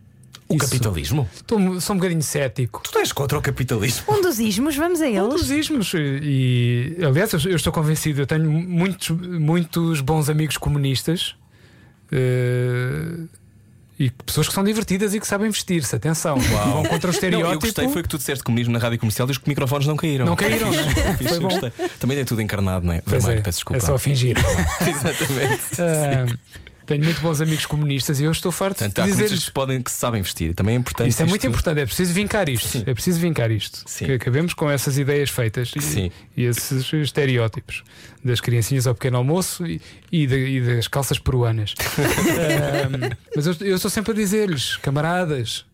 O 0.48 0.54
Isso. 0.54 0.64
capitalismo? 0.64 1.28
Estou, 1.34 1.80
sou 1.80 1.96
um 1.96 1.98
bocadinho 1.98 2.22
cético. 2.22 2.80
Tu 2.90 2.96
és 3.00 3.10
contra 3.12 3.36
o 3.36 3.42
capitalismo? 3.42 4.04
Um 4.08 4.22
dos 4.22 4.38
ismos, 4.38 4.76
vamos 4.76 5.02
a 5.02 5.06
Um 5.06 5.08
eles. 5.08 5.40
dos 5.40 5.50
ismos. 5.50 5.92
E, 5.94 6.96
aliás, 7.04 7.32
eu- 7.32 7.50
eu 7.50 7.56
estou 7.56 7.72
convencido, 7.72 8.22
eu 8.22 8.26
tenho 8.28 8.48
muitos, 8.48 9.08
muitos 9.10 10.00
bons 10.02 10.28
amigos 10.30 10.56
comunistas 10.56 11.34
eh, 12.12 13.24
e 13.98 14.10
pessoas 14.10 14.46
que 14.48 14.54
são 14.54 14.62
divertidas 14.62 15.12
e 15.14 15.20
que 15.20 15.26
sabem 15.26 15.50
vestir-se. 15.50 15.94
Atenção, 15.96 16.36
vão 16.38 16.84
contra 16.84 16.96
o 16.96 17.00
Não, 17.08 17.10
estereótipo. 17.10 17.52
eu 17.54 17.60
gostei 17.60 17.88
foi 17.88 18.02
que 18.02 18.08
tu 18.08 18.16
disseste 18.18 18.44
comunismo 18.44 18.72
na 18.72 18.78
rádio 18.78 18.98
comercial 18.98 19.26
e 19.28 19.32
os 19.32 19.38
microfones 19.40 19.86
não 19.86 19.96
caíram. 19.96 20.26
Não 20.26 20.36
caíram, 20.36 20.70
não 20.70 20.78
é? 20.78 21.16
Fixe. 21.16 21.98
Também 21.98 22.18
é 22.18 22.24
tudo 22.24 22.40
encarnado, 22.40 22.86
não 22.86 22.92
é? 22.92 23.02
Vermelho, 23.04 23.40
é, 23.40 23.42
peço 23.42 23.58
desculpa. 23.58 23.82
é 23.82 23.86
só 23.86 23.98
fingir. 23.98 24.36
Exatamente. 24.80 25.62
Ah, 25.80 26.26
tenho 26.88 27.04
muito 27.04 27.20
bons 27.20 27.40
amigos 27.40 27.66
comunistas 27.66 28.18
e 28.18 28.24
eu 28.24 28.32
estou 28.32 28.50
farto 28.50 28.78
Portanto, 28.78 29.04
de 29.06 29.12
dizer-lhes. 29.12 29.44
que, 29.44 29.52
podem, 29.52 29.80
que 29.80 29.90
sabem 29.90 30.20
vestir. 30.22 30.54
Também 30.54 30.74
é 30.74 30.78
importante. 30.78 31.08
Isso 31.10 31.22
é 31.22 31.26
muito 31.26 31.46
importante, 31.46 31.80
é 31.80 31.86
preciso 31.86 32.12
vincar 32.12 32.48
isto. 32.48 32.66
Sim. 32.66 32.82
É 32.86 32.94
preciso 32.94 33.20
vincar 33.20 33.50
isto. 33.50 33.82
Sim. 33.86 34.06
Que 34.06 34.12
acabemos 34.12 34.54
com 34.54 34.68
essas 34.70 34.98
ideias 34.98 35.30
feitas 35.30 35.70
e, 35.76 36.10
e 36.36 36.44
esses 36.44 36.92
estereótipos 36.92 37.84
das 38.24 38.40
criancinhas 38.40 38.86
ao 38.86 38.94
pequeno 38.94 39.18
almoço 39.18 39.64
e, 39.66 39.80
e 40.10 40.26
da- 40.26 40.36
e 40.36 40.60
das 40.60 40.88
calças 40.88 41.18
peruanas. 41.18 41.74
Ahm, 42.28 43.10
mas 43.36 43.46
eu, 43.46 43.54
eu 43.60 43.76
estou 43.76 43.90
sempre 43.90 44.12
a 44.12 44.14
dizer-lhes, 44.14 44.76
camaradas, 44.78 45.64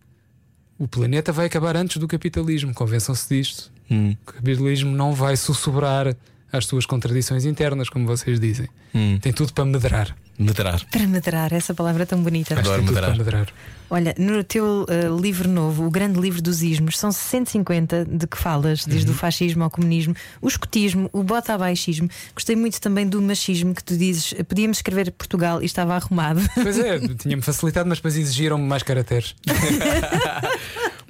o 0.77 0.87
planeta 0.87 1.31
vai 1.31 1.45
acabar 1.45 1.75
antes 1.77 1.97
do 1.97 2.07
capitalismo. 2.07 2.73
Convençam-se 2.73 3.27
disto. 3.33 3.71
Hum, 3.89 4.15
O 4.27 4.31
capitalismo 4.33 4.95
não 4.95 5.13
vai 5.13 5.37
sussurrar 5.37 6.15
às 6.51 6.65
suas 6.65 6.85
contradições 6.85 7.45
internas, 7.45 7.89
como 7.89 8.05
vocês 8.05 8.39
dizem. 8.39 8.67
hum. 8.93 9.17
Tem 9.21 9.31
tudo 9.33 9.53
para 9.53 9.65
medrar. 9.65 10.15
Medrar. 10.37 10.81
Para 10.91 11.07
medrar, 11.07 11.53
essa 11.53 11.73
palavra 11.73 12.03
é 12.03 12.05
tão 12.05 12.21
bonita. 12.21 12.59
Adoro 12.59 12.81
tudo 12.81 12.91
medrar. 12.93 13.09
para 13.11 13.17
medrar. 13.23 13.47
Olha, 13.89 14.15
no 14.17 14.43
teu 14.43 14.85
eh, 14.89 15.07
livro 15.21 15.47
novo, 15.47 15.85
o 15.85 15.91
grande 15.91 16.19
livro 16.19 16.41
dos 16.41 16.61
ismos, 16.63 16.97
são 16.97 17.11
150 17.11 18.03
de 18.05 18.25
que 18.27 18.35
falas, 18.37 18.83
desde 18.83 19.11
o 19.11 19.13
fascismo 19.13 19.63
ao 19.63 19.69
comunismo, 19.69 20.15
o 20.41 20.47
escotismo, 20.47 21.07
o 21.13 21.21
bota-abaixismo. 21.23 22.09
Gostei 22.33 22.55
muito 22.55 22.81
também 22.81 23.07
do 23.07 23.21
machismo, 23.21 23.73
que 23.75 23.83
tu 23.83 23.95
dizes, 23.95 24.33
eh, 24.37 24.43
podíamos 24.43 24.79
escrever 24.79 25.11
Portugal 25.11 25.61
e 25.61 25.65
estava 25.65 25.95
arrumado. 25.95 26.41
Pois 26.55 26.79
é, 26.79 26.99
tinha-me 27.15 27.41
facilitado, 27.43 27.87
mas 27.87 27.99
depois 27.99 28.17
exigiram-me 28.17 28.65
mais 28.67 28.83
caracteres. 28.83 29.35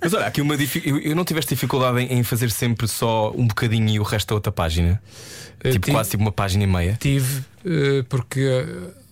Mas 0.02 0.14
olha, 0.14 0.28
aqui 0.28 0.40
uma 0.42 0.56
difi- 0.56 0.84
eu, 1.04 1.16
não 1.16 1.26
tiveste 1.26 1.56
dificuldade 1.56 2.00
em, 2.00 2.22
fazer 2.22 2.52
sempre 2.52 2.88
só 2.88 3.32
um 3.36 3.48
bocadinho 3.48 3.90
e 3.90 4.00
o 4.00 4.04
resto 4.04 4.28
da 4.30 4.36
outra 4.36 4.52
página? 4.52 5.02
Eh, 5.64 5.72
tipo, 5.72 5.86
tive- 5.86 5.96
quase 5.98 6.12
tipo 6.12 6.22
uma 6.22 6.32
página 6.32 6.64
e 6.64 6.68
meia. 6.68 6.98
Tive, 7.00 7.44
porque 8.08 8.64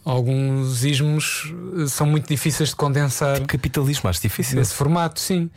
alguns 0.05 0.83
ismos 0.83 1.53
eh, 1.81 1.87
são 1.87 2.05
muito 2.07 2.27
difíceis 2.27 2.69
de 2.69 2.75
condensar 2.75 3.41
Capitalismo, 3.45 4.09
acho 4.09 4.21
difícil. 4.21 4.57
nesse 4.57 4.73
formato, 4.73 5.19
sim. 5.19 5.49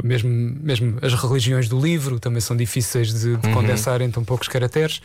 Mesmo, 0.00 0.30
mesmo 0.62 0.96
as 1.02 1.12
religiões 1.12 1.68
do 1.68 1.76
livro 1.76 2.20
também 2.20 2.40
são 2.40 2.56
difíceis 2.56 3.12
de, 3.12 3.36
de 3.36 3.48
condensar 3.52 4.00
em 4.00 4.08
tão 4.08 4.22
poucos 4.22 4.46
caracteres, 4.46 5.00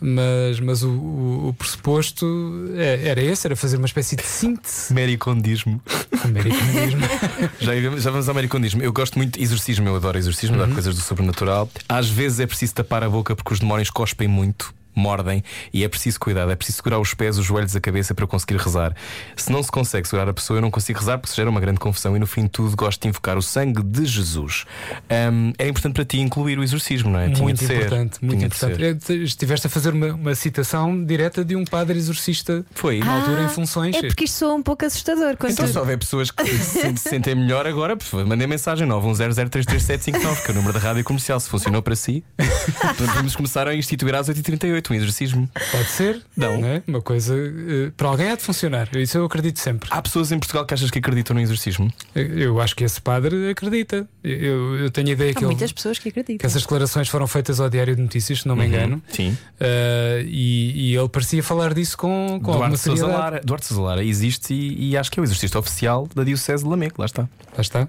mas, 0.00 0.60
mas 0.60 0.82
o, 0.84 0.88
o- 0.90 1.48
o 1.48 1.52
pressuposto 1.52 2.70
é- 2.76 3.08
era 3.08 3.20
esse: 3.20 3.44
era 3.48 3.56
fazer 3.56 3.76
uma 3.76 3.86
espécie 3.86 4.14
de 4.14 4.22
síntese 4.22 4.94
Mericondismo. 4.94 5.82
americanismo. 6.24 7.00
Já, 7.60 7.72
já 7.98 8.10
vamos 8.12 8.28
ao 8.28 8.34
mericondismo. 8.34 8.80
Eu 8.82 8.92
gosto 8.92 9.16
muito 9.18 9.36
de 9.36 9.42
exorcismo, 9.44 9.88
eu 9.88 9.96
adoro 9.96 10.16
exorcismo, 10.16 10.54
Uhum. 10.56 10.62
adoro 10.62 10.74
coisas 10.74 10.94
do 10.94 11.00
sobrenatural. 11.00 11.68
Às 11.88 12.08
vezes 12.08 12.38
é 12.40 12.46
preciso 12.46 12.74
tapar 12.74 13.02
a 13.02 13.08
boca 13.10 13.34
porque 13.34 13.52
os 13.52 13.58
demónios 13.58 13.90
cospem 13.90 14.28
muito. 14.28 14.72
Mordem 14.94 15.42
e 15.72 15.84
é 15.84 15.88
preciso 15.88 16.18
cuidado, 16.18 16.50
é 16.50 16.56
preciso 16.56 16.76
segurar 16.76 16.98
os 16.98 17.14
pés, 17.14 17.38
os 17.38 17.44
joelhos, 17.44 17.74
a 17.76 17.80
cabeça 17.80 18.14
para 18.14 18.26
conseguir 18.26 18.56
rezar. 18.56 18.94
Se 19.36 19.50
não 19.50 19.62
se 19.62 19.70
consegue 19.70 20.06
segurar 20.06 20.28
a 20.28 20.34
pessoa, 20.34 20.58
eu 20.58 20.62
não 20.62 20.70
consigo 20.70 20.98
rezar 20.98 21.18
porque 21.18 21.30
se 21.30 21.36
gera 21.36 21.48
uma 21.48 21.60
grande 21.60 21.78
confusão 21.78 22.16
e 22.16 22.18
no 22.18 22.26
fim 22.26 22.42
de 22.42 22.50
tudo 22.50 22.76
gosto 22.76 23.00
de 23.00 23.08
invocar 23.08 23.36
o 23.38 23.42
sangue 23.42 23.82
de 23.82 24.04
Jesus. 24.04 24.64
Ahm, 25.08 25.52
é 25.58 25.68
importante 25.68 25.94
para 25.94 26.04
ti 26.04 26.18
incluir 26.18 26.58
o 26.58 26.62
exorcismo, 26.62 27.10
não 27.10 27.18
é? 27.18 27.30
Tinha 27.30 27.42
muito 27.42 27.58
de 27.58 27.66
ser. 27.66 27.76
importante, 27.76 28.24
muito 28.24 28.38
Tinha 28.38 28.46
importante. 28.46 29.12
É, 29.12 29.14
Estiveste 29.14 29.66
a 29.66 29.70
fazer 29.70 29.92
uma, 29.92 30.14
uma 30.14 30.34
citação 30.34 31.04
direta 31.04 31.44
de 31.44 31.56
um 31.56 31.64
padre 31.64 31.98
exorcista 31.98 32.64
Foi. 32.72 32.98
na 33.00 33.16
altura 33.16 33.42
em 33.44 33.48
funções. 33.48 33.96
É 33.96 34.02
porque 34.02 34.24
isto 34.24 34.38
soa 34.38 34.54
um 34.54 34.62
pouco 34.62 34.84
assustador. 34.84 35.36
Quando 35.36 35.52
Então, 35.52 35.66
se 35.66 35.78
houver 35.78 35.98
pessoas 35.98 36.30
que 36.30 36.46
se 36.46 36.80
se 36.80 36.96
sentem 37.08 37.34
melhor 37.34 37.66
agora, 37.66 37.96
mandem 38.26 38.46
mensagem 38.46 38.86
910033759, 38.88 40.42
que 40.42 40.50
é 40.50 40.52
o 40.52 40.54
número 40.54 40.72
da 40.72 40.78
rádio 40.78 41.04
comercial. 41.04 41.38
Se 41.40 41.48
funcionou 41.48 41.82
para 41.82 41.96
si, 41.96 42.24
podemos 42.96 43.36
começar 43.36 43.68
a 43.68 43.74
instituir 43.74 44.14
às 44.14 44.28
8h38 44.28 44.79
um 44.88 44.94
exorcismo. 44.94 45.48
Pode 45.72 45.88
ser, 45.88 46.22
Não. 46.36 46.64
é? 46.64 46.82
Uma 46.86 47.00
coisa 47.02 47.34
eh, 47.36 47.90
para 47.96 48.08
alguém 48.08 48.30
há 48.30 48.36
de 48.36 48.42
funcionar. 48.42 48.88
Isso 48.96 49.18
eu 49.18 49.24
acredito 49.24 49.58
sempre. 49.58 49.88
Há 49.92 50.00
pessoas 50.00 50.30
em 50.32 50.38
Portugal 50.38 50.64
que 50.64 50.74
achas 50.74 50.90
que 50.90 50.98
acreditam 50.98 51.34
no 51.34 51.40
exorcismo? 51.40 51.92
Eu 52.14 52.60
acho 52.60 52.74
que 52.76 52.84
esse 52.84 53.00
padre 53.00 53.50
acredita. 53.50 54.08
Eu, 54.24 54.76
eu 54.78 54.90
tenho 54.90 55.08
a 55.08 55.12
ideia 55.12 55.30
Há 55.30 55.34
que, 55.34 55.40
ele- 55.40 55.46
muitas 55.46 55.72
pessoas 55.72 55.98
que 55.98 56.04
que 56.10 56.20
acreditam. 56.20 56.46
essas 56.46 56.62
declarações 56.62 57.08
foram 57.08 57.26
feitas 57.26 57.60
ao 57.60 57.68
Diário 57.68 57.94
de 57.96 58.02
Notícias, 58.02 58.40
se 58.40 58.48
não 58.48 58.56
me 58.56 58.66
engano. 58.66 59.02
Sim. 59.12 59.36
Eh, 59.58 60.24
e, 60.26 60.90
e 60.92 60.96
ele 60.96 61.08
parecia 61.08 61.42
falar 61.42 61.74
disso 61.74 61.96
com, 61.98 62.40
com 62.42 62.50
alguma 62.52 62.68
Duarte 62.68 62.78
Sousa 62.78 62.96
seriedade. 63.02 63.22
Lara, 63.22 63.40
Duarte 63.44 63.66
Sousa 63.66 63.82
Lara 63.82 64.04
existe 64.04 64.54
e, 64.54 64.90
e 64.90 64.96
acho 64.96 65.10
que 65.10 65.18
é 65.18 65.22
o 65.22 65.24
exorcista 65.24 65.58
oficial 65.58 66.08
da 66.14 66.24
Diocese 66.24 66.62
de 66.64 66.68
Lamego. 66.70 66.94
Lá 66.98 67.06
está. 67.06 67.22
Lá 67.22 67.60
está. 67.60 67.88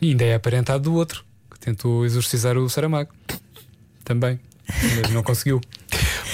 E 0.00 0.10
ainda 0.10 0.24
é 0.24 0.34
aparentado 0.34 0.82
do 0.84 0.94
outro, 0.94 1.24
que 1.50 1.58
tentou 1.58 2.04
exorcizar 2.04 2.56
o 2.58 2.68
Saramago. 2.68 3.10
Também. 4.04 4.38
Mas 5.00 5.10
não 5.12 5.22
conseguiu. 5.22 5.60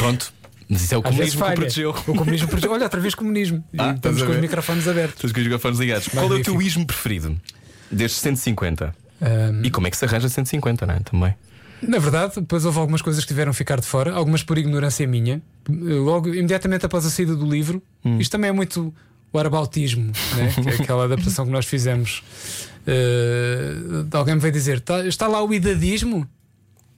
Pronto. 0.01 0.33
Mas 0.69 0.83
isso 0.83 0.95
é 0.95 0.99
o 0.99 1.01
Às 1.01 1.11
comunismo 1.11 1.45
que 1.45 1.53
protegeu. 1.55 1.91
O 1.91 2.15
comunismo 2.15 2.49
protegeu. 2.49 2.73
Olha, 2.73 2.85
outra 2.85 3.01
vez 3.01 3.15
comunismo. 3.15 3.63
Ah, 3.77 3.93
estamos 3.95 4.23
com 4.23 4.31
os 4.31 4.37
microfones 4.39 4.89
abertos. 4.89 5.17
Estás 5.17 5.33
com 5.33 5.39
os 5.41 5.45
microfones 5.45 5.79
ligados. 5.79 6.09
Qual 6.09 6.23
é 6.23 6.27
o 6.27 6.29
Magnífico. 6.31 6.57
teu 6.59 6.67
ismo 6.67 6.87
preferido? 6.87 7.41
Destes 7.91 8.21
150. 8.21 8.95
Ahm, 9.21 9.63
E 9.65 9.71
como 9.71 9.87
é 9.87 9.91
que 9.91 9.97
se 9.97 10.05
arranja 10.05 10.29
150, 10.29 10.87
não 10.87 10.95
é? 10.95 11.01
Também. 11.01 11.35
Na 11.83 11.99
verdade, 11.99 12.35
depois 12.37 12.65
houve 12.65 12.79
algumas 12.79 13.03
coisas 13.03 13.23
que 13.25 13.29
tiveram 13.29 13.51
a 13.51 13.55
ficar 13.55 13.81
de 13.81 13.87
fora, 13.87 14.13
algumas 14.13 14.43
por 14.43 14.57
ignorância 14.59 15.07
minha. 15.07 15.43
Logo, 15.69 16.29
imediatamente 16.29 16.87
após 16.87 17.05
a 17.05 17.11
saída 17.11 17.35
do 17.35 17.49
livro, 17.51 17.83
isto 18.19 18.31
também 18.31 18.51
é 18.51 18.53
muito 18.53 18.95
o 19.33 19.39
arabautismo, 19.39 20.13
né? 20.37 20.53
que 20.63 20.69
é 20.69 20.75
aquela 20.75 21.05
adaptação 21.05 21.45
que 21.47 21.51
nós 21.53 21.67
fizemos. 21.67 22.23
Uh, 22.87 24.07
alguém 24.17 24.35
me 24.35 24.41
veio 24.41 24.53
dizer: 24.53 24.81
"Tá- 24.81 25.07
está 25.07 25.27
lá 25.27 25.43
o 25.43 25.53
idadismo? 25.55 26.27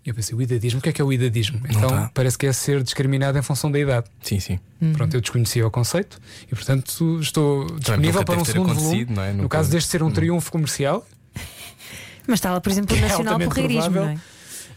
Eu 0.04 0.14
pensei: 0.14 0.36
o 0.36 0.42
idadismo? 0.42 0.80
O 0.80 0.82
que 0.82 0.88
é 0.88 0.92
que 0.92 1.00
é 1.00 1.04
o 1.04 1.12
idadismo? 1.12 1.60
Então 1.68 1.88
tá. 1.88 2.10
parece 2.12 2.36
que 2.36 2.46
é 2.46 2.52
ser 2.52 2.82
discriminado 2.82 3.38
em 3.38 3.42
função 3.42 3.70
da 3.70 3.78
idade. 3.78 4.06
Sim, 4.20 4.40
sim. 4.40 4.58
Pronto, 4.94 5.14
eu 5.14 5.20
desconhecia 5.20 5.64
o 5.66 5.70
conceito 5.70 6.18
e, 6.50 6.54
portanto, 6.54 7.20
estou 7.20 7.66
disponível 7.78 8.24
para 8.24 8.40
um 8.40 8.44
segundo 8.44 8.74
volume. 8.74 9.06
não 9.08 9.22
é? 9.22 9.30
No 9.32 9.42
Nunca- 9.44 9.58
caso 9.58 9.70
deste 9.70 9.90
ser 9.90 10.02
um 10.02 10.10
triunfo 10.10 10.50
comercial, 10.50 11.06
Mas 12.26 12.38
está 12.38 12.52
lá, 12.52 12.60
por 12.60 12.70
exemplo, 12.70 12.94
o 12.94 12.98
É 12.98 13.02
Nacional 13.02 13.38
Porreirismo, 13.38 13.82
não 13.82 13.90
provável. 13.92 14.20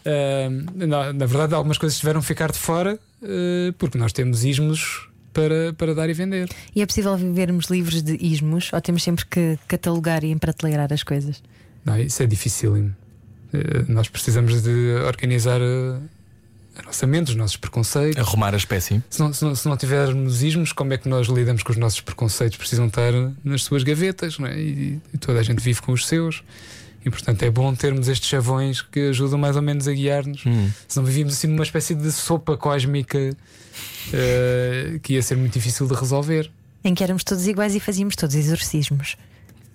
é? 0.06 0.48
Uh, 0.48 0.88
na, 0.88 1.14
na 1.14 1.26
verdade, 1.26 1.54
algumas 1.56 1.78
coisas 1.78 1.98
tiveram 1.98 2.20
a 2.20 2.24
ficar 2.24 2.52
de 2.52 2.58
fora 2.58 3.00
uh, 3.22 3.74
porque 3.78 3.98
nós 3.98 4.14
temos 4.14 4.44
ismos 4.44 5.08
para, 5.34 5.74
para 5.74 5.94
dar 5.96 6.10
e 6.10 6.14
vender. 6.14 6.50
E 6.76 6.82
é 6.82 6.86
possível 6.86 7.16
vivermos 7.18 7.66
livres 7.66 8.02
de 8.02 8.16
ismos 8.24 8.72
ou 8.74 8.80
temos 8.82 9.04
sempre 9.04 9.26
que 9.26 9.58
catalogar 9.68 10.24
e 10.24 10.32
emprateleirar 10.32 10.92
as 10.94 11.04
coisas? 11.04 11.42
Não, 11.84 12.00
isso 12.00 12.22
é 12.24 12.26
dificílimo. 12.28 12.96
Uh, 13.56 13.92
nós 13.92 14.08
precisamos 14.08 14.62
de 14.62 14.96
organizar 15.06 15.62
uh, 15.62 16.02
a 16.78 16.84
nossa 16.84 17.08
mente, 17.08 17.30
os 17.30 17.36
nossos 17.36 17.58
preconceitos. 17.58 18.18
Arrumar 18.18 18.54
a 18.54 18.58
espécie. 18.58 19.02
Se 19.10 19.20
não, 19.20 19.34
se, 19.34 19.44
não, 19.44 19.56
se 19.56 19.68
não 19.68 19.78
tivermos 19.78 20.44
ismos, 20.44 20.72
como 20.72 20.94
é 20.94 20.98
que 20.98 21.08
nós 21.08 21.28
lidamos 21.28 21.64
com 21.64 21.72
os 21.72 21.78
nossos 21.78 22.02
preconceitos? 22.02 22.58
Precisam 22.58 22.88
estar 22.88 23.12
nas 23.44 23.64
suas 23.64 23.84
gavetas 23.84 24.38
não 24.38 24.48
é? 24.48 24.60
e, 24.60 25.00
e 25.14 25.18
toda 25.18 25.40
a 25.40 25.44
gente 25.44 25.62
vive 25.62 25.82
com 25.82 25.92
os 25.92 26.06
seus. 26.06 26.44
E 27.06 27.10
portanto 27.10 27.44
é 27.44 27.52
bom 27.52 27.74
termos 27.76 28.08
estes 28.08 28.28
chavões 28.28 28.82
que 28.82 29.10
ajudam 29.10 29.38
mais 29.38 29.56
ou 29.56 29.62
menos 29.62 29.88
a 29.88 29.94
guiar-nos. 29.94 30.44
Hum. 30.46 30.70
Se 30.88 30.98
não 30.98 31.06
vivíamos 31.06 31.34
assim 31.34 31.48
numa 31.48 31.64
espécie 31.64 31.94
de 31.94 32.12
sopa 32.12 32.58
cósmica 32.58 33.36
eh, 34.12 35.00
que 35.02 35.14
ia 35.14 35.22
ser 35.22 35.38
muito 35.38 35.54
difícil 35.54 35.88
de 35.88 35.94
resolver. 35.94 36.50
Em 36.84 36.94
que 36.94 37.04
éramos 37.04 37.24
todos 37.24 37.48
iguais 37.48 37.76
e 37.76 37.80
fazíamos 37.80 38.16
todos 38.16 38.36
exorcismos. 38.36 39.18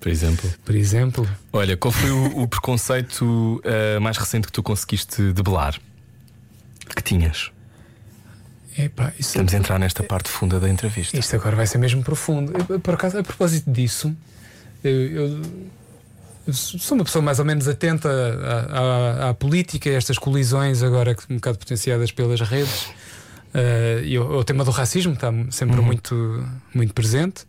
Por 0.01 0.09
exemplo. 0.09 0.51
Por 0.65 0.75
exemplo, 0.75 1.29
Olha, 1.53 1.77
qual 1.77 1.93
foi 1.93 2.11
o, 2.11 2.41
o 2.43 2.49
preconceito 2.49 3.61
ah, 3.65 4.01
mais 4.01 4.17
recente 4.17 4.47
que 4.47 4.53
tu 4.53 4.63
conseguiste 4.63 5.33
debelar? 5.33 5.79
Que 6.97 7.03
tinhas? 7.03 7.51
epá, 8.79 9.09
isso, 9.19 9.31
Estamos 9.31 9.53
a 9.53 9.59
entrar 9.59 9.79
nesta 9.79 10.03
parte 10.03 10.29
funda 10.31 10.59
da 10.59 10.69
entrevista. 10.69 11.17
isto 11.19 11.37
agora 11.37 11.55
vai 11.55 11.67
ser 11.67 11.77
mesmo 11.79 12.03
profundo. 12.03 12.53
Eu, 12.69 12.81
por 12.81 12.95
acaso, 12.95 13.19
a 13.19 13.23
propósito 13.23 13.71
disso, 13.71 14.15
eu, 14.83 14.91
eu- 14.93 15.43
eu 16.47 16.53
sou 16.55 16.97
uma 16.97 17.05
pessoa 17.05 17.23
mais 17.23 17.39
ou 17.39 17.45
menos 17.45 17.69
atenta 17.69 18.09
à, 18.09 19.27
à- 19.27 19.31
à 19.31 19.35
política, 19.35 19.91
a 19.91 19.93
estas 19.93 20.17
colisões 20.19 20.83
agora 20.83 21.15
um 21.29 21.35
bocado 21.35 21.59
potenciadas 21.59 22.11
pelas 22.11 22.41
redes. 22.41 22.89
Eh, 23.53 24.03
e 24.05 24.19
o, 24.19 24.39
o 24.39 24.45
tema 24.45 24.65
do 24.65 24.71
racismo 24.71 25.13
está 25.13 25.31
sempre 25.51 25.81
muito, 25.81 26.45
muito 26.75 26.95
presente. 26.95 27.45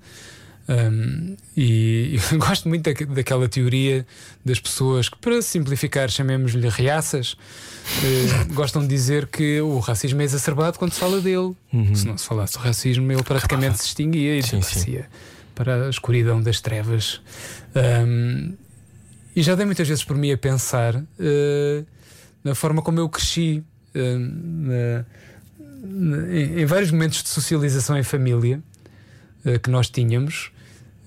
Um, 0.69 1.35
e 1.57 2.17
eu 2.31 2.37
gosto 2.37 2.69
muito 2.69 2.83
da, 2.83 3.13
daquela 3.13 3.49
teoria 3.49 4.05
das 4.45 4.59
pessoas 4.59 5.09
que, 5.09 5.17
para 5.17 5.41
simplificar, 5.41 6.09
chamemos-lhe 6.09 6.69
reaças, 6.69 7.35
eh, 8.03 8.53
gostam 8.53 8.81
de 8.81 8.87
dizer 8.87 9.27
que 9.27 9.59
o 9.61 9.79
racismo 9.79 10.21
é 10.21 10.23
exacerbado 10.23 10.77
quando 10.79 10.93
se 10.93 10.99
fala 10.99 11.19
dele. 11.19 11.55
Se 11.95 12.05
não 12.07 12.17
se 12.17 12.25
falasse 12.25 12.53
do 12.53 12.59
racismo, 12.59 13.11
ele 13.11 13.23
praticamente 13.23 13.79
se 13.79 13.87
extinguia 13.87 14.37
e 14.37 14.43
Sim, 14.43 14.49
sim. 14.49 14.59
desaparecia 14.59 15.09
para 15.55 15.87
a 15.87 15.89
escuridão 15.89 16.41
das 16.41 16.61
trevas. 16.61 17.19
Um, 17.75 18.53
e 19.35 19.41
já 19.43 19.55
dei 19.55 19.65
muitas 19.65 19.87
vezes 19.87 20.03
por 20.03 20.15
mim 20.15 20.31
a 20.31 20.37
pensar 20.37 21.03
eh, 21.19 21.83
na 22.43 22.55
forma 22.55 22.81
como 22.81 22.99
eu 22.99 23.09
cresci. 23.09 23.63
na- 23.93 25.05
na- 25.83 26.33
em, 26.33 26.61
em 26.61 26.65
vários 26.65 26.91
momentos 26.91 27.21
de 27.23 27.27
socialização 27.29 27.97
em 27.97 28.03
família 28.03 28.61
eh, 29.45 29.59
que 29.59 29.69
nós 29.69 29.89
tínhamos, 29.89 30.51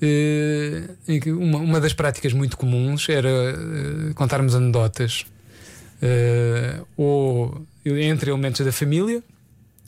eh, 0.00 0.88
uma, 1.28 1.58
uma 1.58 1.80
das 1.80 1.92
práticas 1.92 2.32
muito 2.32 2.56
comuns 2.56 3.08
era 3.08 3.28
eh, 3.28 4.12
contarmos 4.14 4.54
anedotas 4.54 5.26
ou 6.96 7.66
entre 7.86 8.30
elementos 8.30 8.60
da 8.64 8.72
família. 8.72 9.22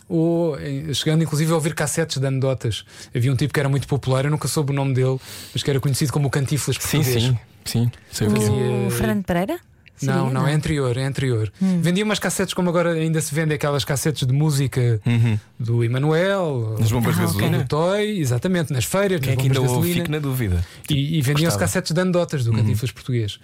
Ou 0.09 0.57
chegando 0.95 1.25
inclusive 1.25 1.51
a 1.51 1.57
ouvir 1.57 1.75
cassetes 1.75 2.19
de 2.19 2.27
anedotas. 2.27 2.85
Havia 3.15 3.33
um 3.33 3.35
tipo 3.35 3.53
que 3.53 3.59
era 3.59 3.69
muito 3.69 3.89
popular, 3.89 4.25
eu 4.25 4.31
nunca 4.31 4.47
soube 4.47 4.71
o 4.71 4.75
nome 4.75 4.95
dele, 4.95 5.19
mas 5.53 5.65
que 5.65 5.69
era 5.69 5.81
conhecido 5.81 6.13
como 6.13 6.29
o 6.29 6.31
Cantiflas 6.31 6.77
Sim, 6.77 6.99
português. 6.99 7.25
sim, 7.25 7.39
sim. 7.65 7.91
Sei 8.13 8.29
o 8.29 8.31
é. 8.31 8.87
O 8.87 8.91
Fernando 8.93 9.25
Pereira? 9.25 9.59
Seria? 9.97 10.15
Não, 10.15 10.31
não, 10.31 10.47
é 10.47 10.53
anterior, 10.53 10.97
é 10.97 11.05
anterior. 11.05 11.51
Vendia 11.61 12.05
umas 12.05 12.19
cassetes 12.19 12.53
como 12.53 12.69
agora 12.69 12.93
ainda 12.93 13.21
se 13.21 13.35
vende 13.35 13.55
aquelas 13.55 13.85
cassetes 13.85 14.27
de 14.27 14.33
música 14.33 15.01
Uhum. 15.07 15.39
do 15.59 15.83
Emanuel, 15.83 16.77
Nas 16.79 16.93
bombas 16.93 17.15
de 17.15 17.21
Ah, 17.21 17.25
gasolina. 17.25 17.59
do 17.59 17.67
Toy, 17.69 18.19
exatamente, 18.21 18.73
nas 18.73 18.85
feiras, 18.85 19.21
Quem 19.21 19.33
é 19.33 19.37
nas 19.37 19.43
que 19.43 19.49
bombas 19.49 19.59
ainda 19.59 19.69
de 19.69 19.75
gasolina. 19.75 19.95
Fico 20.03 20.11
na 20.13 20.19
dúvida. 20.19 20.67
E, 20.91 21.19
e 21.19 21.23
vendiam-se 21.23 21.59
cassetes 21.59 21.93
de 21.93 22.01
anedotas 22.01 22.45
do 22.45 22.53
Cantiflas 22.53 22.91
português. 22.93 23.39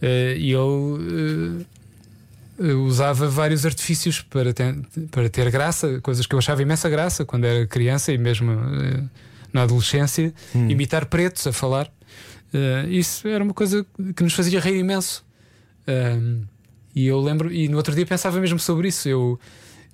Eh, 0.00 0.36
e 0.38 0.52
ele 0.52 1.64
eh, 2.60 2.68
eh, 2.70 2.72
usava 2.72 3.28
vários 3.28 3.66
artifícios 3.66 4.20
para 4.22 4.52
ter, 4.54 4.76
para 5.10 5.28
ter 5.28 5.50
graça, 5.50 6.00
coisas 6.00 6.24
que 6.26 6.34
eu 6.34 6.38
achava 6.38 6.62
imensa 6.62 6.88
graça 6.88 7.24
quando 7.24 7.44
era 7.44 7.66
criança 7.66 8.12
e 8.12 8.18
mesmo 8.18 8.52
eh, 8.52 9.02
na 9.52 9.62
adolescência, 9.62 10.32
imitar 10.54 11.06
pretos 11.06 11.46
a 11.46 11.52
falar. 11.52 11.90
Isso 12.88 13.26
era 13.28 13.42
uma 13.44 13.52
coisa 13.52 13.84
que 14.16 14.22
nos 14.22 14.32
fazia 14.32 14.58
rir 14.60 14.76
imenso. 14.78 15.22
Um, 15.88 16.44
e 16.94 17.06
eu 17.06 17.18
lembro, 17.20 17.50
e 17.52 17.68
no 17.68 17.76
outro 17.78 17.94
dia 17.94 18.04
pensava 18.06 18.38
mesmo 18.40 18.58
sobre 18.58 18.88
isso. 18.88 19.08
Eu, 19.08 19.40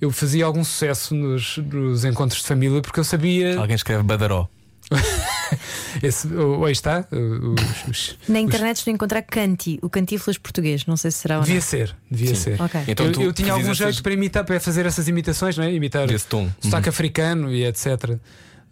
eu 0.00 0.10
fazia 0.10 0.44
algum 0.44 0.64
sucesso 0.64 1.14
nos, 1.14 1.58
nos 1.58 2.04
encontros 2.04 2.40
de 2.42 2.46
família 2.48 2.80
porque 2.82 2.98
eu 3.00 3.04
sabia. 3.04 3.58
Alguém 3.58 3.76
escreve 3.76 4.02
Badaró. 4.02 4.48
Esse, 6.02 6.28
oh, 6.34 6.64
aí 6.64 6.72
está. 6.72 7.06
os- 7.10 7.88
os- 7.88 8.18
Na 8.28 8.38
os- 8.38 8.44
internet 8.44 8.76
estou 8.78 8.90
a 8.90 8.94
encontrar 8.94 9.22
Canti, 9.22 9.78
o 9.82 9.88
Cantiflas 9.88 10.36
português. 10.36 10.84
Não 10.86 10.96
sei 10.96 11.10
se 11.10 11.18
será 11.18 11.36
ou 11.36 11.40
não. 11.40 11.46
Devia 11.46 11.60
ser, 11.60 11.96
devia 12.10 12.34
Sim. 12.34 12.34
ser. 12.34 12.60
Ok. 12.62 12.80
Então 12.88 13.06
eu, 13.06 13.22
eu 13.22 13.32
tinha 13.32 13.52
algum 13.52 13.64
essas- 13.64 13.76
jeito 13.78 14.02
para 14.02 14.12
imitar, 14.12 14.44
para 14.44 14.58
fazer 14.60 14.84
essas 14.86 15.08
imitações, 15.08 15.56
não 15.56 15.64
é? 15.64 15.72
Imitar 15.72 16.06
Desse 16.06 16.26
tom. 16.26 16.50
sotaque 16.60 16.88
africano 16.88 17.52
e 17.52 17.64
etc. 17.64 18.18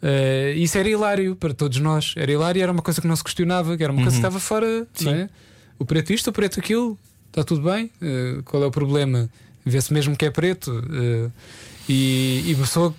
Eh, 0.03 0.55
isso 0.57 0.77
era 0.77 0.89
hilário 0.89 1.37
para 1.37 1.55
todos 1.55 1.79
nós. 1.79 2.15
Era 2.17 2.31
hilário 2.33 2.59
e 2.59 2.63
era 2.63 2.73
uma 2.73 2.83
coisa 2.83 3.01
que 3.01 3.07
não 3.07 3.15
se 3.17 3.23
questionava, 3.25 3.77
que 3.77 3.85
era 3.85 3.93
uma 3.93 4.03
coisa 4.03 4.17
que 4.17 4.19
estava 4.19 4.41
fora, 4.41 4.87
não 5.01 5.13
é? 5.13 5.29
o 5.79 5.85
preto 5.85 6.13
isto, 6.13 6.29
o 6.29 6.33
preto 6.33 6.59
aquilo, 6.61 6.99
está 7.33 7.43
tudo 7.43 7.63
bem. 7.63 7.91
eh, 8.01 8.41
qual 8.45 8.63
é 8.63 8.67
o 8.67 8.71
problema? 8.71 9.29
Vê-se 9.65 9.93
mesmo 9.93 10.15
que 10.17 10.27
é 10.27 10.31
preto. 10.31 10.71
eh, 10.93 11.31
e, 11.89 12.45
e 12.47 12.55
a 12.55 12.59
pessoa 12.59 12.95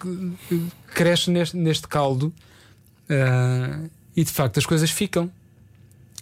cresce 0.93 1.29
neste, 1.31 1.55
neste 1.55 1.87
caldo 1.87 2.33
eh, 3.07 3.89
e 4.15 4.23
de 4.23 4.31
facto 4.31 4.57
as 4.57 4.65
coisas 4.65 4.89
ficam. 4.89 5.31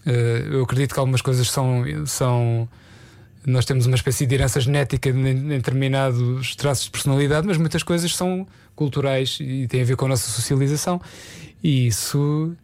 Eu 0.04 0.64
acredito 0.64 0.94
que 0.96 1.00
algumas 1.00 1.22
coisas 1.22 1.48
são, 1.50 1.84
são. 2.08 2.68
Nós 3.46 3.66
temos 3.66 3.86
uma 3.86 3.96
espécie 3.96 4.26
de 4.26 4.34
herança 4.34 4.60
genética 4.60 5.10
em, 5.10 5.48
determinados 5.48 6.56
traços 6.56 6.86
de 6.86 6.92
personalidade, 6.92 7.46
mas 7.46 7.56
muitas 7.58 7.84
coisas 7.84 8.16
são 8.16 8.48
culturais 8.76 9.38
e 9.40 9.68
têm 9.68 9.82
a 9.84 9.86
ver 9.86 9.96
com 9.96 10.06
a 10.06 10.10
nossa 10.10 10.28
socialização. 10.32 11.00
E 11.64 11.86
isso 11.86 12.56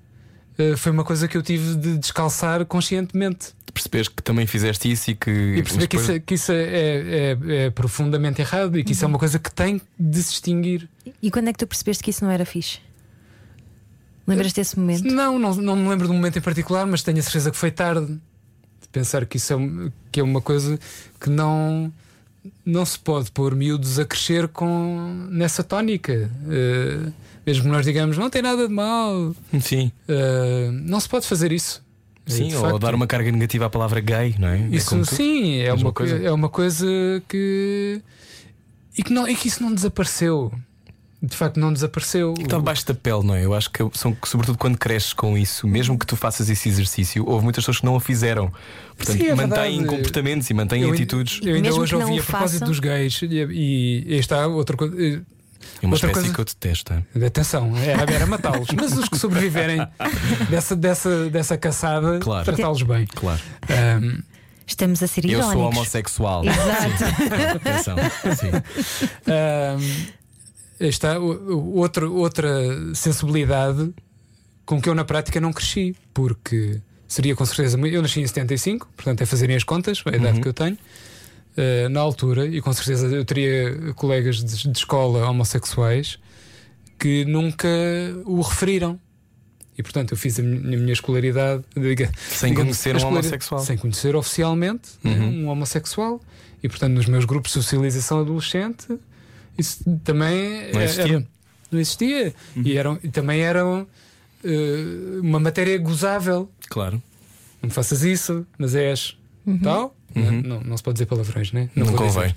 foi 0.77 0.91
uma 0.91 1.03
coisa 1.03 1.27
que 1.27 1.37
eu 1.37 1.43
tive 1.43 1.75
de 1.75 1.97
descalçar 1.97 2.65
conscientemente. 2.65 3.49
Percebes 3.73 4.07
que 4.07 4.23
também 4.23 4.47
fizeste 4.47 4.91
isso 4.91 5.11
e 5.11 5.15
que. 5.15 5.29
E 5.29 5.61
perceber 5.61 5.87
que 5.87 5.97
depois- 5.97 6.09
isso, 6.17 6.21
que 6.25 6.33
isso 6.33 6.51
é, 6.51 6.63
é- 6.63 7.37
é 7.65 7.69
profundamente 7.69 8.41
errado 8.41 8.77
e 8.79 8.83
que 8.83 8.91
isso 8.93 9.05
é 9.05 9.07
uma 9.07 9.19
coisa 9.19 9.37
que 9.37 9.51
tem 9.53 9.79
de 9.99 10.23
se 10.23 10.33
extinguir. 10.33 10.89
E 11.21 11.29
quando 11.29 11.47
é 11.49 11.53
que 11.53 11.59
tu 11.59 11.67
percebeste 11.67 12.03
que 12.03 12.09
isso 12.09 12.23
não 12.25 12.31
era 12.31 12.43
fixe? 12.45 12.79
Lembras 14.25 14.51
desse 14.51 14.77
momento? 14.77 15.05
Não, 15.05 15.39
não, 15.39 15.53
não 15.55 15.75
me 15.75 15.87
lembro 15.89 16.07
de 16.07 16.11
um 16.11 16.15
momento 16.15 16.37
em 16.37 16.41
particular, 16.41 16.85
mas 16.85 17.01
tenho 17.01 17.17
a 17.19 17.21
certeza 17.21 17.51
que 17.51 17.57
foi 17.57 17.71
tarde. 17.71 18.19
De 18.81 18.87
pensar 18.91 19.25
que 19.25 19.37
isso 19.37 19.53
é, 19.53 19.57
que 20.11 20.19
é 20.19 20.23
uma 20.23 20.41
coisa 20.41 20.77
que 21.19 21.29
não, 21.29 21.91
não 22.65 22.85
se 22.85 22.97
pode 22.99 23.31
pôr 23.31 23.55
miúdos 23.55 23.97
a 23.99 24.05
crescer 24.05 24.47
com, 24.47 25.27
nessa 25.29 25.63
tónica. 25.63 26.29
Eh, 26.49 27.11
mesmo 27.45 27.63
que 27.63 27.69
nós 27.69 27.85
digamos, 27.85 28.17
não 28.17 28.29
tem 28.29 28.41
nada 28.41 28.67
de 28.67 28.73
mal, 28.73 29.33
Sim, 29.61 29.91
eh, 30.07 30.69
não 30.71 30.99
se 30.99 31.07
pode 31.07 31.25
fazer 31.27 31.51
isso. 31.51 31.81
sim, 32.25 32.53
ou 32.53 32.61
facto, 32.61 32.79
dar 32.79 32.93
uma 32.93 33.07
carga 33.07 33.31
negativa 33.31 33.65
à 33.67 33.69
palavra 33.69 33.99
gay, 34.01 34.35
não 34.37 34.47
é? 34.49 34.59
É 34.61 34.67
Isso 34.75 34.97
tu- 34.97 35.05
sim, 35.15 35.57
é 35.59 35.71
uma, 35.73 35.93
coisa. 35.93 36.13
coisa. 36.15 36.27
é 36.27 36.31
uma 36.31 36.49
coisa 36.49 36.87
que. 37.29 38.01
E 38.97 39.03
que, 39.03 39.13
não, 39.13 39.27
e 39.27 39.35
que 39.35 39.47
isso 39.47 39.61
não 39.63 39.73
desapareceu. 39.73 40.51
De 41.19 41.35
facto, 41.35 41.59
não 41.59 41.73
desapareceu. 41.73 42.35
Está 42.39 42.57
debaixo 42.57 42.85
da 42.85 42.93
pele, 42.93 43.23
não 43.23 43.33
é? 43.33 43.43
Eu 43.43 43.55
acho 43.55 43.71
que 43.71 43.79
são, 43.93 44.15
sobretudo 44.23 44.55
quando 44.57 44.77
cresces 44.77 45.13
com 45.13 45.35
isso, 45.35 45.67
mesmo 45.67 45.97
que 45.97 46.05
tu 46.05 46.15
faças 46.15 46.47
esse 46.47 46.69
exercício, 46.69 47.27
houve 47.27 47.43
muitas 47.43 47.63
pessoas 47.63 47.79
que 47.79 47.85
não 47.85 47.95
o 47.95 47.99
fizeram. 47.99 48.51
Portanto, 48.95 49.17
Sim, 49.17 49.27
é 49.27 49.33
mantêm 49.35 49.77
verdade. 49.79 49.85
comportamentos 49.97 50.49
e 50.49 50.53
mantêm 50.53 50.83
Eu, 50.83 50.91
atitudes. 50.91 51.39
eu 51.41 51.55
ainda 51.55 51.69
Mesmo 51.69 51.81
hoje 51.81 51.95
ouvi 51.95 52.19
a 52.19 52.23
propósito 52.23 52.65
dos 52.65 52.79
gays 52.79 53.19
e, 53.23 53.25
e, 53.25 54.03
e 54.07 54.19
está 54.19 54.45
outra 54.45 54.77
coisa. 54.77 54.95
eh, 54.95 55.19
É 55.81 55.85
uma 55.85 55.95
outra 55.95 56.09
espécie 56.09 56.13
coisa- 56.13 56.33
que 56.35 56.39
eu 56.39 56.45
detesto. 56.45 56.93
é? 56.93 57.25
Atenção, 57.25 57.75
era, 57.75 58.13
era 58.13 58.25
matá-los. 58.27 58.67
Mas 58.75 58.95
os 58.95 59.09
que 59.09 59.17
sobreviverem 59.17 59.79
dessa, 60.51 60.75
dessa, 60.75 61.29
dessa 61.31 61.57
caçada, 61.57 62.19
Claro. 62.19 62.45
tratá-los 62.45 62.83
bem. 62.83 63.07
Claro. 63.07 63.41
Ahm, 63.69 64.19
Estamos 64.69 65.01
a 65.01 65.07
ser 65.07 65.23
Eu 65.23 65.31
irónicos. 65.39 65.53
sou 65.53 65.61
homossexual. 65.69 66.43
Exato. 66.43 67.03
Atenção. 67.55 67.95
Sim. 68.35 69.07
ahm, 69.25 70.05
está 70.79 71.17
outra, 71.19 72.09
outra 72.09 72.93
sensibilidade 72.93 73.93
com 74.65 74.81
que 74.81 74.89
eu 74.89 74.95
na 74.95 75.05
prática 75.05 75.39
não 75.39 75.53
cresci, 75.53 75.95
porque 76.13 76.79
seria 77.07 77.35
com 77.35 77.45
certeza. 77.45 77.79
Eu 77.87 78.01
nasci 78.01 78.19
em 78.19 78.27
75, 78.27 78.87
portanto 78.95 79.21
é 79.21 79.25
fazerem 79.25 79.55
as 79.55 79.63
contas, 79.63 80.01
a 80.05 80.09
idade 80.15 80.41
que 80.41 80.47
eu 80.47 80.53
tenho. 80.53 80.77
Uh, 81.57 81.89
na 81.89 82.01
altura, 82.01 82.45
e 82.45 82.61
com 82.61 82.71
certeza 82.71 83.07
eu 83.07 83.25
teria 83.25 83.93
colegas 83.95 84.43
de, 84.43 84.69
de 84.71 84.77
escola 84.77 85.27
homossexuais 85.27 86.19
que 86.99 87.25
nunca 87.25 87.67
o 88.25 88.41
referiram. 88.41 88.99
E 89.75 89.81
portanto 89.81 90.11
eu 90.11 90.17
fiz 90.17 90.39
a 90.39 90.43
minha, 90.43 90.77
a 90.77 90.79
minha 90.81 90.93
escolaridade 90.93 91.63
diga- 91.75 92.11
Sem 92.29 92.49
digamos, 92.51 92.77
conhecer 92.77 92.95
um 93.03 93.07
homossexual. 93.07 93.61
Sem 93.61 93.77
conhecer 93.77 94.15
oficialmente 94.15 94.89
né, 95.03 95.11
um 95.19 95.47
homossexual. 95.49 96.21
E 96.61 96.67
portanto 96.69 96.93
nos 96.93 97.05
meus 97.07 97.25
grupos 97.25 97.51
de 97.51 97.59
socialização 97.61 98.19
adolescente 98.19 98.87
isso 99.57 99.83
também 100.03 100.71
Não 100.73 100.79
é- 100.81 100.83
existia. 100.83 101.03
era- 101.15 101.27
não 101.71 101.79
existia. 101.79 102.33
E, 102.63 102.77
eram, 102.77 102.99
e 103.03 103.09
também 103.09 103.41
eram 103.41 103.87
uh, 104.43 105.19
uma 105.21 105.39
matéria 105.39 105.77
gozável. 105.77 106.49
Claro. 106.69 107.01
Não 107.61 107.69
faças 107.69 108.03
isso, 108.03 108.45
mas 108.57 108.75
és 108.75 109.17
tal. 109.63 109.95
Não, 110.15 110.61
não 110.61 110.77
se 110.77 110.81
pode 110.83 110.95
dizer 110.95 111.05
palavrões, 111.05 111.51
né? 111.51 111.69
Não 111.75 111.85
vou 111.85 111.95
convém. 111.95 112.33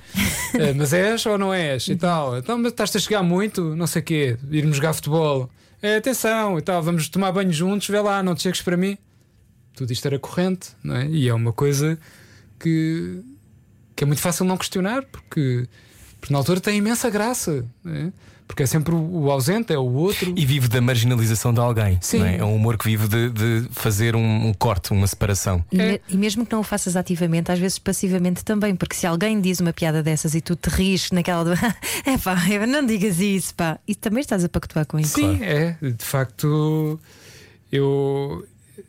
Eh, 0.54 0.72
mas 0.74 0.92
és 0.92 1.24
ou 1.26 1.38
não 1.38 1.54
és? 1.54 1.88
E 1.88 1.96
tal. 1.96 2.36
Então, 2.36 2.58
mas 2.58 2.72
estás-te 2.72 2.96
a 2.98 3.00
chegar 3.00 3.22
muito, 3.22 3.74
não 3.76 3.86
sei 3.86 4.02
o 4.02 4.04
quê, 4.04 4.36
irmos 4.50 4.76
jogar 4.76 4.92
futebol. 4.92 5.48
É, 5.80 5.96
atenção 5.96 6.58
e 6.58 6.62
tal, 6.62 6.82
vamos 6.82 7.08
tomar 7.08 7.32
banho 7.32 7.52
juntos, 7.52 7.88
vê 7.88 7.98
lá, 8.00 8.22
não 8.22 8.34
te 8.34 8.42
chegues 8.42 8.60
para 8.60 8.76
mim. 8.76 8.98
Tudo 9.74 9.92
isto 9.92 10.04
era 10.06 10.18
corrente, 10.18 10.70
não 10.82 10.96
é? 10.96 11.06
E 11.06 11.28
é 11.28 11.32
uma 11.32 11.52
coisa 11.54 11.98
que, 12.58 13.22
que 13.96 14.04
é 14.04 14.06
muito 14.06 14.20
fácil 14.20 14.44
não 14.44 14.58
questionar, 14.58 15.02
porque, 15.04 15.66
porque 16.20 16.32
na 16.32 16.38
altura 16.38 16.60
tem 16.60 16.76
imensa 16.78 17.08
graça, 17.10 17.64
não 17.82 17.94
é? 17.94 18.12
porque 18.46 18.64
é 18.64 18.66
sempre 18.66 18.92
o, 18.92 19.30
ausente, 19.30 19.72
é 19.72 19.78
o 19.78 19.84
outro. 19.92 20.34
E 20.36 20.44
vive 20.44 20.66
da 20.66 20.80
marginalização 20.80 21.54
de 21.54 21.60
alguém. 21.60 21.98
Sim. 22.02 22.18
não 22.18 22.26
É? 22.26 22.36
é 22.38 22.44
um 22.44 22.56
humor 22.56 22.76
que 22.76 22.84
vive 22.84 23.06
de, 23.06 23.30
de 23.30 23.68
fazer 23.70 24.16
um, 24.16 24.48
um 24.48 24.52
corte, 24.52 24.90
uma 24.90 25.06
separação. 25.06 25.64
E, 25.70 25.80
É. 25.80 26.00
e 26.08 26.16
mesmo 26.16 26.44
que 26.44 26.50
não 26.52 26.58
o 26.58 26.64
faças 26.64 26.96
ativamente, 26.96 27.52
às 27.52 27.60
vezes 27.60 27.78
passivamente 27.78 28.44
também, 28.44 28.74
porque 28.74 28.96
se 28.96 29.06
alguém 29.06 29.40
diz 29.40 29.60
uma 29.60 29.72
piada 29.72 30.02
dessas 30.02 30.34
e 30.34 30.40
tu 30.40 30.56
te 30.56 30.68
rires 30.68 31.12
naquela 31.12 31.44
do 31.44 31.52
é 32.04 32.18
pá, 32.18 32.36
não 32.66 32.84
digas 32.84 33.20
isso, 33.20 33.54
pá, 33.54 33.78
e 33.86 33.94
também 33.94 34.20
estás 34.20 34.42
a 34.44 34.48
pactuar 34.48 34.84
com 34.84 34.98
isso. 34.98 35.14
Sim, 35.14 35.38
é. 35.44 35.76
De 35.80 36.04
facto, 36.04 36.98
eu, 37.70 38.44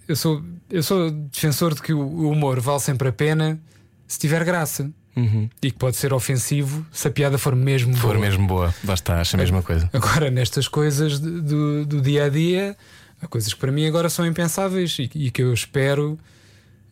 eu, 0.07 0.15
sou, 0.15 0.41
eu 0.71 0.81
sou 0.81 1.11
defensor 1.11 1.75
de 1.75 1.83
que 1.83 1.93
o 1.93 1.99
o 2.01 2.31
humor 2.31 2.59
vale 2.59 2.79
sempre 2.79 3.09
a 3.09 3.13
pena 3.13 3.59
se 4.07 4.17
tiver 4.17 4.43
graça. 4.43 4.91
Uhum. 5.15 5.49
E 5.61 5.71
que 5.71 5.77
pode 5.77 5.97
ser 5.97 6.13
ofensivo 6.13 6.85
se 6.91 7.07
a 7.07 7.11
piada 7.11 7.37
for 7.37 7.55
mesmo 7.55 7.93
For 7.95 8.15
boa. 8.15 8.19
mesmo 8.19 8.47
boa, 8.47 8.73
basta, 8.83 9.15
acha 9.15 9.35
a 9.35 9.39
mesma 9.39 9.61
coisa. 9.61 9.89
Agora, 9.91 10.31
nestas 10.31 10.67
coisas 10.67 11.19
do, 11.19 11.85
do 11.85 12.01
dia 12.01 12.25
a 12.25 12.29
dia, 12.29 12.77
há 13.21 13.27
coisas 13.27 13.53
que 13.53 13.59
para 13.59 13.71
mim 13.71 13.85
agora 13.85 14.09
são 14.09 14.25
impensáveis 14.25 14.97
e, 14.99 15.09
e 15.13 15.29
que 15.31 15.41
eu 15.41 15.53
espero, 15.53 16.17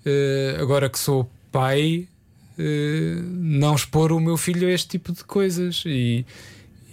eh, 0.06 0.58
agora 0.60 0.90
que 0.90 1.00
sou 1.00 1.32
pai, 1.50 2.08
eh, 2.58 3.22
não 3.24 3.74
expor 3.74 4.12
o 4.12 4.20
meu 4.20 4.36
filho 4.36 4.68
a 4.68 4.72
este 4.72 4.90
tipo 4.90 5.14
de 5.14 5.24
coisas 5.24 5.84
e, 5.86 6.26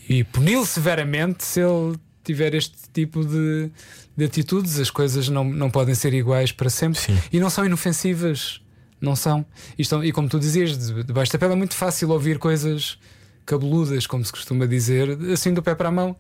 e 0.09 0.23
puni-lo 0.23 0.65
severamente 0.65 1.45
se 1.45 1.61
ele 1.61 1.99
tiver 2.23 2.55
este 2.55 2.77
tipo 2.93 3.25
de, 3.25 3.69
de 4.17 4.25
atitudes. 4.25 4.79
As 4.79 4.91
coisas 4.91 5.29
não, 5.29 5.43
não 5.43 5.71
podem 5.71 5.95
ser 5.95 6.15
iguais 6.15 6.53
para 6.53 6.71
sempre 6.71 7.01
Sim. 7.01 7.19
e 7.33 7.41
não 7.41 7.51
são 7.51 7.67
inofensivas. 7.67 8.61
Não 9.07 9.15
são. 9.17 9.47
E, 9.79 9.83
estão- 9.83 10.05
e 10.05 10.11
como 10.13 10.29
tu 10.29 10.39
dizias, 10.39 10.77
de- 10.77 11.05
debaixo 11.05 11.33
da 11.33 11.39
pele 11.39 11.53
é 11.53 11.57
muito 11.57 11.75
fácil 11.75 12.11
ouvir 12.11 12.39
coisas 12.39 12.99
cabeludas, 13.47 14.07
como 14.07 14.25
se 14.25 14.33
costuma 14.33 14.67
dizer, 14.67 15.17
assim 15.33 15.55
do 15.55 15.63
pé 15.63 15.75
para 15.75 15.89
a 15.89 15.93
mão. 15.93 16.17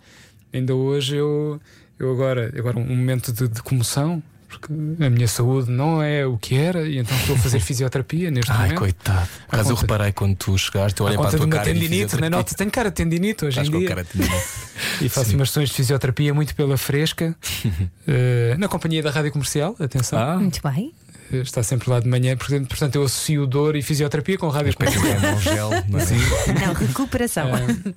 Ainda 0.53 0.74
hoje 0.74 1.16
eu, 1.16 1.61
eu 1.99 2.12
agora, 2.12 2.53
agora 2.57 2.78
um 2.78 2.84
momento 2.87 3.32
de, 3.32 3.49
de 3.49 3.61
comoção, 3.62 4.22
porque 4.49 4.72
a 5.05 5.11
minha 5.11 5.26
saúde 5.26 5.68
não 5.70 6.01
é 6.01 6.24
o 6.24 6.39
que 6.39 6.55
era, 6.55 6.87
e 6.89 6.99
então 6.99 7.14
estou 7.18 7.34
a 7.34 7.39
fazer 7.41 7.59
fisioterapia 7.61 8.30
neste 8.30 8.51
Ai, 8.53 8.59
momento. 8.66 8.78
coitado. 8.78 9.28
Por 9.49 9.55
acaso 9.57 9.72
eu 9.72 9.76
reparei 9.76 10.12
quando 10.12 10.37
tu 10.37 10.57
chegaste, 10.57 11.01
eu 11.01 11.07
olhei 11.07 11.18
para 11.18 11.26
a 11.26 11.30
de 11.32 11.37
tua 11.37 11.47
uma 11.47 11.53
cara 11.53 11.64
tendinite, 11.64 11.91
fisioterapia. 11.91 12.30
não, 12.30 12.39
é? 12.39 12.43
tenho 12.45 12.70
cara 12.70 12.89
de 12.91 12.95
tendinite 12.95 13.45
hoje 13.45 13.61
Estás 13.61 13.68
em 13.74 13.78
dia. 13.80 13.89
cara 13.89 14.05
de 14.05 14.11
tendinite. 14.11 14.45
E 15.03 15.09
faço 15.09 15.30
Sim. 15.30 15.37
umas 15.37 15.49
sessões 15.49 15.68
de 15.70 15.74
fisioterapia 15.74 16.32
muito 16.32 16.55
pela 16.55 16.76
fresca, 16.78 17.34
eh, 18.07 18.55
na 18.59 18.68
companhia 18.68 19.03
da 19.03 19.11
rádio 19.11 19.32
comercial, 19.32 19.74
atenção. 19.80 20.18
Ah, 20.18 20.37
Muito 20.39 20.61
bem. 20.62 20.93
Está 21.33 21.62
sempre 21.62 21.91
lá 21.91 22.01
de 22.01 22.09
manhã, 22.09 22.37
portanto, 22.37 22.68
portanto 22.68 22.95
eu 22.97 23.03
associo 23.03 23.47
dor 23.47 23.77
e 23.77 23.83
fisioterapia 23.83 24.39
com 24.39 24.49
rádio 24.49 24.74
comercial. 24.77 25.03
de 25.03 25.27
um 25.27 25.41
gel, 25.41 25.70
não 25.89 25.99
é? 25.99 26.07
Não, 26.66 26.72
recuperação. 26.74 27.51
Ah, 27.53 27.93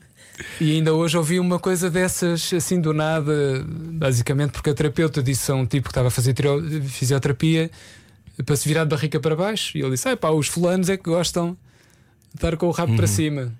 e 0.59 0.73
ainda 0.73 0.93
hoje 0.93 1.17
ouvi 1.17 1.39
uma 1.39 1.59
coisa 1.59 1.89
dessas 1.89 2.51
assim 2.53 2.79
do 2.79 2.93
nada, 2.93 3.63
basicamente 3.67 4.51
porque 4.51 4.69
a 4.69 4.73
terapeuta 4.73 5.21
disse 5.21 5.51
a 5.51 5.55
um 5.55 5.65
tipo 5.65 5.85
que 5.85 5.91
estava 5.91 6.07
a 6.07 6.11
fazer 6.11 6.33
fisioterapia 6.87 7.69
para 8.45 8.55
se 8.55 8.67
virar 8.67 8.83
de 8.83 8.89
barriga 8.89 9.19
para 9.19 9.35
baixo. 9.35 9.77
E 9.77 9.81
ele 9.81 9.91
disse: 9.91 10.07
ah, 10.07 10.17
pá, 10.17 10.29
os 10.29 10.47
fulanos 10.47 10.89
é 10.89 10.97
que 10.97 11.03
gostam 11.03 11.57
de 12.33 12.37
estar 12.37 12.55
com 12.57 12.67
o 12.67 12.71
rabo 12.71 12.95
para 12.95 13.07
cima. 13.07 13.53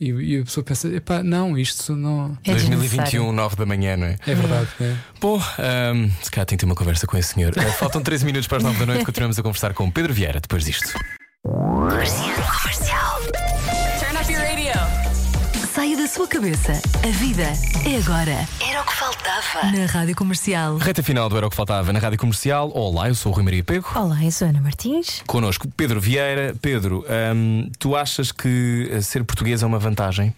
E, 0.00 0.10
e 0.10 0.40
a 0.40 0.44
pessoa 0.44 0.64
pensa: 0.64 0.88
epá, 0.88 1.22
não, 1.22 1.58
isto 1.58 1.94
não. 1.96 2.38
É 2.44 2.52
2021, 2.52 3.32
9 3.32 3.56
da 3.56 3.66
manhã, 3.66 3.96
não 3.96 4.06
é? 4.06 4.16
É 4.26 4.34
verdade. 4.34 4.68
é. 4.80 4.94
Bom, 5.20 5.36
ahm, 5.58 6.08
se 6.22 6.30
calhar 6.30 6.46
tenho 6.46 6.56
que 6.58 6.64
ter 6.64 6.66
uma 6.66 6.74
conversa 6.74 7.06
com 7.06 7.16
esse 7.16 7.34
senhor. 7.34 7.52
Ah, 7.58 7.72
faltam 7.72 8.00
13 8.02 8.24
minutos 8.24 8.46
para 8.46 8.58
as 8.58 8.62
9 8.62 8.78
da 8.78 8.86
noite, 8.86 9.04
continuamos 9.04 9.38
a 9.38 9.42
conversar 9.42 9.74
com 9.74 9.90
Pedro 9.90 10.14
Vieira 10.14 10.40
depois 10.40 10.64
disto. 10.64 10.92
Saia 15.78 15.96
da 15.96 16.08
sua 16.08 16.26
cabeça. 16.26 16.72
A 17.04 17.10
vida 17.18 17.44
é 17.88 17.98
agora. 17.98 18.48
Era 18.68 18.82
o 18.82 18.84
que 18.84 18.96
faltava. 18.96 19.70
Na 19.70 19.86
Rádio 19.86 20.16
Comercial. 20.16 20.76
Reta 20.76 21.04
final 21.04 21.28
do 21.28 21.36
Era 21.36 21.46
o 21.46 21.50
que 21.50 21.54
Faltava 21.54 21.92
na 21.92 22.00
Rádio 22.00 22.18
Comercial. 22.18 22.72
Olá, 22.74 23.06
eu 23.08 23.14
sou 23.14 23.30
o 23.30 23.34
Rui 23.36 23.44
Maria 23.44 23.62
Pego. 23.62 23.88
Olá, 23.94 24.24
eu 24.24 24.32
sou 24.32 24.48
a 24.48 24.50
Ana 24.50 24.60
Martins. 24.60 25.22
Connosco, 25.24 25.68
Pedro 25.76 26.00
Vieira. 26.00 26.52
Pedro, 26.60 27.06
ahm, 27.08 27.70
tu 27.78 27.94
achas 27.94 28.32
que 28.32 28.88
eh, 28.90 29.00
ser 29.00 29.22
português 29.22 29.62
é 29.62 29.66
uma 29.66 29.78
vantagem? 29.78 30.34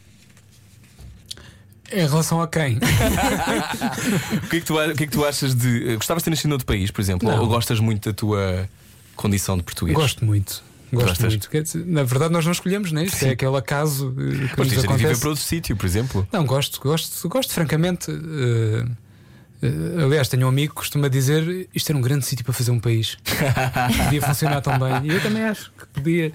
Em 1.91 2.07
relação 2.07 2.43
a 2.43 2.47
quem? 2.47 2.76
O 4.45 4.47
que 4.51 4.57
é 4.59 4.61
que 4.61 4.66
tu, 4.66 4.78
o 4.78 4.95
que 4.95 5.05
é 5.05 5.07
que 5.07 5.12
tu 5.12 5.24
achas 5.24 5.55
de. 5.55 5.93
eh, 5.93 5.97
Gostavas 5.97 6.20
de 6.22 6.24
ter 6.24 6.30
nascido 6.32 6.51
noutro 6.51 6.66
país, 6.66 6.91
por 6.91 7.01
exemplo? 7.01 7.26
Não. 7.26 7.41
Ou 7.41 7.47
gostas 7.47 7.80
muito 7.80 8.11
da 8.11 8.14
tua 8.14 8.68
condição 9.16 9.57
de 9.57 9.62
português? 9.62 9.97
Gosto 9.97 10.22
muito. 10.22 10.62
Gosto 10.93 11.07
Gostas? 11.09 11.32
muito. 11.32 11.51
Quer 11.51 11.62
dizer, 11.62 11.84
Na 11.86 12.03
verdade, 12.03 12.32
nós 12.32 12.45
não 12.45 12.53
escolhemos, 12.53 12.91
não 12.93 13.01
é? 13.01 13.05
Isto 13.05 13.24
é 13.24 13.30
aquele 13.30 13.57
acaso 13.57 14.14
eh, 14.18 14.49
que 14.49 14.55
Mas 14.59 14.72
nos 14.72 14.84
acontece. 14.84 15.20
para 15.20 15.28
outro 15.30 15.45
sítio, 15.45 15.76
por 15.76 15.86
exemplo. 15.86 16.26
Não, 16.32 16.45
gosto, 16.45 16.80
gosto, 16.80 17.28
gosto 17.28 17.53
francamente. 17.53 18.11
eh, 19.62 20.05
aliás, 20.05 20.28
tenho 20.28 20.47
um 20.47 20.49
amigo 20.49 20.72
que 20.74 20.78
costuma 20.80 21.09
dizer 21.09 21.68
isto 21.74 21.91
era 21.91 21.99
um 21.99 22.01
grande 22.03 22.24
sítio 22.24 22.45
para 22.45 22.55
fazer 22.55 22.70
um 22.70 22.80
país. 22.80 23.16
podia 24.05 24.22
funcionar 24.22 24.61
tão 24.61 24.78
bem. 24.78 25.11
E 25.11 25.14
eu 25.14 25.20
também 25.22 25.43
acho 25.45 25.70
que 25.78 25.86
podia. 25.88 26.32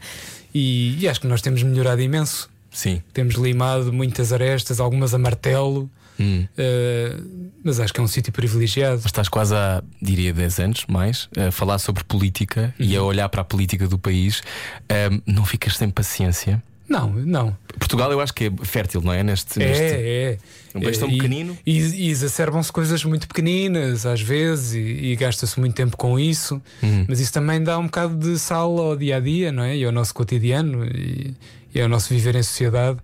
E, 0.53 0.97
e 0.99 1.07
acho 1.07 1.19
que 1.21 1.27
nós 1.27 1.41
temos 1.41 1.61
melhorado 1.63 2.01
imenso. 2.01 2.49
Sim. 2.71 3.01
Temos 3.13 3.35
limado 3.35 3.91
muitas 3.91 4.31
arestas, 4.33 4.79
algumas 4.79 5.13
a 5.13 5.17
martelo. 5.17 5.89
Hum. 6.19 6.47
eh, 6.57 7.17
mas 7.63 7.79
acho 7.79 7.93
que 7.93 7.99
é 7.99 8.03
um 8.03 8.07
sítio 8.07 8.31
privilegiado. 8.31 8.97
Mas 8.97 9.05
estás 9.07 9.27
quase 9.27 9.53
há, 9.55 9.83
diria, 10.01 10.33
10 10.33 10.59
anos 10.59 10.85
mais 10.87 11.27
a 11.37 11.51
falar 11.51 11.77
sobre 11.79 12.03
política 12.03 12.73
e 12.79 12.95
a 12.95 13.01
Uhum. 13.01 13.07
olhar 13.07 13.27
para 13.29 13.41
a 13.41 13.43
política 13.45 13.87
do 13.87 13.97
país. 13.97 14.41
Ahm, 14.89 15.19
não 15.25 15.45
ficas 15.45 15.75
sem 15.77 15.89
paciência? 15.89 16.61
Não, 16.87 17.09
não. 17.11 17.57
Portugal, 17.79 18.11
eu 18.11 18.19
acho 18.21 18.31
que 18.31 18.45
é 18.45 18.51
fértil, 18.63 19.01
não 19.01 19.11
é? 19.11 19.23
Neste, 19.23 19.57
neste... 19.57 19.81
É, 19.83 20.33
é. 20.33 20.77
Um 20.77 20.81
país 20.81 20.97
tão 20.99 21.09
pequenino. 21.09 21.57
E, 21.65 21.79
e 21.79 22.09
exacerbam-se 22.11 22.71
coisas 22.71 23.03
muito 23.03 23.27
pequeninas 23.27 24.05
às 24.05 24.21
vezes 24.21 24.73
e, 24.75 24.79
e 25.11 25.15
gasta-se 25.15 25.59
muito 25.59 25.73
tempo 25.73 25.97
com 25.97 26.19
isso. 26.19 26.61
Uhum. 26.83 27.05
Mas 27.09 27.19
isso 27.19 27.33
também 27.33 27.63
dá 27.63 27.79
um 27.79 27.85
bocado 27.85 28.15
de 28.15 28.37
sal 28.37 28.77
ao 28.77 28.95
dia 28.95 29.17
a 29.17 29.19
dia, 29.19 29.51
não 29.51 29.63
é? 29.63 29.75
E 29.75 29.83
ao 29.83 29.91
nosso 29.91 30.13
cotidiano 30.13 30.85
e, 30.85 31.33
e 31.73 31.81
ao 31.81 31.89
nosso 31.89 32.09
viver 32.13 32.35
em 32.35 32.43
sociedade. 32.43 32.99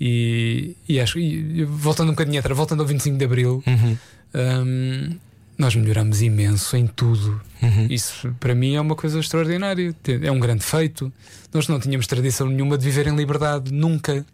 E, 0.00 0.76
e 0.88 1.00
acho, 1.00 1.18
e, 1.18 1.64
voltando 1.64 2.08
um 2.08 2.12
bocadinho 2.12 2.38
atrás, 2.38 2.56
voltando 2.56 2.80
ao 2.80 2.86
25 2.86 3.16
de 3.16 3.24
Abril, 3.24 3.62
Uhum. 3.66 3.96
hum, 4.34 5.16
nós 5.56 5.74
melhoramos 5.76 6.20
imenso 6.20 6.76
em 6.76 6.86
tudo. 6.86 7.40
Uhum. 7.62 7.86
Isso 7.88 8.34
para 8.40 8.54
mim 8.54 8.74
é 8.74 8.80
uma 8.80 8.96
coisa 8.96 9.20
extraordinária. 9.20 9.94
É 10.22 10.30
um 10.30 10.40
grande 10.40 10.64
feito. 10.64 11.12
Nós 11.52 11.68
não 11.68 11.78
tínhamos 11.78 12.06
tradição 12.08 12.48
nenhuma 12.48 12.76
de 12.76 12.84
viver 12.84 13.06
em 13.06 13.14
liberdade, 13.14 13.72
nunca. 13.72 14.26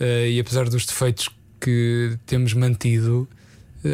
Eh, 0.00 0.30
e 0.32 0.40
apesar 0.40 0.68
dos 0.68 0.84
defeitos 0.84 1.28
que 1.60 2.16
temos 2.26 2.52
mantido, 2.52 3.28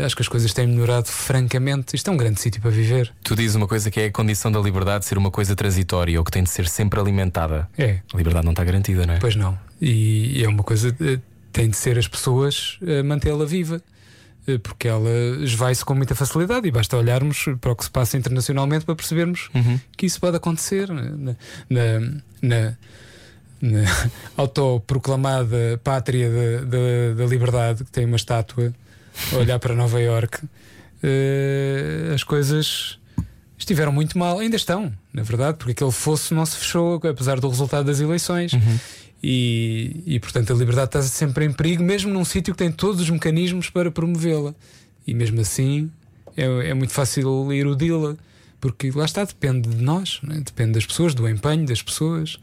acho 0.04 0.16
que 0.16 0.22
as 0.22 0.28
coisas 0.28 0.52
têm 0.52 0.66
melhorado 0.66 1.08
francamente. 1.08 1.94
Isto 1.94 2.10
é 2.10 2.12
um 2.12 2.16
grande 2.16 2.40
sítio 2.40 2.60
para 2.60 2.70
viver. 2.70 3.12
Tu 3.22 3.34
dizes 3.36 3.54
uma 3.56 3.66
coisa 3.68 3.90
que 3.90 4.00
é 4.00 4.06
a 4.06 4.10
condição 4.12 4.50
da 4.50 4.60
liberdade 4.60 5.04
ser 5.04 5.16
uma 5.18 5.30
coisa 5.30 5.54
transitória 5.54 6.18
ou 6.18 6.24
que 6.24 6.30
tem 6.30 6.42
de 6.42 6.50
ser 6.50 6.68
sempre 6.68 6.98
alimentada. 7.00 7.68
É, 7.78 8.00
A 8.12 8.16
liberdade 8.16 8.44
não 8.44 8.52
está 8.52 8.64
garantida, 8.64 9.06
não 9.06 9.14
é? 9.14 9.18
pois 9.18 9.36
não. 9.36 9.58
E 9.80 10.42
é 10.42 10.48
uma 10.48 10.62
coisa. 10.62 10.94
eh, 11.00 11.18
Tem 11.52 11.70
de 11.70 11.76
ser 11.76 11.98
as 11.98 12.06
pessoas 12.08 12.78
mantê-la 13.04 13.44
viva. 13.46 13.80
eh, 14.48 14.58
Porque 14.58 14.88
ela 14.88 15.08
esvai-se 15.42 15.84
com 15.84 15.94
muita 15.94 16.14
facilidade 16.14 16.66
e 16.66 16.70
basta 16.70 16.96
olharmos 16.96 17.46
para 17.60 17.72
o 17.72 17.76
que 17.76 17.84
se 17.84 17.90
passa 17.90 18.16
internacionalmente 18.16 18.84
para 18.84 18.94
percebermos 18.96 19.48
Uhum. 19.54 19.78
que 19.96 20.06
isso 20.06 20.20
pode 20.20 20.36
acontecer 20.36 20.88
na, 20.90 21.34
na, 21.70 22.12
na, 22.42 22.76
autoproclamada 24.36 25.80
pátria 25.82 26.28
da, 26.30 26.64
da, 26.64 27.14
da 27.16 27.26
liberdade, 27.26 27.84
que 27.84 27.90
tem 27.90 28.04
uma 28.04 28.16
estátua 28.16 28.72
olhar 29.32 29.58
para 29.58 29.74
Nova 29.74 30.00
Iorque, 30.00 30.38
eh, 31.02 32.12
as 32.14 32.22
coisas 32.22 32.98
estiveram 33.58 33.92
muito 33.92 34.18
mal, 34.18 34.38
ainda 34.38 34.56
estão, 34.56 34.92
na 35.12 35.22
verdade, 35.22 35.58
porque 35.58 35.72
aquele 35.72 35.90
fosso 35.90 36.34
não 36.34 36.44
se 36.44 36.56
fechou, 36.56 37.00
apesar 37.08 37.40
do 37.40 37.48
resultado 37.48 37.86
das 37.86 38.00
eleições. 38.00 38.52
E, 39.22 40.02
e 40.06 40.20
portanto 40.20 40.52
a 40.52 40.56
liberdade 40.56 40.88
está 40.88 41.02
sempre 41.02 41.46
em 41.46 41.52
perigo, 41.52 41.82
mesmo 41.82 42.12
num 42.12 42.24
sítio 42.24 42.54
que 42.54 42.58
tem 42.58 42.70
todos 42.70 43.00
os 43.00 43.10
mecanismos 43.10 43.70
para 43.70 43.90
promovê-la. 43.90 44.54
E 45.06 45.14
mesmo 45.14 45.40
assim 45.40 45.90
é, 46.36 46.68
é 46.70 46.74
muito 46.74 46.92
fácil 46.92 47.52
erudi-la, 47.52 48.16
porque 48.60 48.90
lá 48.90 49.04
está, 49.04 49.24
depende 49.24 49.68
de 49.68 49.82
nós, 49.82 50.20
né? 50.22 50.40
depende 50.44 50.72
das 50.72 50.86
pessoas, 50.86 51.14
do 51.14 51.28
empenho 51.28 51.66
das 51.66 51.82
pessoas. 51.82 52.38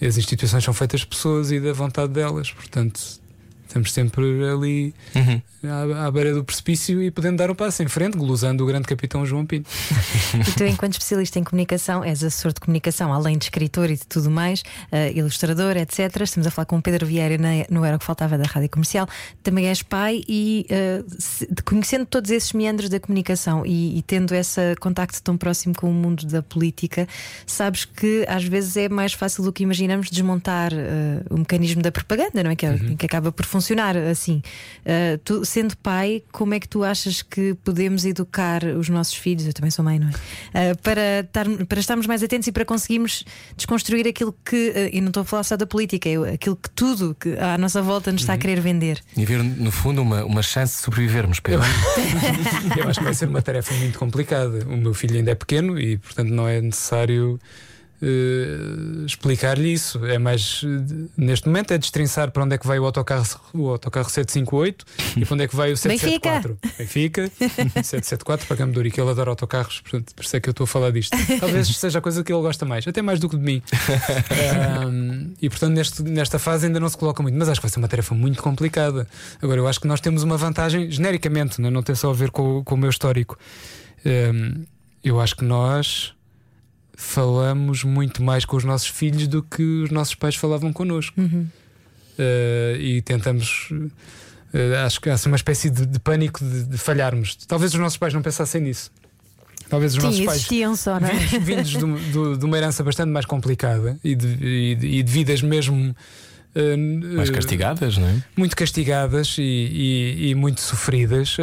As 0.00 0.16
instituições 0.16 0.64
são 0.64 0.74
feitas 0.74 1.00
de 1.00 1.06
pessoas 1.06 1.52
e 1.52 1.60
da 1.60 1.72
vontade 1.72 2.12
delas, 2.12 2.50
portanto 2.50 3.00
estamos 3.66 3.92
sempre 3.92 4.24
ali 4.44 4.94
Uhum. 5.14 5.40
À, 5.64 6.06
à 6.06 6.10
beira 6.10 6.32
do 6.34 6.44
precipício 6.44 7.02
e 7.02 7.10
podendo 7.10 7.36
dar 7.38 7.50
um 7.50 7.54
passo 7.54 7.82
em 7.82 7.88
frente, 7.88 8.16
glosando 8.16 8.62
o 8.64 8.66
grande 8.66 8.86
capitão 8.86 9.24
João 9.26 9.44
Pinto. 9.46 9.68
E 10.48 10.52
tu, 10.52 10.64
enquanto 10.64 10.92
especialista 10.92 11.38
em 11.38 11.44
comunicação, 11.44 12.04
és 12.04 12.22
assessor 12.22 12.52
de 12.52 12.60
comunicação, 12.60 13.12
além 13.12 13.36
de 13.36 13.44
escritor 13.46 13.90
e 13.90 13.96
de 13.96 14.06
tudo 14.06 14.30
mais, 14.30 14.62
eh, 14.92 15.12
ilustrador, 15.14 15.76
etc. 15.76 16.20
Estamos 16.22 16.46
a 16.46 16.50
falar 16.50 16.66
com 16.66 16.78
o 16.78 16.82
Pedro 16.82 17.04
Vieira 17.06 17.36
na, 17.36 17.48
no 17.68 17.84
Era 17.84 17.96
o 17.96 17.98
que 17.98 18.04
Faltava 18.04 18.38
da 18.38 18.44
Rádio 18.44 18.68
Comercial. 18.70 19.08
Também 19.42 19.66
és 19.66 19.82
pai 19.82 20.22
e 20.28 20.66
eh, 20.70 21.02
se- 21.18 21.48
conhecendo 21.64 22.06
todos 22.06 22.30
esses 22.30 22.52
meandros 22.52 22.88
da 22.88 23.00
comunicação 23.00 23.66
e, 23.66 23.98
e 23.98 24.02
tendo 24.02 24.34
esse 24.34 24.60
contacto 24.80 25.20
tão 25.22 25.36
próximo 25.36 25.74
com 25.74 25.90
o 25.90 25.94
mundo 25.94 26.24
da 26.26 26.42
política, 26.42 27.08
sabes 27.46 27.84
que 27.84 28.24
às 28.28 28.44
vezes 28.44 28.76
é 28.76 28.88
mais 28.88 29.12
fácil 29.12 29.42
do 29.44 29.52
que 29.52 29.62
imaginamos 29.64 30.08
desmontar 30.10 30.72
eh, 30.72 31.22
o 31.28 31.38
mecanismo 31.38 31.82
da 31.82 31.90
propaganda, 31.92 32.42
não 32.44 32.50
é? 32.52 32.56
Que, 32.56 32.66
é- 32.66 32.78
que 32.98 33.06
acaba 33.06 33.32
por 33.32 33.44
funcionar 33.44 33.96
assim. 33.96 34.42
Tu, 35.24 35.44
sendo 35.50 35.76
pai, 35.76 36.22
como 36.32 36.54
é 36.54 36.60
que 36.60 36.68
tu 36.68 36.84
achas 36.84 37.22
que 37.22 37.54
podemos 37.64 38.04
educar 38.04 38.64
os 38.64 38.88
nossos 38.88 39.14
filhos? 39.14 39.46
Eu 39.46 39.52
também 39.52 39.70
sou 39.70 39.84
mãe, 39.84 39.98
não 39.98 40.08
é? 40.08 40.12
Eh, 40.54 40.74
para, 40.76 41.20
estar, 41.20 41.46
para 41.66 41.80
estarmos 41.80 42.06
mais 42.06 42.22
atentos 42.22 42.46
e 42.46 42.52
para 42.52 42.64
conseguirmos 42.64 43.24
desconstruir 43.56 44.06
aquilo 44.06 44.34
que, 44.44 44.72
eh, 44.74 44.90
e 44.92 45.00
não 45.00 45.08
estou 45.08 45.22
a 45.22 45.24
falar 45.24 45.42
só 45.42 45.56
da 45.56 45.66
política, 45.66 46.08
é 46.08 46.34
aquilo 46.34 46.56
que 46.56 46.70
tudo 46.70 47.16
que 47.18 47.36
à 47.38 47.58
nossa 47.58 47.82
volta 47.82 48.12
nos 48.12 48.22
está 48.22 48.34
a 48.34 48.38
querer 48.38 48.60
vender. 48.60 49.02
E 49.16 49.24
ver, 49.24 49.42
no 49.42 49.72
fundo, 49.72 50.00
uma, 50.02 50.24
uma 50.24 50.42
chance 50.42 50.76
de 50.76 50.82
sobrevivermos, 50.82 51.40
Pedro. 51.40 51.66
Eu 52.78 52.88
acho 52.88 53.00
que 53.00 53.04
vai 53.04 53.14
ser 53.14 53.28
uma 53.28 53.42
tarefa 53.42 53.74
muito 53.74 53.98
complicada. 53.98 54.64
O 54.66 54.76
meu 54.76 54.94
filho 54.94 55.16
ainda 55.16 55.32
é 55.32 55.34
pequeno 55.34 55.78
e, 55.78 55.98
portanto, 55.98 56.30
não 56.30 56.46
é 56.46 56.60
necessário 56.60 57.38
eh, 58.02 59.04
explicar-lhe 59.06 59.72
isso. 59.72 60.04
É 60.06 60.18
mais, 60.18 60.62
eh, 60.64 61.06
neste 61.16 61.46
momento, 61.46 61.72
é 61.72 61.78
destrinçar 61.78 62.30
para 62.30 62.42
onde 62.44 62.54
é 62.54 62.58
que 62.58 62.66
vai 62.66 62.78
o 62.78 62.84
autocarro, 62.84 63.26
o 63.54 63.68
autocarro 63.68 64.08
758 64.10 64.84
e 65.16 65.24
para 65.24 65.34
onde 65.34 65.44
é 65.44 65.48
que 65.48 65.56
vai 65.56 65.72
o 65.72 65.76
774. 65.76 66.58
Benfica, 66.78 67.30
774 67.38 68.46
para 68.48 68.56
Cameduri, 68.56 68.90
que 68.90 69.00
ele 69.00 69.10
adora 69.10 69.30
autocarros, 69.30 69.80
portanto, 69.80 70.14
por 70.14 70.24
isso 70.24 70.36
é 70.36 70.40
que 70.40 70.48
eu 70.48 70.52
estou 70.52 70.64
a 70.64 70.68
falar 70.68 70.90
disto. 70.90 71.16
Talvez 71.38 71.68
seja 71.76 71.98
a 71.98 72.02
coisa 72.02 72.22
que 72.24 72.32
ele 72.32 72.42
gosta 72.42 72.64
mais, 72.64 72.86
até 72.86 73.02
mais 73.02 73.20
do 73.20 73.28
que 73.28 73.36
de 73.36 73.42
mim. 73.42 73.62
Ahm, 74.84 75.32
e, 75.40 75.48
portanto, 75.48 75.72
neste- 75.74 76.02
nesta 76.02 76.38
fase 76.38 76.66
ainda 76.66 76.80
não 76.80 76.88
se 76.88 76.96
coloca 76.96 77.22
muito, 77.22 77.36
mas 77.38 77.48
acho 77.48 77.60
que 77.60 77.66
vai 77.66 77.70
ser 77.72 77.78
uma 77.78 77.88
tarefa 77.88 78.14
muito 78.14 78.42
complicada. 78.42 79.06
Agora, 79.40 79.58
eu 79.60 79.66
acho 79.68 79.80
que 79.80 79.86
nós 79.86 80.00
temos 80.00 80.22
uma 80.22 80.36
vantagem, 80.36 80.90
genericamente, 80.90 81.60
né? 81.60 81.70
não 81.70 81.82
tem 81.82 81.94
só 81.94 82.10
a 82.10 82.14
ver 82.14 82.30
com, 82.30 82.58
o- 82.58 82.64
com 82.64 82.74
o 82.74 82.78
meu 82.78 82.90
histórico. 82.90 83.38
Ahm, 84.04 84.64
eu 85.02 85.20
acho 85.20 85.36
que 85.36 85.44
nós 85.44 86.12
falamos 87.00 87.82
muito 87.82 88.22
mais 88.22 88.44
com 88.44 88.56
os 88.56 88.64
nossos 88.64 88.88
filhos 88.88 89.26
do 89.26 89.42
que 89.42 89.62
os 89.62 89.90
nossos 89.90 90.14
pais 90.14 90.36
falavam 90.36 90.72
connosco. 90.72 91.14
Ah, 92.18 92.76
e 92.78 93.00
tentamos. 93.02 93.68
ah, 94.52 94.84
acho 94.86 95.00
que 95.00 95.08
há 95.08 95.14
assim 95.14 95.28
uma 95.30 95.36
espécie 95.36 95.70
de, 95.70 95.86
de 95.86 95.98
pânico 95.98 96.44
de, 96.44 96.64
de 96.64 96.78
falharmos. 96.78 97.34
Talvez 97.46 97.72
os 97.72 97.80
nossos 97.80 97.96
pais 97.96 98.12
não 98.12 98.20
pensassem 98.22 98.60
nisso. 98.60 98.90
Talvez 99.68 99.96
os 99.96 100.02
nossos 100.02 100.18
Sim, 100.18 100.26
pais 100.26 100.36
existiam 100.38 100.74
só, 100.76 100.98
não 101.00 101.08
é? 101.08 101.12
vindos, 101.12 101.72
vindos 101.72 102.00
de, 102.02 102.12
de- 102.12 102.38
de 102.38 102.44
uma 102.44 102.56
herança 102.58 102.82
bastante 102.82 103.08
mais 103.10 103.24
complicada 103.24 103.98
e 104.04 104.14
de, 104.16 104.26
e 104.44 104.74
de- 104.74 104.86
e 104.88 105.02
de 105.02 105.12
vidas 105.12 105.42
mesmo 105.42 105.94
eh, 106.56 106.76
Mais 106.76 107.30
castigadas, 107.30 107.96
não 107.96 108.08
é? 108.08 108.22
muito 108.36 108.56
castigadas 108.56 109.36
e, 109.38 109.42
e- 109.42 110.30
e 110.30 110.34
muito 110.34 110.60
sofridas. 110.60 111.36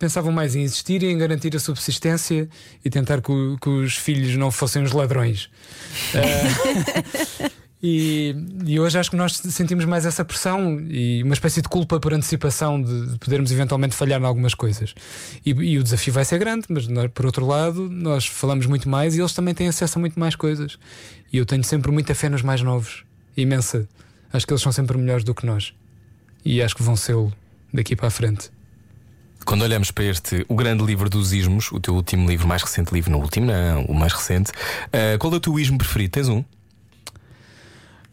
Pensavam 0.00 0.32
mais 0.32 0.56
em 0.56 0.62
existir 0.62 1.00
e 1.04 1.06
em 1.06 1.16
garantir 1.16 1.54
a 1.54 1.60
subsistência 1.60 2.48
e 2.84 2.90
tentar 2.90 3.20
que, 3.22 3.30
o- 3.30 3.56
que 3.60 3.68
os 3.68 3.94
filhos 3.96 4.34
não 4.36 4.50
fossem 4.50 4.82
os 4.82 4.90
ladrões. 4.92 5.48
Eh, 7.42 7.50
e, 7.82 8.34
e 8.66 8.78
hoje 8.78 8.98
acho 8.98 9.10
que 9.10 9.16
nós 9.16 9.34
sentimos 9.36 9.86
mais 9.86 10.04
essa 10.04 10.22
pressão 10.22 10.78
e 10.90 11.22
uma 11.22 11.32
espécie 11.32 11.62
de 11.62 11.68
culpa 11.68 11.98
por 11.98 12.12
antecipação 12.12 12.80
de, 12.82 13.12
de 13.12 13.18
podermos 13.18 13.50
eventualmente 13.50 13.94
falhar 13.96 14.20
em 14.20 14.24
algumas 14.24 14.52
coisas. 14.52 14.94
E, 15.46 15.50
e 15.50 15.78
o 15.78 15.82
desafio 15.82 16.12
vai 16.12 16.24
ser 16.26 16.38
grande, 16.38 16.66
mas 16.68 16.86
nós, 16.88 17.10
por 17.10 17.24
outro 17.24 17.46
lado, 17.46 17.88
nós 17.88 18.26
falamos 18.26 18.66
muito 18.66 18.86
mais 18.88 19.16
e 19.16 19.20
eles 19.20 19.32
também 19.32 19.54
têm 19.54 19.66
acesso 19.68 19.98
a 19.98 20.00
muito 20.00 20.20
mais 20.20 20.36
coisas. 20.36 20.78
E 21.32 21.38
eu 21.38 21.46
tenho 21.46 21.64
sempre 21.64 21.90
muita 21.90 22.14
fé 22.14 22.28
nos 22.28 22.42
mais 22.42 22.60
novos, 22.60 23.02
imensa. 23.34 23.88
Acho 24.30 24.46
que 24.46 24.52
eles 24.52 24.62
são 24.62 24.72
sempre 24.72 24.98
melhores 24.98 25.24
do 25.24 25.34
que 25.34 25.46
nós. 25.46 25.72
E 26.44 26.60
acho 26.62 26.76
que 26.76 26.82
vão 26.82 26.96
ser 26.96 27.16
daqui 27.72 27.96
para 27.96 28.08
a 28.08 28.10
frente. 28.10 28.50
Quando 29.44 29.62
olhamos 29.62 29.90
para 29.90 30.04
este, 30.04 30.44
o 30.48 30.54
grande 30.54 30.84
livro 30.84 31.08
dos 31.10 31.32
ismos, 31.32 31.72
o 31.72 31.80
teu 31.80 31.94
último 31.94 32.28
livro, 32.28 32.46
mais 32.46 32.62
recente 32.62 32.92
livro, 32.92 33.10
não 33.10 33.18
o 33.18 33.22
último, 33.22 33.46
não, 33.46 33.84
o 33.86 33.94
mais 33.94 34.12
recente, 34.12 34.52
ah, 34.92 35.16
qual 35.18 35.32
é 35.32 35.36
o 35.36 35.40
teu 35.40 35.58
ismo 35.58 35.78
preferido? 35.78 36.12
Tens 36.12 36.28
um? 36.28 36.44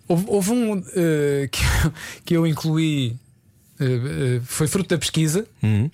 Houve, 0.08 0.26
houve 0.28 0.52
um 0.52 0.84
eh, 0.96 1.50
que, 1.52 1.62
eu- 1.64 1.94
que 2.26 2.38
eu 2.38 2.48
incluí, 2.48 3.16
eh, 3.80 4.40
foi 4.46 4.68
fruto 4.68 4.88
da 4.90 4.98
pesquisa, 4.98 5.46
Uhum. 5.62 5.92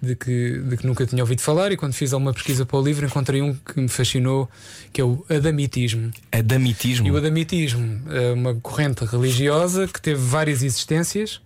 de 0.00 0.16
que, 0.16 0.58
de 0.58 0.76
que 0.78 0.86
nunca 0.86 1.04
tinha 1.06 1.22
ouvido 1.22 1.42
falar, 1.42 1.70
e 1.70 1.76
quando 1.76 1.92
fiz 1.92 2.14
alguma 2.14 2.32
pesquisa 2.32 2.64
para 2.64 2.78
o 2.78 2.82
livro, 2.82 3.04
encontrei 3.06 3.42
um 3.42 3.52
que 3.54 3.78
me 3.78 3.88
fascinou, 3.88 4.50
que 4.94 5.00
é 5.00 5.04
o 5.04 5.24
Adamitismo. 5.28 6.10
Adamitismo. 6.32 7.06
E 7.06 7.10
o 7.10 7.16
Adamitismo 7.18 8.00
é 8.10 8.32
uma 8.32 8.54
corrente 8.54 9.04
religiosa 9.04 9.86
que 9.86 10.00
teve 10.00 10.20
várias 10.22 10.62
existências. 10.62 11.40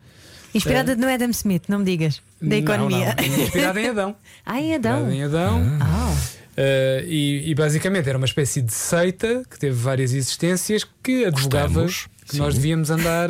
Inspirada 0.55 0.97
no 0.97 1.07
Adam 1.09 1.31
Smith, 1.31 1.65
não 1.69 1.81
me 1.81 1.85
digas. 1.85 2.23
Da 2.41 2.49
Não, 2.49 2.57
economia. 2.57 3.15
não, 3.19 3.43
inspirada 3.45 3.81
em 3.81 3.87
Adão. 3.91 4.17
Ai, 4.47 4.75
Adão. 4.75 5.01
Inspirada 5.11 5.15
em 5.17 5.23
Adão. 5.25 5.79
Ah. 5.81 6.15
Uh, 6.59 7.05
e, 7.07 7.51
e 7.51 7.55
basicamente 7.55 8.09
era 8.09 8.19
uma 8.19 8.25
espécie 8.27 8.61
de 8.61 8.73
seita 8.73 9.43
que 9.49 9.59
teve 9.59 9.77
várias 9.77 10.13
existências 10.13 10.85
que 11.03 11.25
advogava 11.25 11.83
Gostamos, 11.83 12.09
que 12.27 12.33
sim. 12.33 12.39
nós 12.39 12.55
devíamos 12.55 12.91
andar, 12.91 13.29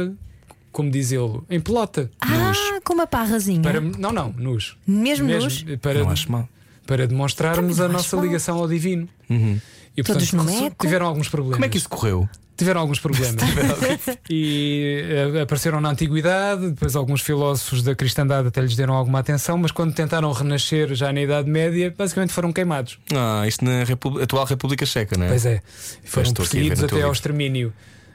como 0.72 0.90
diz 0.90 1.12
ele, 1.12 1.40
em 1.50 1.60
pelota. 1.60 2.10
Ah, 2.20 2.52
com 2.82 2.94
uma 2.94 3.06
parrazinha. 3.06 3.60
Para, 3.60 3.80
não, 3.82 4.12
não, 4.12 4.32
nus. 4.32 4.78
Mesmo 4.86 5.28
nus? 5.28 5.62
Para, 5.82 6.00
Não 6.04 6.10
acho 6.10 6.32
mal. 6.32 6.48
para 6.86 7.06
demonstrarmos 7.06 7.78
a 7.80 7.84
não 7.88 7.94
nossa 7.94 8.16
mal. 8.16 8.24
ligação 8.24 8.56
ao 8.56 8.66
divino. 8.66 9.06
E 9.28 10.02
Todos 10.02 10.32
no 10.32 10.44
portanto, 10.44 10.76
tiveram 10.80 11.06
alguns 11.06 11.28
problemas. 11.28 11.56
Como 11.56 11.64
é 11.66 11.68
que 11.68 11.76
isso 11.76 11.88
correu? 11.88 12.26
Tiveram 12.58 12.80
alguns 12.80 12.98
problemas. 12.98 13.36
e 14.28 15.04
eh, 15.08 15.42
apareceram 15.42 15.80
na 15.80 15.90
antiguidade, 15.90 16.70
depois 16.70 16.96
alguns 16.96 17.22
filósofos 17.22 17.84
da 17.84 17.94
cristandade 17.94 18.48
até 18.48 18.60
lhes 18.60 18.74
deram 18.74 18.94
alguma 18.94 19.20
atenção, 19.20 19.56
mas 19.56 19.70
quando 19.70 19.94
tentaram 19.94 20.30
renascer 20.32 20.92
já 20.94 21.12
na 21.12 21.20
Idade 21.22 21.48
Média, 21.48 21.94
basicamente 21.96 22.32
foram 22.32 22.52
queimados. 22.52 22.98
Ah, 23.14 23.46
isto 23.46 23.64
na 23.64 23.84
Repu- 23.84 24.20
atual 24.20 24.44
República 24.44 24.84
Checa, 24.84 25.16
não 25.16 25.26
é? 25.26 25.28
Pois 25.28 25.46
é, 25.46 25.62
foram 26.04 26.32
perseguidos 26.34 26.82
até 26.82 27.00
ao 27.02 27.12
extermínio. 27.12 27.72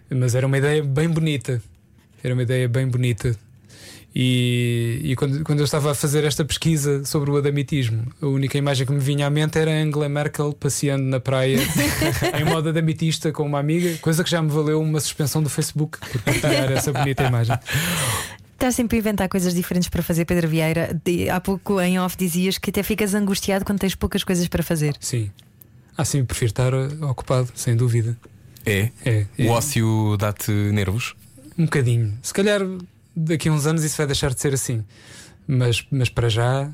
Mas 0.09 0.35
era 0.35 0.45
uma 0.45 0.57
ideia 0.57 0.83
bem 0.83 1.07
bonita. 1.07 1.61
Era 2.21 2.33
uma 2.33 2.43
ideia 2.43 2.67
bem 2.67 2.85
bonita. 2.87 3.35
E, 4.15 4.99
e 5.03 5.15
quando, 5.15 5.43
quando 5.43 5.59
eu 5.59 5.65
estava 5.65 5.91
a 5.91 5.95
fazer 5.95 6.23
esta 6.23 6.45
pesquisa 6.45 7.03
sobre 7.03 7.31
o 7.31 7.37
adamitismo, 7.37 8.05
a 8.21 8.27
única 8.27 8.57
imagem 8.57 8.85
que 8.85 8.93
me 8.93 8.99
vinha 8.99 9.25
à 9.25 9.29
mente 9.29 9.57
era 9.57 9.71
Angela 9.71 10.07
Merkel 10.07 10.53
passeando 10.53 11.03
na 11.03 11.19
praia 11.19 11.57
em 12.39 12.43
moda 12.45 12.69
adamitista 12.69 13.31
com 13.31 13.43
uma 13.43 13.59
amiga, 13.59 13.97
coisa 14.01 14.23
que 14.23 14.29
já 14.29 14.41
me 14.41 14.49
valeu 14.49 14.79
uma 14.79 14.99
suspensão 14.99 15.41
do 15.41 15.49
Facebook 15.49 15.97
por 16.11 16.21
partilhar 16.21 16.71
essa 16.71 16.93
bonita 16.93 17.23
imagem. 17.23 17.57
Estás 18.53 18.75
sempre 18.75 18.97
a 18.97 18.99
inventar 18.99 19.27
coisas 19.27 19.53
diferentes 19.53 19.89
para 19.89 20.03
fazer, 20.03 20.25
Pedro 20.25 20.47
Vieira. 20.47 20.97
De- 21.03 21.29
há 21.29 21.41
pouco 21.41 21.81
em 21.81 21.99
off 21.99 22.15
dizias 22.15 22.57
que 22.57 22.69
até 22.69 22.83
ficas 22.83 23.13
angustiado 23.15 23.65
quando 23.65 23.79
tens 23.79 23.95
poucas 23.95 24.23
coisas 24.23 24.47
para 24.47 24.61
fazer. 24.63 24.95
Sim. 24.99 25.29
Ah, 25.97 26.05
sim, 26.05 26.23
prefiro 26.23 26.49
estar 26.51 26.73
ocupado, 27.01 27.49
sem 27.55 27.75
dúvida. 27.75 28.15
É? 28.65 28.89
É, 29.03 29.25
é 29.37 29.43
O 29.45 29.49
ócio 29.49 30.15
dá-te 30.17 30.51
nervos? 30.51 31.15
um 31.57 31.65
bocadinho. 31.65 32.17
Se 32.21 32.33
calhar 32.33 32.61
daqui 33.15 33.49
a 33.49 33.51
uns 33.51 33.65
anos 33.65 33.83
isso 33.83 33.97
vai 33.97 34.05
deixar 34.05 34.33
de 34.33 34.39
ser 34.39 34.53
assim. 34.53 34.83
Mas, 35.47 35.85
mas 35.91 36.09
para 36.09 36.29
já 36.29 36.69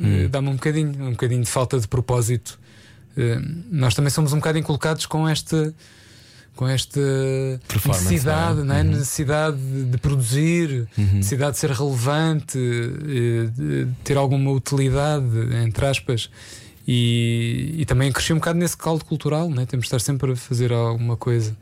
eh, 0.00 0.28
dá-me 0.28 0.48
um 0.48 0.54
bocadinho, 0.54 1.04
um 1.04 1.10
bocadinho 1.10 1.42
de 1.42 1.50
falta 1.50 1.78
de 1.78 1.86
propósito. 1.86 2.58
Eh, 3.16 3.40
nós 3.70 3.94
também 3.94 4.10
somos 4.10 4.32
um 4.32 4.36
bocado 4.36 4.58
inculcados 4.58 5.06
com 5.06 5.28
esta 5.28 5.74
com 6.56 6.68
esta 6.68 7.00
necessidade, 7.74 8.62
não 8.62 8.76
é? 8.76 8.84
não 8.84 8.92
é? 8.92 8.96
necessidade 8.96 9.56
de, 9.56 9.98
produzir, 9.98 10.86
necessidade 10.96 11.54
de 11.54 11.58
ser 11.58 11.70
relevante, 11.70 12.56
eh, 12.56 13.50
de 13.50 13.88
ter 14.04 14.16
alguma 14.16 14.52
utilidade, 14.52 15.26
entre 15.64 15.84
aspas. 15.84 16.30
E, 16.86 17.74
e 17.78 17.84
também 17.86 18.12
cresci 18.12 18.32
um 18.32 18.36
bocado 18.36 18.56
nesse 18.56 18.76
caldo 18.76 19.04
cultural, 19.04 19.50
não 19.50 19.62
é? 19.62 19.66
temos 19.66 19.84
de 19.84 19.86
estar 19.88 19.98
sempre 19.98 20.30
a 20.30 20.36
fazer 20.36 20.72
alguma 20.72 21.16
coisa. 21.16 21.56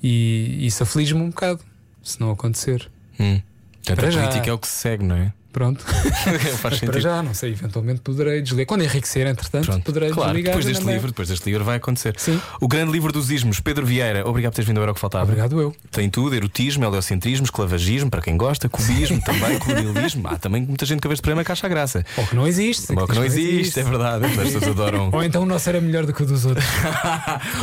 E 0.00 0.64
isso 0.64 0.84
aflige-me 0.84 1.20
um 1.20 1.30
bocado, 1.30 1.60
se 2.00 2.20
não 2.20 2.30
acontecer. 2.30 2.88
Hum. 3.18 3.40
Portanto, 3.84 4.06
a 4.06 4.20
política 4.20 4.50
é 4.50 4.52
o 4.52 4.58
que 4.58 4.68
se 4.68 4.74
segue, 4.74 5.04
não 5.04 5.16
é? 5.16 5.32
Pronto. 5.52 5.82
Faz 6.60 6.78
para 6.80 7.00
já, 7.00 7.22
não 7.22 7.32
sei, 7.34 7.52
eventualmente 7.52 8.00
poderei 8.00 8.42
desligar. 8.42 8.66
Quando 8.66 8.84
enriquecer, 8.84 9.26
entretanto, 9.26 9.66
Pronto. 9.66 9.82
poderei 9.82 10.10
claro, 10.10 10.30
desligar. 10.30 10.56
depois 10.56 10.66
deste 10.66 10.84
livro, 10.90 11.06
depois 11.08 11.28
deste 11.28 11.46
livro 11.46 11.64
vai 11.64 11.76
acontecer. 11.76 12.14
Sim. 12.18 12.40
O 12.60 12.68
grande 12.68 12.92
livro 12.92 13.10
dos 13.12 13.30
ismos, 13.30 13.58
Pedro 13.58 13.86
Vieira, 13.86 14.28
obrigado 14.28 14.52
por 14.52 14.56
teres 14.56 14.68
vindo 14.68 14.76
ao 14.78 14.82
Era 14.82 14.92
o 14.92 14.94
que 14.94 15.00
faltava. 15.00 15.24
Obrigado 15.24 15.60
eu. 15.60 15.74
Tem 15.90 16.08
tudo: 16.10 16.34
erotismo, 16.34 16.84
heliocentrismo, 16.84 17.44
esclavagismo, 17.44 18.10
para 18.10 18.20
quem 18.20 18.36
gosta, 18.36 18.68
cubismo 18.68 19.20
também, 19.22 19.58
colonialismo. 19.60 20.28
Há 20.28 20.36
também 20.36 20.62
muita 20.62 20.84
gente 20.84 21.00
que 21.00 21.08
vê 21.08 21.14
este 21.14 21.22
programa 21.22 21.42
que 21.44 21.50
acha 21.52 21.66
graça. 21.68 22.04
Ou 22.16 22.26
que 22.26 22.36
não 22.36 22.46
existe. 22.46 22.92
Ou 22.92 23.08
que 23.08 23.14
não 23.14 23.22
diz 23.22 23.34
existe, 23.34 23.80
é 23.80 23.82
verdade. 23.82 24.26
As 24.26 24.32
pessoas 24.36 24.64
adoram. 24.64 25.10
Ou 25.12 25.22
então 25.22 25.42
o 25.42 25.46
nosso 25.46 25.68
era 25.68 25.80
melhor 25.80 26.04
do 26.04 26.12
que 26.12 26.22
o 26.22 26.26
dos 26.26 26.44
outros. 26.44 26.64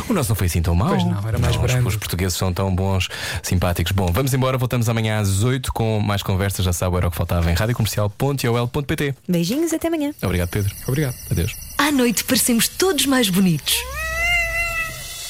O 0.08 0.12
nosso 0.12 0.30
não 0.30 0.36
foi 0.36 0.48
assim 0.48 0.60
tão 0.60 0.74
mau. 0.74 0.88
Pois 0.88 1.04
não, 1.04 1.26
era 1.26 1.38
mais 1.38 1.54
os- 1.56 1.62
brando. 1.62 1.88
Os, 1.88 1.96
portugueses 1.96 2.36
são 2.36 2.52
tão 2.52 2.74
bons, 2.74 3.08
simpáticos. 3.42 3.92
Bom, 3.92 4.06
vamos 4.12 4.34
embora. 4.34 4.58
Voltamos 4.58 4.88
amanhã 4.88 5.18
às 5.20 5.42
8 5.42 5.72
com 5.72 6.00
mais 6.00 6.22
conversas. 6.22 6.64
Já 6.64 6.72
sabe, 6.72 6.96
era 6.96 7.08
o 7.08 7.10
que 7.10 7.16
faltava 7.16 7.50
em 7.50 7.54
radiocomercial.ol.pt. 7.76 9.14
Beijinhos, 9.28 9.72
até 9.72 9.88
amanhã. 9.88 10.12
Obrigado, 10.22 10.48
Pedro. 10.48 10.74
Obrigado. 10.86 11.14
Adeus. 11.30 11.54
À 11.78 11.92
noite 11.92 12.24
parecemos 12.24 12.68
todos 12.68 13.06
mais 13.06 13.28
bonitos. 13.28 13.76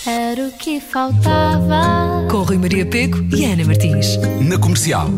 Era 0.06 0.46
o 0.46 0.52
que 0.52 0.80
faltava. 0.80 2.28
Com 2.30 2.42
Rui 2.42 2.58
Maria 2.58 2.86
Pego 2.86 3.18
e 3.34 3.44
Ana 3.44 3.64
Martins. 3.64 4.16
Na 4.40 4.56
comercial. 4.56 5.08